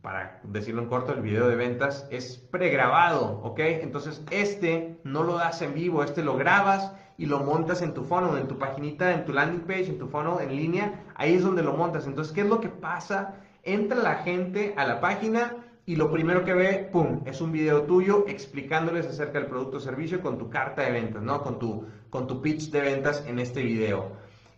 para 0.00 0.40
decirlo 0.44 0.82
en 0.82 0.88
corto, 0.88 1.12
el 1.12 1.22
video 1.22 1.48
de 1.48 1.56
ventas 1.56 2.06
es 2.10 2.36
pregrabado, 2.36 3.40
¿ok? 3.42 3.58
Entonces, 3.60 4.22
este 4.30 4.98
no 5.04 5.22
lo 5.22 5.36
das 5.36 5.62
en 5.62 5.74
vivo, 5.74 6.02
este 6.02 6.22
lo 6.22 6.36
grabas 6.36 6.92
y 7.16 7.26
lo 7.26 7.40
montas 7.40 7.82
en 7.82 7.94
tu 7.94 8.04
funnel, 8.04 8.38
en 8.38 8.48
tu 8.48 8.58
paginita, 8.58 9.12
en 9.12 9.24
tu 9.24 9.32
landing 9.32 9.62
page, 9.62 9.86
en 9.86 9.98
tu 9.98 10.08
funnel 10.08 10.40
en 10.40 10.56
línea, 10.56 11.04
ahí 11.14 11.34
es 11.34 11.42
donde 11.42 11.62
lo 11.62 11.74
montas. 11.74 12.06
Entonces, 12.06 12.32
¿qué 12.32 12.42
es 12.42 12.46
lo 12.46 12.60
que 12.60 12.68
pasa? 12.68 13.36
Entra 13.62 13.98
la 13.98 14.16
gente 14.16 14.74
a 14.76 14.86
la 14.86 15.00
página, 15.00 15.63
y 15.86 15.96
lo 15.96 16.10
primero 16.10 16.44
que 16.44 16.54
ve, 16.54 16.88
¡pum!, 16.90 17.20
es 17.26 17.40
un 17.40 17.52
video 17.52 17.82
tuyo 17.82 18.24
explicándoles 18.26 19.06
acerca 19.06 19.38
del 19.38 19.48
producto 19.48 19.76
o 19.76 19.80
servicio 19.80 20.22
con 20.22 20.38
tu 20.38 20.48
carta 20.48 20.82
de 20.82 20.92
ventas, 20.92 21.22
¿no? 21.22 21.42
Con 21.42 21.58
tu, 21.58 21.86
con 22.08 22.26
tu 22.26 22.40
pitch 22.40 22.70
de 22.70 22.80
ventas 22.80 23.24
en 23.26 23.38
este 23.38 23.62
video. 23.62 24.12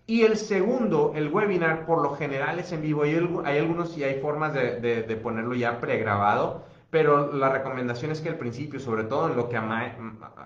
Y 0.07 0.23
el 0.23 0.37
segundo, 0.37 1.13
el 1.17 1.33
webinar, 1.33 1.85
por 1.85 2.01
lo 2.01 2.15
general 2.15 2.61
es 2.61 2.71
en 2.71 2.83
vivo. 2.83 3.03
Hay, 3.03 3.17
hay 3.45 3.59
algunos 3.59 3.99
y 3.99 4.05
hay 4.05 4.21
formas 4.21 4.55
de, 4.55 4.81
de, 4.81 5.17
ponerlo 5.17 5.57
ya 5.57 5.81
pregrabado, 5.81 6.65
pero 6.91 7.33
la 7.33 7.49
recomendación 7.49 8.13
es 8.13 8.21
que 8.21 8.29
al 8.29 8.39
principio, 8.39 8.79
sobre 8.79 9.03
todo 9.03 9.29
en 9.29 9.37
lo 9.37 9.49
que 9.49 9.61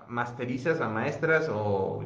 masterizas, 0.07 0.81
a 0.81 0.89
maestras 0.89 1.47
o 1.47 2.03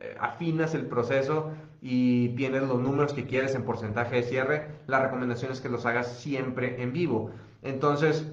eh, 0.00 0.16
afinas 0.18 0.74
el 0.74 0.86
proceso 0.86 1.52
y 1.80 2.30
tienes 2.30 2.62
los 2.62 2.80
números 2.80 3.12
que 3.12 3.26
quieres 3.26 3.54
en 3.54 3.62
porcentaje 3.62 4.16
de 4.16 4.22
cierre, 4.24 4.66
la 4.88 4.98
recomendación 4.98 5.52
es 5.52 5.60
que 5.60 5.68
los 5.68 5.86
hagas 5.86 6.18
siempre 6.18 6.82
en 6.82 6.92
vivo. 6.92 7.30
Entonces, 7.62 8.26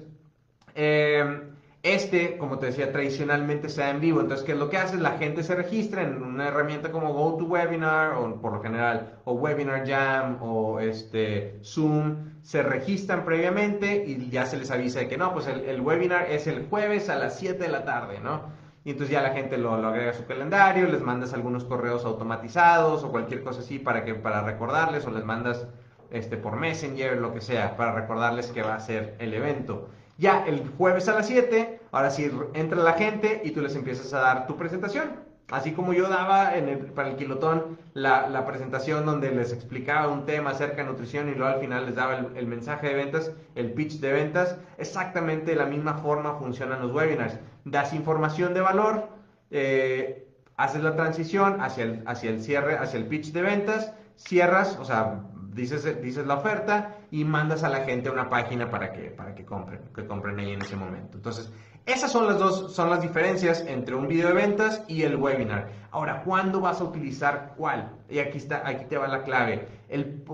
eh, 0.74 1.40
este, 1.84 2.38
como 2.38 2.58
te 2.58 2.66
decía, 2.66 2.90
tradicionalmente 2.92 3.68
se 3.68 3.82
da 3.82 3.90
en 3.90 4.00
vivo. 4.00 4.22
Entonces, 4.22 4.46
¿qué 4.46 4.52
es 4.52 4.58
lo 4.58 4.70
que 4.70 4.78
hace? 4.78 4.96
La 4.96 5.18
gente 5.18 5.42
se 5.42 5.54
registra 5.54 6.02
en 6.02 6.22
una 6.22 6.48
herramienta 6.48 6.90
como 6.90 7.12
GoToWebinar 7.12 8.14
o 8.14 8.40
por 8.40 8.54
lo 8.54 8.62
general, 8.62 9.18
o 9.24 9.34
Webinar 9.34 9.86
Jam 9.86 10.38
o 10.40 10.80
este, 10.80 11.58
Zoom. 11.62 12.32
Se 12.40 12.62
registran 12.62 13.26
previamente 13.26 14.02
y 14.06 14.30
ya 14.30 14.46
se 14.46 14.56
les 14.56 14.70
avisa 14.70 15.00
de 15.00 15.08
que 15.08 15.18
no, 15.18 15.34
pues 15.34 15.46
el, 15.46 15.80
webinar 15.82 16.30
es 16.30 16.46
el 16.46 16.66
jueves 16.68 17.10
a 17.10 17.16
las 17.16 17.38
7 17.38 17.62
de 17.62 17.68
la 17.68 17.84
tarde, 17.84 18.18
¿no? 18.20 18.42
Y 18.86 18.92
entonces 18.92 19.12
ya 19.12 19.20
la 19.20 19.34
gente 19.34 19.58
lo, 19.58 19.74
agrega 19.74 20.10
a 20.12 20.14
su 20.14 20.24
calendario, 20.24 20.88
les 20.88 21.02
mandas 21.02 21.34
algunos 21.34 21.64
correos 21.64 22.06
automatizados 22.06 23.04
o 23.04 23.10
cualquier 23.10 23.42
cosa 23.42 23.60
así 23.60 23.78
para, 23.78 24.06
que, 24.06 24.14
para 24.14 24.42
recordarles 24.42 25.06
o 25.06 25.10
les 25.10 25.24
mandas 25.24 25.66
este, 26.14 26.36
por 26.36 26.56
Messenger, 26.56 27.18
lo 27.18 27.34
que 27.34 27.40
sea, 27.40 27.76
para 27.76 27.92
recordarles 27.92 28.46
que 28.52 28.62
va 28.62 28.76
a 28.76 28.80
ser 28.80 29.16
el 29.18 29.34
evento. 29.34 29.88
Ya 30.16 30.44
el 30.46 30.68
jueves 30.78 31.08
a 31.08 31.14
las 31.14 31.26
7, 31.26 31.80
ahora 31.90 32.10
sí 32.10 32.30
entra 32.54 32.80
la 32.80 32.92
gente 32.92 33.42
y 33.44 33.50
tú 33.50 33.60
les 33.60 33.74
empiezas 33.74 34.14
a 34.14 34.20
dar 34.20 34.46
tu 34.46 34.56
presentación. 34.56 35.24
Así 35.50 35.72
como 35.72 35.92
yo 35.92 36.08
daba 36.08 36.56
en 36.56 36.68
el, 36.68 36.78
para 36.78 37.10
el 37.10 37.16
kilotón 37.16 37.78
la, 37.92 38.46
presentación 38.46 39.04
donde 39.04 39.30
les 39.30 39.52
explicaba 39.52 40.08
un 40.08 40.24
tema 40.24 40.50
acerca 40.50 40.76
de 40.76 40.84
nutrición 40.84 41.28
y 41.28 41.34
luego 41.34 41.54
al 41.54 41.60
final 41.60 41.84
les 41.84 41.96
daba 41.96 42.16
el, 42.34 42.46
mensaje 42.46 42.88
de 42.88 42.94
ventas, 42.94 43.32
el 43.54 43.72
pitch 43.72 44.00
de 44.00 44.12
ventas, 44.12 44.56
exactamente 44.78 45.50
de 45.50 45.56
la 45.56 45.66
misma 45.66 45.94
forma 45.94 46.38
funcionan 46.38 46.80
los 46.80 46.92
webinars. 46.92 47.38
Das 47.64 47.92
información 47.92 48.54
de 48.54 48.60
valor, 48.60 49.08
eh, 49.50 50.26
haces 50.56 50.82
la 50.82 50.96
transición 50.96 51.60
hacia 51.60 51.84
el, 51.84 52.02
hacia 52.06 52.30
el 52.30 52.42
cierre, 52.42 52.78
hacia 52.78 52.98
el 52.98 53.06
pitch 53.06 53.32
de 53.32 53.42
ventas, 53.42 53.92
cierras, 54.16 54.78
o 54.80 54.84
sea, 54.84 55.20
dices, 55.54 56.02
dices 56.02 56.26
la 56.26 56.34
oferta 56.34 56.96
y 57.10 57.24
mandas 57.24 57.62
a 57.62 57.68
la 57.68 57.80
gente 57.80 58.08
a 58.08 58.12
una 58.12 58.28
página 58.28 58.70
para 58.70 58.92
que, 58.92 59.10
para 59.10 59.34
que 59.34 59.44
compren, 59.44 59.80
que 59.94 60.06
compren 60.06 60.38
ahí 60.38 60.52
en 60.52 60.62
ese 60.62 60.76
momento. 60.76 61.16
Entonces, 61.16 61.50
esas 61.86 62.10
son 62.10 62.26
las 62.26 62.38
dos, 62.38 62.74
son 62.74 62.88
las 62.90 63.02
diferencias 63.02 63.64
entre 63.66 63.94
un 63.94 64.08
video 64.08 64.28
de 64.28 64.34
ventas 64.34 64.82
y 64.88 65.02
el 65.02 65.16
webinar. 65.16 65.68
Ahora, 65.90 66.22
¿cuándo 66.24 66.60
vas 66.60 66.80
a 66.80 66.84
utilizar 66.84 67.54
cuál? 67.56 67.92
Y 68.08 68.18
aquí 68.18 68.38
está, 68.38 68.66
aquí 68.66 68.86
te 68.86 68.96
va 68.96 69.06
la 69.06 69.22
clave. 69.22 69.68
El, 69.88 70.24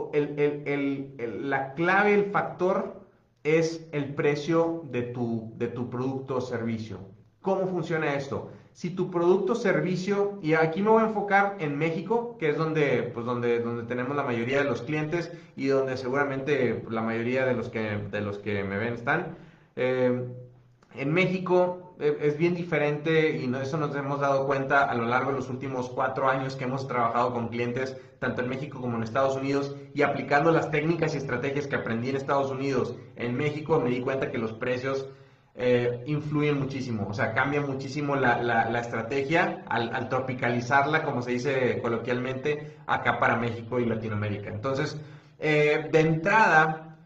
la 1.48 1.74
clave, 1.74 2.14
el 2.14 2.30
factor 2.30 3.00
es 3.42 3.86
el 3.92 4.14
precio 4.14 4.84
de 4.90 5.02
tu, 5.02 5.52
de 5.56 5.68
tu 5.68 5.90
producto 5.90 6.36
o 6.36 6.40
servicio. 6.40 7.00
¿Cómo 7.42 7.66
funciona 7.66 8.14
esto? 8.14 8.50
Si 8.80 8.88
tu 8.88 9.10
producto 9.10 9.52
o 9.52 9.56
servicio, 9.56 10.38
y 10.40 10.54
aquí 10.54 10.80
me 10.80 10.88
voy 10.88 11.02
a 11.02 11.08
enfocar 11.08 11.56
en 11.60 11.76
México, 11.76 12.38
que 12.38 12.48
es 12.48 12.56
donde, 12.56 13.02
pues 13.12 13.26
donde, 13.26 13.60
donde 13.60 13.82
tenemos 13.82 14.16
la 14.16 14.22
mayoría 14.22 14.62
de 14.62 14.64
los 14.64 14.80
clientes 14.80 15.30
y 15.54 15.66
donde 15.66 15.98
seguramente 15.98 16.82
la 16.88 17.02
mayoría 17.02 17.44
de 17.44 17.52
los 17.52 17.68
que, 17.68 17.98
de 18.10 18.20
los 18.22 18.38
que 18.38 18.64
me 18.64 18.78
ven 18.78 18.94
están. 18.94 19.36
Eh, 19.76 20.24
en 20.94 21.12
México 21.12 21.94
eh, 22.00 22.16
es 22.22 22.38
bien 22.38 22.54
diferente 22.54 23.36
y 23.36 23.54
eso 23.54 23.76
nos 23.76 23.94
hemos 23.94 24.18
dado 24.18 24.46
cuenta 24.46 24.84
a 24.84 24.94
lo 24.94 25.04
largo 25.04 25.32
de 25.32 25.36
los 25.36 25.50
últimos 25.50 25.90
cuatro 25.90 26.30
años 26.30 26.56
que 26.56 26.64
hemos 26.64 26.88
trabajado 26.88 27.34
con 27.34 27.48
clientes 27.48 27.98
tanto 28.18 28.40
en 28.40 28.48
México 28.48 28.80
como 28.80 28.96
en 28.96 29.02
Estados 29.02 29.36
Unidos 29.36 29.76
y 29.92 30.00
aplicando 30.00 30.52
las 30.52 30.70
técnicas 30.70 31.14
y 31.14 31.18
estrategias 31.18 31.66
que 31.66 31.76
aprendí 31.76 32.08
en 32.08 32.16
Estados 32.16 32.50
Unidos. 32.50 32.94
En 33.16 33.36
México 33.36 33.78
me 33.78 33.90
di 33.90 34.00
cuenta 34.00 34.30
que 34.30 34.38
los 34.38 34.54
precios 34.54 35.06
eh, 35.54 36.02
influyen 36.06 36.58
muchísimo, 36.58 37.06
o 37.08 37.14
sea, 37.14 37.34
cambia 37.34 37.60
muchísimo 37.60 38.16
la, 38.16 38.80
estrategia 38.80 39.64
al, 39.68 40.08
tropicalizarla, 40.08 41.02
como 41.02 41.22
se 41.22 41.32
dice 41.32 41.80
coloquialmente, 41.82 42.76
acá 42.86 43.18
para 43.18 43.36
México 43.36 43.80
y 43.80 43.86
Latinoamérica. 43.86 44.48
Entonces, 44.48 45.00
eh, 45.38 45.88
de 45.90 46.00
entrada, 46.00 46.96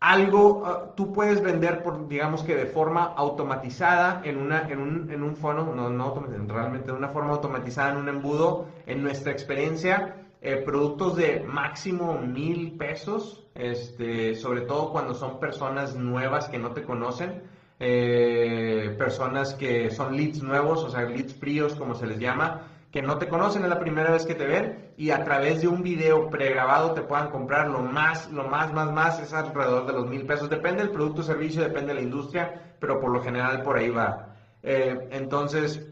algo 0.00 0.62
uh, 0.62 0.94
tú 0.96 1.12
puedes 1.12 1.42
vender, 1.42 1.82
por, 1.82 2.08
digamos 2.08 2.42
que 2.42 2.54
de 2.54 2.66
forma 2.66 3.04
automatizada 3.16 4.22
en, 4.24 4.38
una, 4.38 4.68
en, 4.68 4.78
un, 4.80 5.10
en 5.10 5.36
fono, 5.36 5.74
no, 5.74 5.90
no 5.90 6.26
realmente 6.48 6.92
de 6.92 6.96
una 6.96 7.08
forma 7.08 7.32
automatizada 7.32 7.92
en 7.92 7.98
un 7.98 8.08
embudo, 8.08 8.66
en 8.86 9.02
nuestra 9.02 9.32
experiencia, 9.32 10.16
eh, 10.42 10.56
productos 10.56 11.16
de 11.16 11.40
máximo 11.40 12.18
mil 12.18 12.72
pesos, 12.76 13.46
este, 13.54 14.34
sobre 14.34 14.62
todo 14.62 14.92
cuando 14.92 15.14
son 15.14 15.40
personas 15.40 15.94
nuevas 15.96 16.48
que 16.48 16.58
no 16.58 16.72
te 16.72 16.82
conocen 16.82 17.42
eh, 17.78 18.94
personas 18.98 19.54
que 19.54 19.90
son 19.90 20.16
leads 20.16 20.42
nuevos, 20.42 20.82
o 20.82 20.90
sea, 20.90 21.02
leads 21.02 21.34
fríos, 21.34 21.74
como 21.74 21.94
se 21.94 22.06
les 22.06 22.18
llama, 22.18 22.62
que 22.90 23.02
no 23.02 23.18
te 23.18 23.28
conocen, 23.28 23.62
es 23.62 23.68
la 23.68 23.78
primera 23.78 24.10
vez 24.10 24.24
que 24.24 24.34
te 24.34 24.46
ven 24.46 24.92
y 24.96 25.10
a 25.10 25.22
través 25.24 25.60
de 25.60 25.68
un 25.68 25.82
video 25.82 26.30
pregrabado 26.30 26.92
te 26.92 27.02
puedan 27.02 27.30
comprar 27.30 27.68
lo 27.68 27.80
más, 27.80 28.30
lo 28.30 28.44
más, 28.44 28.72
más, 28.72 28.90
más, 28.92 29.20
es 29.20 29.34
alrededor 29.34 29.86
de 29.86 29.92
los 29.92 30.06
mil 30.06 30.24
pesos. 30.24 30.48
Depende 30.48 30.82
del 30.82 30.90
producto 30.90 31.20
o 31.20 31.24
servicio, 31.24 31.62
depende 31.62 31.88
de 31.88 31.94
la 31.94 32.00
industria, 32.00 32.76
pero 32.80 32.98
por 33.00 33.10
lo 33.10 33.22
general 33.22 33.62
por 33.62 33.76
ahí 33.76 33.90
va. 33.90 34.34
Eh, 34.62 35.08
entonces, 35.10 35.86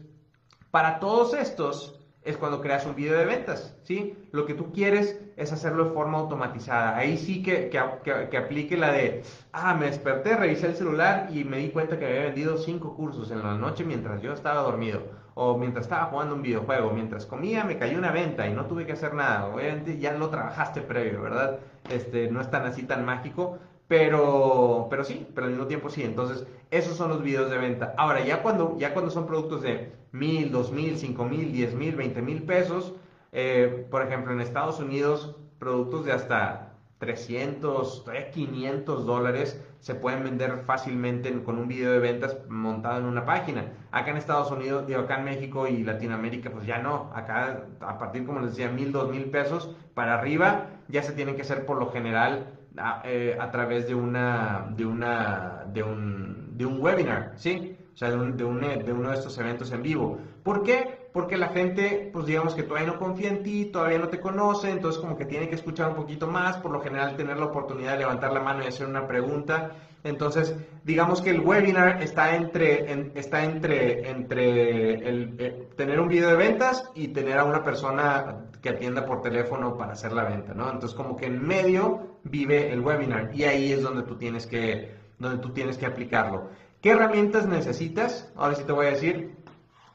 para 0.71 0.99
todos 0.99 1.33
estos, 1.35 1.94
es 2.25 2.37
cuando 2.37 2.59
creas 2.59 2.85
un 2.87 2.95
video 2.95 3.17
de 3.17 3.25
ventas, 3.25 3.77
¿sí? 3.83 4.17
Lo 4.31 4.45
que 4.47 4.55
tú 4.55 4.71
quieres 4.73 5.21
es 5.37 5.53
hacerlo 5.53 5.85
de 5.85 5.91
forma 5.91 6.17
automatizada. 6.17 6.97
Ahí 6.97 7.17
sí 7.17 7.43
que, 7.43 7.69
que, 7.69 8.37
aplique 8.37 8.75
la 8.75 8.91
de, 8.91 9.21
ah, 9.53 9.75
me 9.75 9.85
desperté, 9.85 10.35
revisé 10.35 10.67
el 10.67 10.75
celular 10.75 11.29
y 11.31 11.43
me 11.43 11.57
di 11.57 11.69
cuenta 11.69 11.99
que 11.99 12.07
había 12.07 12.23
vendido 12.23 12.57
cinco 12.57 12.95
cursos 12.95 13.29
en 13.29 13.43
la 13.43 13.55
noche 13.55 13.83
mientras 13.83 14.21
yo 14.23 14.33
estaba 14.33 14.61
dormido, 14.61 15.03
o 15.35 15.55
mientras 15.57 15.85
estaba 15.85 16.05
jugando 16.05 16.33
un 16.33 16.41
videojuego, 16.41 16.91
mientras 16.91 17.27
comía 17.27 17.63
me 17.63 17.77
cayó 17.77 17.99
una 17.99 18.11
venta 18.11 18.47
y 18.47 18.53
no 18.53 18.65
tuve 18.65 18.87
que 18.87 18.93
hacer 18.93 19.13
nada. 19.13 19.45
Obviamente 19.47 19.99
ya 19.99 20.13
lo 20.13 20.29
trabajaste 20.29 20.81
previo, 20.81 21.21
¿verdad? 21.21 21.59
Este, 21.89 22.31
no 22.31 22.41
es 22.41 22.49
tan 22.49 22.65
así 22.65 22.83
tan 22.83 23.05
mágico, 23.05 23.59
pero, 23.87 24.87
pero 24.89 25.03
sí, 25.03 25.27
pero 25.33 25.47
al 25.47 25.53
mismo 25.53 25.67
tiempo 25.67 25.89
sí. 25.89 26.03
Entonces, 26.03 26.45
esos 26.71 26.97
son 26.97 27.09
los 27.09 27.21
videos 27.23 27.49
de 27.51 27.57
venta. 27.57 27.93
Ahora, 27.97 28.25
ya 28.25 28.41
cuando, 28.41 28.77
ya 28.77 28.93
cuando 28.93 29.11
son 29.11 29.27
productos 29.27 29.61
de 29.61 29.91
mil, 30.11 30.51
dos 30.51 30.71
mil, 30.71 30.97
cinco 30.97 31.25
mil, 31.25 31.51
diez 31.51 31.73
mil, 31.73 31.95
veinte 31.95 32.21
mil 32.21 32.43
pesos, 32.43 32.93
eh, 33.31 33.87
por 33.91 34.01
ejemplo, 34.01 34.33
en 34.33 34.41
Estados 34.41 34.79
Unidos, 34.79 35.35
productos 35.59 36.05
de 36.05 36.13
hasta 36.13 36.75
300, 36.99 38.05
500 38.33 39.05
dólares 39.05 39.61
se 39.79 39.93
pueden 39.95 40.23
vender 40.23 40.63
fácilmente 40.65 41.31
con 41.43 41.59
un 41.59 41.67
video 41.67 41.91
de 41.91 41.99
ventas 41.99 42.37
montado 42.49 42.99
en 42.99 43.05
una 43.05 43.25
página. 43.25 43.73
Acá 43.91 44.11
en 44.11 44.17
Estados 44.17 44.49
Unidos, 44.49 44.87
digo, 44.87 45.01
acá 45.01 45.19
en 45.19 45.25
México 45.25 45.67
y 45.67 45.83
Latinoamérica, 45.83 46.49
pues 46.49 46.65
ya 46.65 46.79
no. 46.79 47.11
Acá, 47.13 47.65
a 47.81 47.99
partir, 47.99 48.25
como 48.25 48.39
les 48.39 48.51
decía, 48.51 48.69
mil, 48.69 48.91
dos 48.91 49.11
mil 49.11 49.25
pesos 49.25 49.75
para 49.93 50.15
arriba, 50.15 50.67
ya 50.87 51.03
se 51.03 51.13
tienen 51.13 51.35
que 51.35 51.43
hacer 51.43 51.65
por 51.65 51.77
lo 51.77 51.91
general 51.91 52.54
a, 52.77 53.01
eh, 53.05 53.37
a, 53.39 53.51
través 53.51 53.87
de 53.87 53.95
una 53.95 54.67
de 54.75 54.85
una 54.85 55.65
de 55.73 55.83
un, 55.83 56.57
de 56.57 56.65
un 56.65 56.81
webinar, 56.81 57.33
¿sí? 57.35 57.77
O 57.93 57.97
sea, 57.97 58.09
de, 58.09 58.17
un, 58.17 58.35
de, 58.35 58.83
de, 58.83 58.91
uno 58.91 59.09
de 59.09 59.15
estos 59.15 59.37
eventos 59.37 59.71
en 59.71 59.81
vivo. 59.81 60.19
¿Por 60.43 60.63
qué? 60.63 61.04
Porque 61.15 61.37
la 61.37 61.47
gente, 61.47 62.09
pues 62.11 62.25
digamos 62.25 62.55
que 62.55 62.63
todavía 62.63 62.91
no 62.91 62.99
confía 62.99 63.29
en 63.29 63.41
ti, 63.41 63.63
todavía 63.71 63.99
no 63.99 64.09
te 64.09 64.19
conoce, 64.19 64.69
entonces 64.69 64.99
como 64.99 65.15
que 65.15 65.23
tiene 65.23 65.47
que 65.47 65.55
escuchar 65.55 65.87
un 65.87 65.95
poquito 65.95 66.27
más, 66.27 66.57
por 66.57 66.71
lo 66.71 66.81
general 66.81 67.15
tener 67.15 67.37
la 67.37 67.45
oportunidad 67.45 67.93
de 67.93 67.99
levantar 67.99 68.33
la 68.33 68.41
mano 68.41 68.61
y 68.61 68.67
hacer 68.67 68.85
una 68.85 69.07
pregunta. 69.07 69.71
Entonces, 70.03 70.53
digamos 70.83 71.21
que 71.21 71.29
el 71.29 71.39
webinar 71.39 72.03
está 72.03 72.35
entre, 72.35 72.91
está 73.17 73.45
entre, 73.45 74.09
entre 74.09 75.37
eh, 75.45 75.69
tener 75.77 76.01
un 76.01 76.09
video 76.09 76.31
de 76.31 76.35
ventas 76.35 76.91
y 76.95 77.07
tener 77.07 77.39
a 77.39 77.45
una 77.45 77.63
persona 77.63 78.47
que 78.61 78.67
atienda 78.67 79.05
por 79.05 79.21
teléfono 79.21 79.77
para 79.77 79.93
hacer 79.93 80.11
la 80.11 80.25
venta, 80.25 80.53
¿no? 80.53 80.69
Entonces, 80.69 80.97
como 80.97 81.15
que 81.15 81.27
en 81.27 81.41
medio 81.41 82.17
vive 82.25 82.73
el 82.73 82.81
webinar 82.81 83.33
y 83.33 83.45
ahí 83.45 83.71
es 83.71 83.81
donde 83.81 84.03
tú 84.03 84.17
tienes 84.17 84.47
que, 84.47 84.93
donde 85.17 85.41
tú 85.41 85.51
tienes 85.51 85.77
que 85.77 85.85
aplicarlo. 85.85 86.49
¿Qué 86.81 86.89
herramientas 86.89 87.47
necesitas? 87.47 88.29
Ahora 88.35 88.55
sí 88.55 88.65
te 88.65 88.73
voy 88.73 88.87
a 88.87 88.89
decir. 88.89 89.44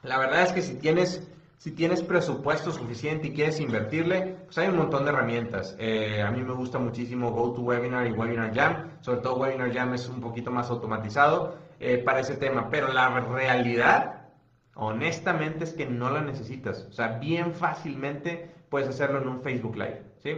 La 0.02 0.18
verdad 0.18 0.42
es 0.42 0.52
que 0.52 0.62
si 0.62 0.74
tienes, 0.76 1.28
si 1.58 1.72
tienes 1.72 2.02
presupuesto 2.02 2.72
suficiente 2.72 3.28
y 3.28 3.34
quieres 3.34 3.60
invertirle, 3.60 4.36
pues 4.46 4.56
hay 4.58 4.68
un 4.68 4.76
montón 4.76 5.04
de 5.04 5.10
herramientas. 5.10 5.76
Eh, 5.78 6.22
a 6.22 6.30
mí 6.30 6.42
me 6.42 6.54
gusta 6.54 6.78
muchísimo 6.78 7.30
GoToWebinar 7.32 8.06
y 8.06 8.12
Webinar 8.12 8.54
Jam. 8.54 8.90
Sobre 9.00 9.20
todo 9.20 9.36
Webinar 9.36 9.72
Jam 9.72 9.92
es 9.94 10.08
un 10.08 10.20
poquito 10.20 10.50
más 10.50 10.70
automatizado 10.70 11.58
eh, 11.78 11.98
para 11.98 12.20
ese 12.20 12.36
tema. 12.36 12.70
Pero 12.70 12.92
la 12.92 13.20
realidad, 13.20 14.28
honestamente, 14.74 15.64
es 15.64 15.74
que 15.74 15.86
no 15.86 16.10
la 16.10 16.22
necesitas. 16.22 16.86
O 16.88 16.92
sea, 16.92 17.18
bien 17.18 17.54
fácilmente 17.54 18.50
puedes 18.70 18.88
hacerlo 18.88 19.20
en 19.20 19.28
un 19.28 19.42
Facebook 19.42 19.76
Live. 19.76 20.02
¿Sí? 20.22 20.32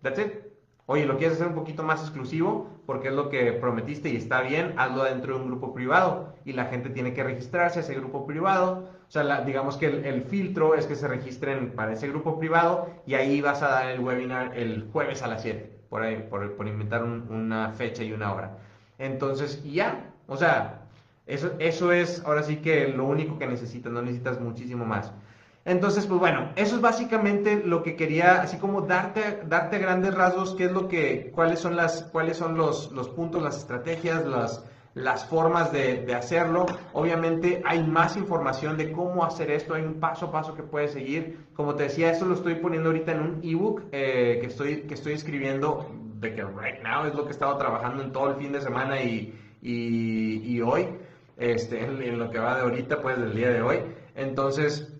That's 0.00 0.18
it. 0.18 0.53
Oye, 0.86 1.06
¿lo 1.06 1.16
quieres 1.16 1.36
hacer 1.36 1.46
un 1.48 1.54
poquito 1.54 1.82
más 1.82 2.02
exclusivo? 2.02 2.68
Porque 2.84 3.08
es 3.08 3.14
lo 3.14 3.30
que 3.30 3.52
prometiste 3.52 4.10
y 4.10 4.16
está 4.16 4.42
bien, 4.42 4.74
hazlo 4.76 5.04
dentro 5.04 5.34
de 5.34 5.40
un 5.40 5.48
grupo 5.48 5.72
privado 5.72 6.34
y 6.44 6.52
la 6.52 6.66
gente 6.66 6.90
tiene 6.90 7.14
que 7.14 7.24
registrarse 7.24 7.78
a 7.78 7.82
ese 7.82 7.94
grupo 7.94 8.26
privado. 8.26 8.90
O 9.08 9.10
sea, 9.10 9.40
digamos 9.42 9.78
que 9.78 9.86
el, 9.86 10.24
filtro 10.24 10.74
es 10.74 10.86
que 10.86 10.94
se 10.94 11.08
registren 11.08 11.72
para 11.72 11.94
ese 11.94 12.08
grupo 12.08 12.38
privado 12.38 12.90
y 13.06 13.14
ahí 13.14 13.40
vas 13.40 13.62
a 13.62 13.68
dar 13.68 13.90
el 13.92 14.00
webinar 14.00 14.58
el 14.58 14.90
jueves 14.92 15.22
a 15.22 15.28
las 15.28 15.40
7, 15.40 15.70
por 15.88 16.02
ahí, 16.02 16.26
por, 16.28 16.68
inventar 16.68 17.02
una 17.02 17.72
fecha 17.72 18.02
y 18.02 18.12
una 18.12 18.34
hora. 18.34 18.58
Entonces, 18.98 19.64
ya, 19.64 20.12
o 20.28 20.36
sea, 20.36 20.82
eso, 21.26 21.52
eso 21.60 21.92
es 21.92 22.22
ahora 22.26 22.42
sí 22.42 22.56
que 22.56 22.88
lo 22.88 23.06
único 23.06 23.38
que 23.38 23.46
necesitas, 23.46 23.90
no 23.90 24.02
necesitas 24.02 24.38
muchísimo 24.38 24.84
más. 24.84 25.12
Entonces, 25.64 26.06
pues 26.06 26.20
bueno, 26.20 26.50
eso 26.56 26.76
es 26.76 26.82
básicamente 26.82 27.62
lo 27.64 27.82
que 27.82 27.96
quería, 27.96 28.42
así 28.42 28.58
como 28.58 28.82
darte, 28.82 29.40
darte 29.46 29.78
grandes 29.78 30.14
rasgos, 30.14 30.54
qué 30.56 30.66
es 30.66 30.72
lo 30.72 30.88
que, 30.88 31.30
cuáles 31.34 31.58
son 31.58 31.74
las, 31.74 32.02
cuáles 32.12 32.36
son 32.36 32.56
los, 32.56 32.92
los 32.92 33.08
puntos, 33.08 33.42
las 33.42 33.56
estrategias, 33.56 34.26
las, 34.26 34.62
las 34.92 35.24
formas 35.24 35.72
de, 35.72 36.02
de, 36.04 36.14
hacerlo. 36.14 36.66
Obviamente 36.92 37.62
hay 37.64 37.82
más 37.82 38.16
información 38.18 38.76
de 38.76 38.92
cómo 38.92 39.24
hacer 39.24 39.50
esto, 39.50 39.72
hay 39.72 39.82
un 39.84 39.94
paso 39.94 40.26
a 40.26 40.32
paso 40.32 40.54
que 40.54 40.62
puedes 40.62 40.92
seguir. 40.92 41.38
Como 41.54 41.74
te 41.74 41.84
decía, 41.84 42.10
esto 42.10 42.26
lo 42.26 42.34
estoy 42.34 42.56
poniendo 42.56 42.90
ahorita 42.90 43.12
en 43.12 43.20
un 43.20 43.40
ebook 43.42 43.84
eh, 43.92 44.38
que, 44.42 44.48
estoy, 44.48 44.82
que 44.82 44.92
estoy 44.92 45.14
escribiendo, 45.14 45.90
de 46.20 46.34
que 46.34 46.42
right 46.42 46.82
now 46.82 47.06
es 47.06 47.14
lo 47.14 47.22
que 47.22 47.30
he 47.30 47.32
estado 47.32 47.56
trabajando 47.56 48.02
en 48.02 48.12
todo 48.12 48.30
el 48.30 48.36
fin 48.36 48.52
de 48.52 48.60
semana 48.60 49.00
y, 49.00 49.34
y, 49.62 50.42
y 50.44 50.60
hoy, 50.60 50.88
este, 51.38 51.82
en, 51.82 52.02
en, 52.02 52.18
lo 52.18 52.30
que 52.30 52.38
va 52.38 52.56
de 52.56 52.62
ahorita, 52.62 53.00
pues 53.00 53.18
del 53.18 53.34
día 53.34 53.48
de 53.48 53.62
hoy. 53.62 53.78
Entonces, 54.14 54.93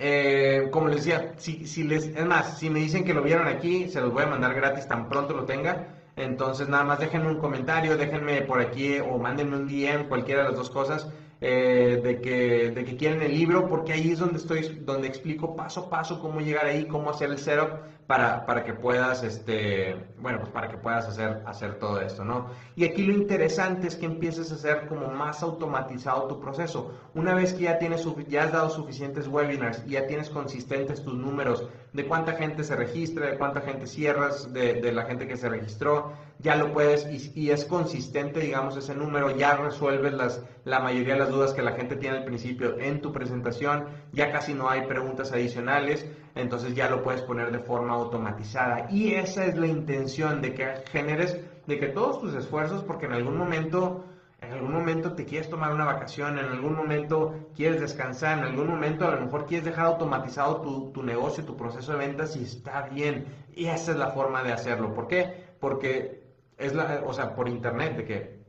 eh, 0.00 0.68
como 0.70 0.88
les 0.88 1.04
decía, 1.04 1.34
si, 1.36 1.66
si 1.66 1.84
les, 1.84 2.06
es 2.06 2.26
más, 2.26 2.58
si 2.58 2.70
me 2.70 2.80
dicen 2.80 3.04
que 3.04 3.14
lo 3.14 3.22
vieron 3.22 3.46
aquí, 3.48 3.88
se 3.88 4.00
los 4.00 4.12
voy 4.12 4.24
a 4.24 4.26
mandar 4.26 4.54
gratis 4.54 4.88
tan 4.88 5.08
pronto 5.08 5.34
lo 5.34 5.44
tenga. 5.44 5.88
Entonces, 6.16 6.68
nada 6.68 6.84
más 6.84 6.98
déjenme 7.00 7.28
un 7.28 7.38
comentario, 7.38 7.96
déjenme 7.96 8.42
por 8.42 8.60
aquí 8.60 8.98
o 8.98 9.18
mándenme 9.18 9.56
un 9.56 9.66
DM, 9.68 10.08
cualquiera 10.08 10.42
de 10.42 10.48
las 10.48 10.56
dos 10.56 10.70
cosas. 10.70 11.08
Eh, 11.42 12.00
de, 12.02 12.20
que, 12.20 12.70
de 12.70 12.84
que 12.84 12.96
quieren 12.96 13.22
el 13.22 13.32
libro, 13.32 13.66
porque 13.66 13.94
ahí 13.94 14.10
es 14.10 14.18
donde 14.18 14.36
estoy, 14.36 14.82
donde 14.84 15.08
explico 15.08 15.56
paso 15.56 15.80
a 15.80 15.90
paso 15.90 16.20
cómo 16.20 16.40
llegar 16.40 16.66
ahí, 16.66 16.84
cómo 16.86 17.08
hacer 17.08 17.30
el 17.30 17.38
setup 17.38 17.80
para, 18.10 18.44
para 18.44 18.64
que 18.64 18.72
puedas, 18.72 19.22
este, 19.22 19.94
bueno, 20.18 20.40
pues 20.40 20.50
para 20.50 20.68
que 20.68 20.76
puedas 20.76 21.06
hacer, 21.06 21.44
hacer 21.46 21.76
todo 21.76 22.00
esto, 22.00 22.24
¿no? 22.24 22.48
Y 22.74 22.84
aquí 22.84 23.04
lo 23.04 23.12
interesante 23.12 23.86
es 23.86 23.94
que 23.94 24.06
empieces 24.06 24.50
a 24.50 24.56
hacer 24.56 24.88
como 24.88 25.06
más 25.12 25.44
automatizado 25.44 26.24
tu 26.24 26.40
proceso. 26.40 26.92
Una 27.14 27.34
vez 27.34 27.54
que 27.54 27.62
ya 27.62 27.78
tienes, 27.78 28.04
ya 28.26 28.42
has 28.42 28.52
dado 28.52 28.68
suficientes 28.68 29.28
webinars 29.28 29.84
y 29.86 29.90
ya 29.90 30.08
tienes 30.08 30.28
consistentes 30.28 31.04
tus 31.04 31.14
números 31.14 31.68
de 31.92 32.04
cuánta 32.04 32.32
gente 32.32 32.64
se 32.64 32.74
registra, 32.74 33.26
de 33.30 33.38
cuánta 33.38 33.60
gente 33.60 33.86
cierras, 33.86 34.52
de, 34.52 34.90
la 34.90 35.04
gente 35.04 35.28
que 35.28 35.36
se 35.36 35.48
registró, 35.48 36.12
ya 36.40 36.56
lo 36.56 36.72
puedes 36.72 37.06
y, 37.06 37.32
y, 37.40 37.50
es 37.50 37.64
consistente, 37.64 38.40
digamos, 38.40 38.76
ese 38.76 38.94
número, 38.94 39.36
ya 39.36 39.56
resuelves 39.56 40.14
las, 40.14 40.42
la 40.64 40.80
mayoría 40.80 41.14
de 41.14 41.20
las 41.20 41.30
dudas 41.30 41.52
que 41.52 41.62
la 41.62 41.72
gente 41.72 41.94
tiene 41.94 42.18
al 42.18 42.24
principio 42.24 42.76
en 42.80 43.00
tu 43.00 43.12
presentación, 43.12 43.86
ya 44.12 44.32
casi 44.32 44.54
no 44.54 44.68
hay 44.68 44.82
preguntas 44.82 45.32
adicionales, 45.32 46.06
entonces 46.34 46.74
ya 46.74 46.88
lo 46.88 47.02
puedes 47.02 47.22
poner 47.22 47.50
de 47.50 47.58
forma 47.58 47.94
automatizada. 47.94 48.86
Y 48.90 49.14
esa 49.14 49.44
es 49.44 49.56
la 49.56 49.66
intención 49.66 50.40
de 50.40 50.54
que 50.54 50.74
generes, 50.90 51.38
de 51.66 51.78
que 51.78 51.88
todos 51.88 52.20
tus 52.20 52.34
esfuerzos, 52.34 52.82
porque 52.84 53.06
en 53.06 53.12
algún 53.12 53.36
momento, 53.36 54.04
en 54.40 54.52
algún 54.52 54.72
momento 54.72 55.12
te 55.12 55.24
quieres 55.24 55.50
tomar 55.50 55.72
una 55.72 55.84
vacación, 55.84 56.38
en 56.38 56.46
algún 56.46 56.76
momento 56.76 57.34
quieres 57.54 57.80
descansar, 57.80 58.38
en 58.38 58.44
algún 58.44 58.68
momento 58.68 59.06
a 59.06 59.12
lo 59.12 59.20
mejor 59.20 59.46
quieres 59.46 59.64
dejar 59.64 59.86
automatizado 59.86 60.60
tu, 60.60 60.92
tu 60.92 61.02
negocio, 61.02 61.44
tu 61.44 61.56
proceso 61.56 61.92
de 61.92 61.98
ventas 61.98 62.36
y 62.36 62.44
está 62.44 62.82
bien. 62.82 63.26
Y 63.54 63.66
esa 63.66 63.92
es 63.92 63.98
la 63.98 64.08
forma 64.08 64.42
de 64.42 64.52
hacerlo. 64.52 64.94
¿Por 64.94 65.08
qué? 65.08 65.50
Porque 65.60 66.22
es 66.56 66.74
la, 66.74 67.02
o 67.06 67.12
sea, 67.12 67.34
por 67.34 67.48
internet, 67.48 67.96
de 67.96 68.04
que 68.04 68.40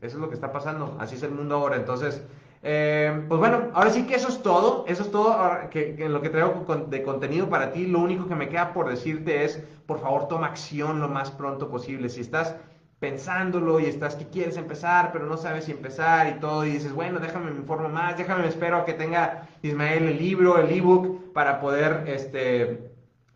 eso 0.00 0.16
es 0.16 0.20
lo 0.20 0.28
que 0.28 0.34
está 0.34 0.52
pasando, 0.52 0.96
así 1.00 1.14
es 1.14 1.22
el 1.22 1.30
mundo 1.30 1.54
ahora. 1.54 1.76
Entonces, 1.76 2.22
eh, 2.66 3.24
pues 3.28 3.38
bueno, 3.38 3.70
ahora 3.74 3.90
sí 3.90 4.06
que 4.06 4.14
eso 4.14 4.28
es 4.28 4.42
todo, 4.42 4.86
eso 4.88 5.02
es 5.02 5.10
todo 5.10 5.36
que, 5.70 5.94
que, 5.94 6.08
lo 6.08 6.22
que 6.22 6.30
traigo 6.30 6.64
de 6.88 7.02
contenido 7.02 7.48
para 7.50 7.72
ti. 7.72 7.86
Lo 7.86 8.00
único 8.00 8.26
que 8.26 8.34
me 8.34 8.48
queda 8.48 8.72
por 8.72 8.88
decirte 8.88 9.44
es, 9.44 9.62
por 9.86 10.00
favor, 10.00 10.28
toma 10.28 10.46
acción 10.46 10.98
lo 11.00 11.08
más 11.08 11.30
pronto 11.30 11.68
posible. 11.68 12.08
Si 12.08 12.22
estás 12.22 12.56
pensándolo 13.00 13.80
y 13.80 13.84
estás 13.84 14.16
que 14.16 14.28
quieres 14.28 14.56
empezar, 14.56 15.12
pero 15.12 15.26
no 15.26 15.36
sabes 15.36 15.64
si 15.64 15.72
empezar 15.72 16.26
y 16.26 16.40
todo, 16.40 16.64
y 16.64 16.70
dices, 16.70 16.94
bueno, 16.94 17.20
déjame 17.20 17.50
me 17.50 17.58
informo 17.58 17.90
más, 17.90 18.16
déjame 18.16 18.44
me 18.44 18.48
espero 18.48 18.78
a 18.78 18.84
que 18.86 18.94
tenga 18.94 19.46
Ismael 19.60 20.04
el 20.04 20.18
libro, 20.18 20.58
el 20.58 20.70
ebook, 20.70 21.34
para 21.34 21.60
poder, 21.60 22.04
este, 22.06 22.90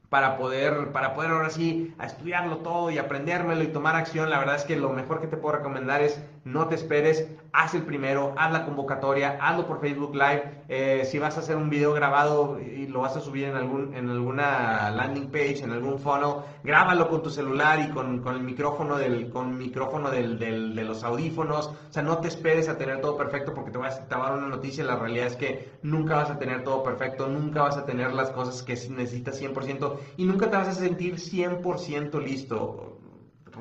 para 0.09 0.39
poder, 0.39 0.91
para 0.93 1.15
poder 1.15 1.33
ahora 1.33 1.51
sí 1.51 1.95
estudiarlo 2.03 2.59
todo 2.59 2.91
y 2.91 2.97
aprendérmelo 2.97 3.63
y 3.63 3.67
tomar 3.67 3.95
acción, 3.95 4.31
la 4.31 4.39
verdad 4.39 4.57
es 4.57 4.65
que 4.65 4.77
lo 4.77 4.89
mejor 4.89 5.21
que 5.21 5.27
te 5.27 5.37
puedo 5.37 5.57
recomendar 5.57 6.01
es 6.01 6.19
no 6.45 6.69
te 6.69 6.75
esperes, 6.75 7.29
haz 7.53 7.75
el 7.75 7.83
primero, 7.83 8.35
haz 8.37 8.53
la 8.53 8.65
convocatoria, 8.65 9.39
hazlo 9.41 9.67
por 9.67 9.81
Facebook 9.81 10.15
Live. 10.15 10.65
Eh, 10.69 11.05
si 11.05 11.19
vas 11.19 11.37
a 11.37 11.41
hacer 11.41 11.57
un 11.57 11.71
video 11.71 11.93
grabado 11.93 12.61
y 12.61 12.87
lo 12.87 13.01
vas 13.01 13.17
a 13.17 13.21
subir 13.21 13.45
en, 13.45 13.57
algún, 13.57 13.95
en 13.95 14.09
alguna 14.09 14.91
landing 14.91 15.31
page, 15.31 15.63
en 15.63 15.73
algún 15.73 15.99
funnel, 15.99 16.37
grábalo 16.63 17.09
con 17.09 17.23
tu 17.23 17.31
celular 17.31 17.81
y 17.81 17.91
con, 17.91 18.21
con 18.21 18.35
el 18.35 18.43
micrófono, 18.43 18.97
del, 18.97 19.31
con 19.31 19.57
micrófono 19.57 20.11
del, 20.11 20.39
del, 20.39 20.75
de 20.75 20.85
los 20.85 21.05
audífonos. 21.05 21.69
O 21.69 21.93
sea, 21.93 22.03
no 22.03 22.19
te 22.19 22.29
esperes 22.29 22.69
a 22.69 22.79
tener 22.79 23.01
todo 23.01 23.17
perfecto 23.17 23.55
porque 23.55 23.71
te 23.71 23.79
voy 23.79 23.89
a 23.89 23.91
dar 23.91 24.33
una 24.33 24.49
noticia. 24.49 24.85
La 24.85 24.97
realidad 24.97 25.27
es 25.27 25.37
que 25.37 25.73
nunca 25.83 26.17
vas 26.17 26.31
a 26.31 26.39
tener 26.39 26.65
todo 26.65 26.83
perfecto, 26.83 27.29
nunca 27.29 27.63
vas 27.63 27.77
a 27.77 27.85
tener 27.85 28.13
las 28.13 28.31
cosas 28.31 28.63
que 28.63 28.75
necesitas 28.91 29.41
100% 29.41 29.97
y 30.17 30.25
nunca 30.25 30.51
te 30.51 30.57
vas 30.57 30.69
a 30.69 30.75
sentir 30.75 31.17
100% 31.17 32.23
listo 32.23 32.98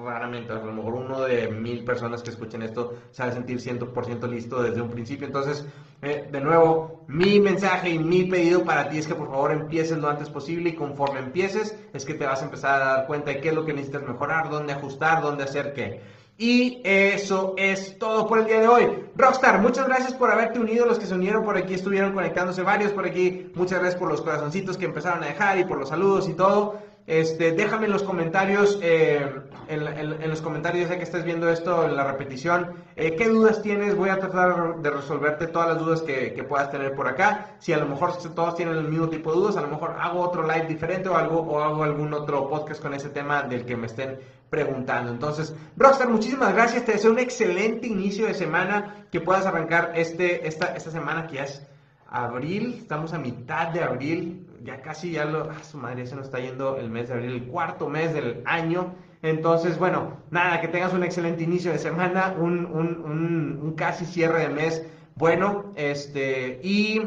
raramente, 0.03 0.51
a 0.53 0.55
lo 0.55 0.73
mejor 0.73 0.93
uno 0.93 1.21
de 1.21 1.47
mil 1.49 1.83
personas 1.83 2.21
que 2.21 2.29
escuchen 2.29 2.61
esto 2.61 2.95
se 3.11 3.23
va 3.23 3.29
a 3.29 3.31
sentir 3.31 3.59
100% 3.59 4.29
listo 4.29 4.61
desde 4.61 4.81
un 4.81 4.89
principio. 4.89 5.27
Entonces, 5.27 5.65
eh, 6.01 6.27
de 6.31 6.41
nuevo, 6.41 7.03
mi 7.07 7.39
mensaje 7.39 7.89
y 7.89 7.99
mi 7.99 8.25
pedido 8.25 8.63
para 8.63 8.89
ti 8.89 8.97
es 8.97 9.07
que 9.07 9.15
por 9.15 9.29
favor 9.29 9.51
empieces 9.51 9.97
lo 9.97 10.09
antes 10.09 10.29
posible 10.29 10.69
y 10.69 10.75
conforme 10.75 11.19
empieces 11.19 11.77
es 11.93 12.05
que 12.05 12.13
te 12.13 12.25
vas 12.25 12.41
a 12.41 12.45
empezar 12.45 12.81
a 12.81 12.85
dar 12.85 13.07
cuenta 13.07 13.31
de 13.31 13.41
qué 13.41 13.49
es 13.49 13.55
lo 13.55 13.65
que 13.65 13.73
necesitas 13.73 14.07
mejorar, 14.07 14.49
dónde 14.49 14.73
ajustar, 14.73 15.21
dónde 15.21 15.43
hacer 15.43 15.73
qué. 15.73 16.01
Y 16.39 16.81
eso 16.83 17.55
es 17.57 17.97
todo 17.97 18.27
por 18.27 18.37
el 18.37 18.45
día 18.45 18.59
de 18.59 18.67
hoy. 18.67 19.05
Rockstar, 19.15 19.59
muchas 19.59 19.87
gracias 19.87 20.13
por 20.13 20.29
haberte 20.29 20.59
unido. 20.59 20.85
Los 20.85 20.99
que 20.99 21.07
se 21.07 21.15
unieron 21.15 21.43
por 21.43 21.57
aquí 21.57 21.73
estuvieron 21.73 22.13
conectándose 22.13 22.61
varios 22.61 22.91
por 22.91 23.07
aquí. 23.07 23.51
Muchas 23.55 23.79
gracias 23.79 23.99
por 23.99 24.09
los 24.09 24.21
corazoncitos 24.21 24.77
que 24.77 24.85
empezaron 24.85 25.23
a 25.23 25.27
dejar 25.27 25.57
y 25.57 25.65
por 25.65 25.79
los 25.79 25.89
saludos 25.89 26.29
y 26.29 26.33
todo. 26.33 26.79
Este, 27.07 27.53
déjame 27.53 27.85
en 27.85 27.93
los 27.93 28.03
comentarios, 28.03 28.79
eh, 28.83 29.25
en, 29.69 30.29
los 30.29 30.41
comentarios, 30.41 30.89
ya 30.89 30.97
que 30.97 31.03
estés 31.03 31.23
viendo 31.23 31.49
esto 31.49 31.85
en 31.85 31.95
la 31.95 32.03
repetición, 32.03 32.73
eh, 32.97 33.15
qué 33.15 33.29
dudas 33.29 33.61
tienes. 33.61 33.95
Voy 33.95 34.09
a 34.09 34.19
tratar 34.19 34.81
de 34.81 34.89
resolverte 34.89 35.47
todas 35.47 35.69
las 35.69 35.79
dudas 35.79 36.01
que, 36.01 36.33
que, 36.33 36.43
puedas 36.43 36.69
tener 36.69 36.93
por 36.95 37.07
acá. 37.07 37.55
Si 37.59 37.71
a 37.71 37.77
lo 37.77 37.87
mejor 37.87 38.17
todos 38.35 38.55
tienen 38.55 38.75
el 38.75 38.89
mismo 38.89 39.07
tipo 39.07 39.31
de 39.31 39.37
dudas, 39.37 39.55
a 39.55 39.61
lo 39.61 39.69
mejor 39.69 39.95
hago 39.97 40.19
otro 40.19 40.43
live 40.43 40.65
diferente 40.67 41.07
o, 41.07 41.15
algo, 41.15 41.39
o 41.39 41.61
hago 41.61 41.83
algún 41.83 42.13
otro 42.13 42.49
podcast 42.49 42.81
con 42.81 42.93
ese 42.93 43.07
tema 43.07 43.43
del 43.43 43.65
que 43.65 43.77
me 43.77 43.87
estén 43.87 44.19
preguntando. 44.49 45.09
Entonces, 45.09 45.55
Rockstar, 45.77 46.09
muchísimas 46.09 46.53
gracias. 46.53 46.83
Te 46.83 46.91
deseo 46.91 47.11
un 47.11 47.19
excelente 47.19 47.87
inicio 47.87 48.27
de 48.27 48.33
semana, 48.33 49.05
que 49.11 49.21
puedas 49.21 49.45
arrancar 49.45 49.93
este, 49.95 50.45
esta, 50.45 50.75
esta 50.75 50.91
semana 50.91 51.25
que 51.25 51.35
ya 51.37 51.45
es 51.45 51.65
abril. 52.09 52.79
Estamos 52.81 53.13
a 53.13 53.17
mitad 53.17 53.69
de 53.69 53.81
abril 53.81 54.46
ya 54.63 54.81
casi 54.81 55.11
ya 55.11 55.25
lo, 55.25 55.49
ah, 55.49 55.63
su 55.63 55.77
madre, 55.77 56.05
se 56.07 56.15
nos 56.15 56.25
está 56.25 56.39
yendo 56.39 56.77
el 56.77 56.89
mes 56.89 57.07
de 57.07 57.15
abril, 57.15 57.31
el 57.31 57.43
cuarto 57.47 57.89
mes 57.89 58.13
del 58.13 58.41
año. 58.45 58.95
Entonces, 59.21 59.77
bueno, 59.79 60.17
nada, 60.29 60.61
que 60.61 60.67
tengas 60.67 60.93
un 60.93 61.03
excelente 61.03 61.43
inicio 61.43 61.71
de 61.71 61.79
semana, 61.79 62.35
un, 62.37 62.65
un, 62.65 63.59
un, 63.61 63.73
casi 63.75 64.05
cierre 64.05 64.41
de 64.41 64.49
mes 64.49 64.85
bueno, 65.17 65.73
este, 65.75 66.59
y 66.61 67.01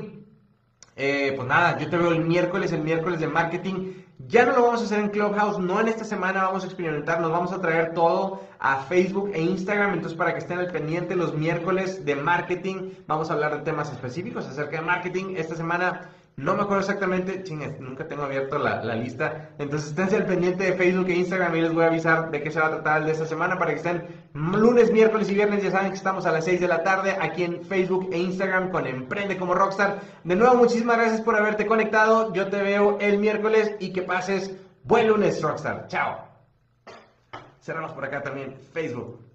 eh, 0.96 1.32
pues 1.36 1.46
nada, 1.46 1.78
yo 1.78 1.88
te 1.88 1.96
veo 1.96 2.10
el 2.10 2.24
miércoles, 2.24 2.72
el 2.72 2.82
miércoles 2.82 3.20
de 3.20 3.28
marketing. 3.28 3.92
Ya 4.26 4.44
no 4.44 4.52
lo 4.52 4.62
vamos 4.64 4.82
a 4.82 4.84
hacer 4.84 4.98
en 4.98 5.10
Clubhouse, 5.10 5.58
no 5.58 5.80
en 5.80 5.88
esta 5.88 6.04
semana 6.04 6.42
vamos 6.42 6.64
a 6.64 6.66
experimentar, 6.66 7.20
nos 7.20 7.30
vamos 7.30 7.52
a 7.52 7.60
traer 7.60 7.94
todo 7.94 8.42
a 8.58 8.78
Facebook 8.78 9.30
e 9.32 9.40
Instagram, 9.40 9.94
entonces 9.94 10.18
para 10.18 10.32
que 10.32 10.40
estén 10.40 10.58
al 10.58 10.70
pendiente 10.70 11.16
los 11.16 11.34
miércoles 11.34 12.04
de 12.04 12.16
marketing, 12.16 12.90
vamos 13.06 13.30
a 13.30 13.34
hablar 13.34 13.56
de 13.56 13.62
temas 13.62 13.90
específicos 13.92 14.46
acerca 14.46 14.80
de 14.80 14.82
marketing. 14.82 15.34
Esta 15.36 15.54
semana 15.54 16.10
no 16.36 16.54
me 16.54 16.62
acuerdo 16.62 16.80
exactamente, 16.80 17.42
chingas, 17.42 17.78
nunca 17.80 18.08
tengo 18.08 18.22
abierto 18.22 18.58
la, 18.58 18.82
la, 18.82 18.94
lista. 18.94 19.50
Entonces 19.58 19.90
esténse 19.90 20.16
al 20.16 20.24
pendiente 20.24 20.64
de 20.64 20.72
Facebook 20.72 21.08
e 21.08 21.16
Instagram 21.16 21.54
y 21.56 21.60
les 21.60 21.74
voy 21.74 21.84
a 21.84 21.88
avisar 21.88 22.30
de 22.30 22.42
qué 22.42 22.50
se 22.50 22.58
va 22.58 22.68
a 22.68 22.70
tratar 22.70 23.00
el 23.00 23.06
de 23.06 23.12
esta 23.12 23.26
semana 23.26 23.58
para 23.58 23.72
que 23.72 23.76
estén 23.76 24.06
lunes, 24.32 24.90
miércoles 24.90 25.30
y 25.30 25.34
viernes. 25.34 25.62
Ya 25.62 25.70
saben 25.70 25.90
que 25.90 25.96
estamos 25.96 26.24
a 26.24 26.32
las 26.32 26.44
6 26.46 26.60
de 26.60 26.68
la 26.68 26.82
tarde 26.82 27.16
aquí 27.20 27.44
en 27.44 27.62
Facebook 27.62 28.08
e 28.12 28.18
Instagram 28.18 28.70
con 28.70 28.86
Emprende 28.86 29.36
como 29.36 29.54
Rockstar. 29.54 30.00
De 30.24 30.34
nuevo, 30.34 30.54
muchísimas 30.54 30.96
gracias 30.96 31.20
por 31.20 31.36
haberte 31.36 31.66
conectado. 31.66 32.32
Yo 32.32 32.48
te 32.48 32.62
veo 32.62 32.98
el 33.00 33.18
miércoles 33.18 33.74
y 33.78 33.92
que 33.92 34.02
pases 34.02 34.56
buen 34.84 35.08
lunes, 35.08 35.42
Rockstar. 35.42 35.88
Chao. 35.88 36.24
Cerramos 37.60 37.92
por 37.92 38.04
acá 38.04 38.22
también 38.22 38.56
Facebook. 38.72 39.29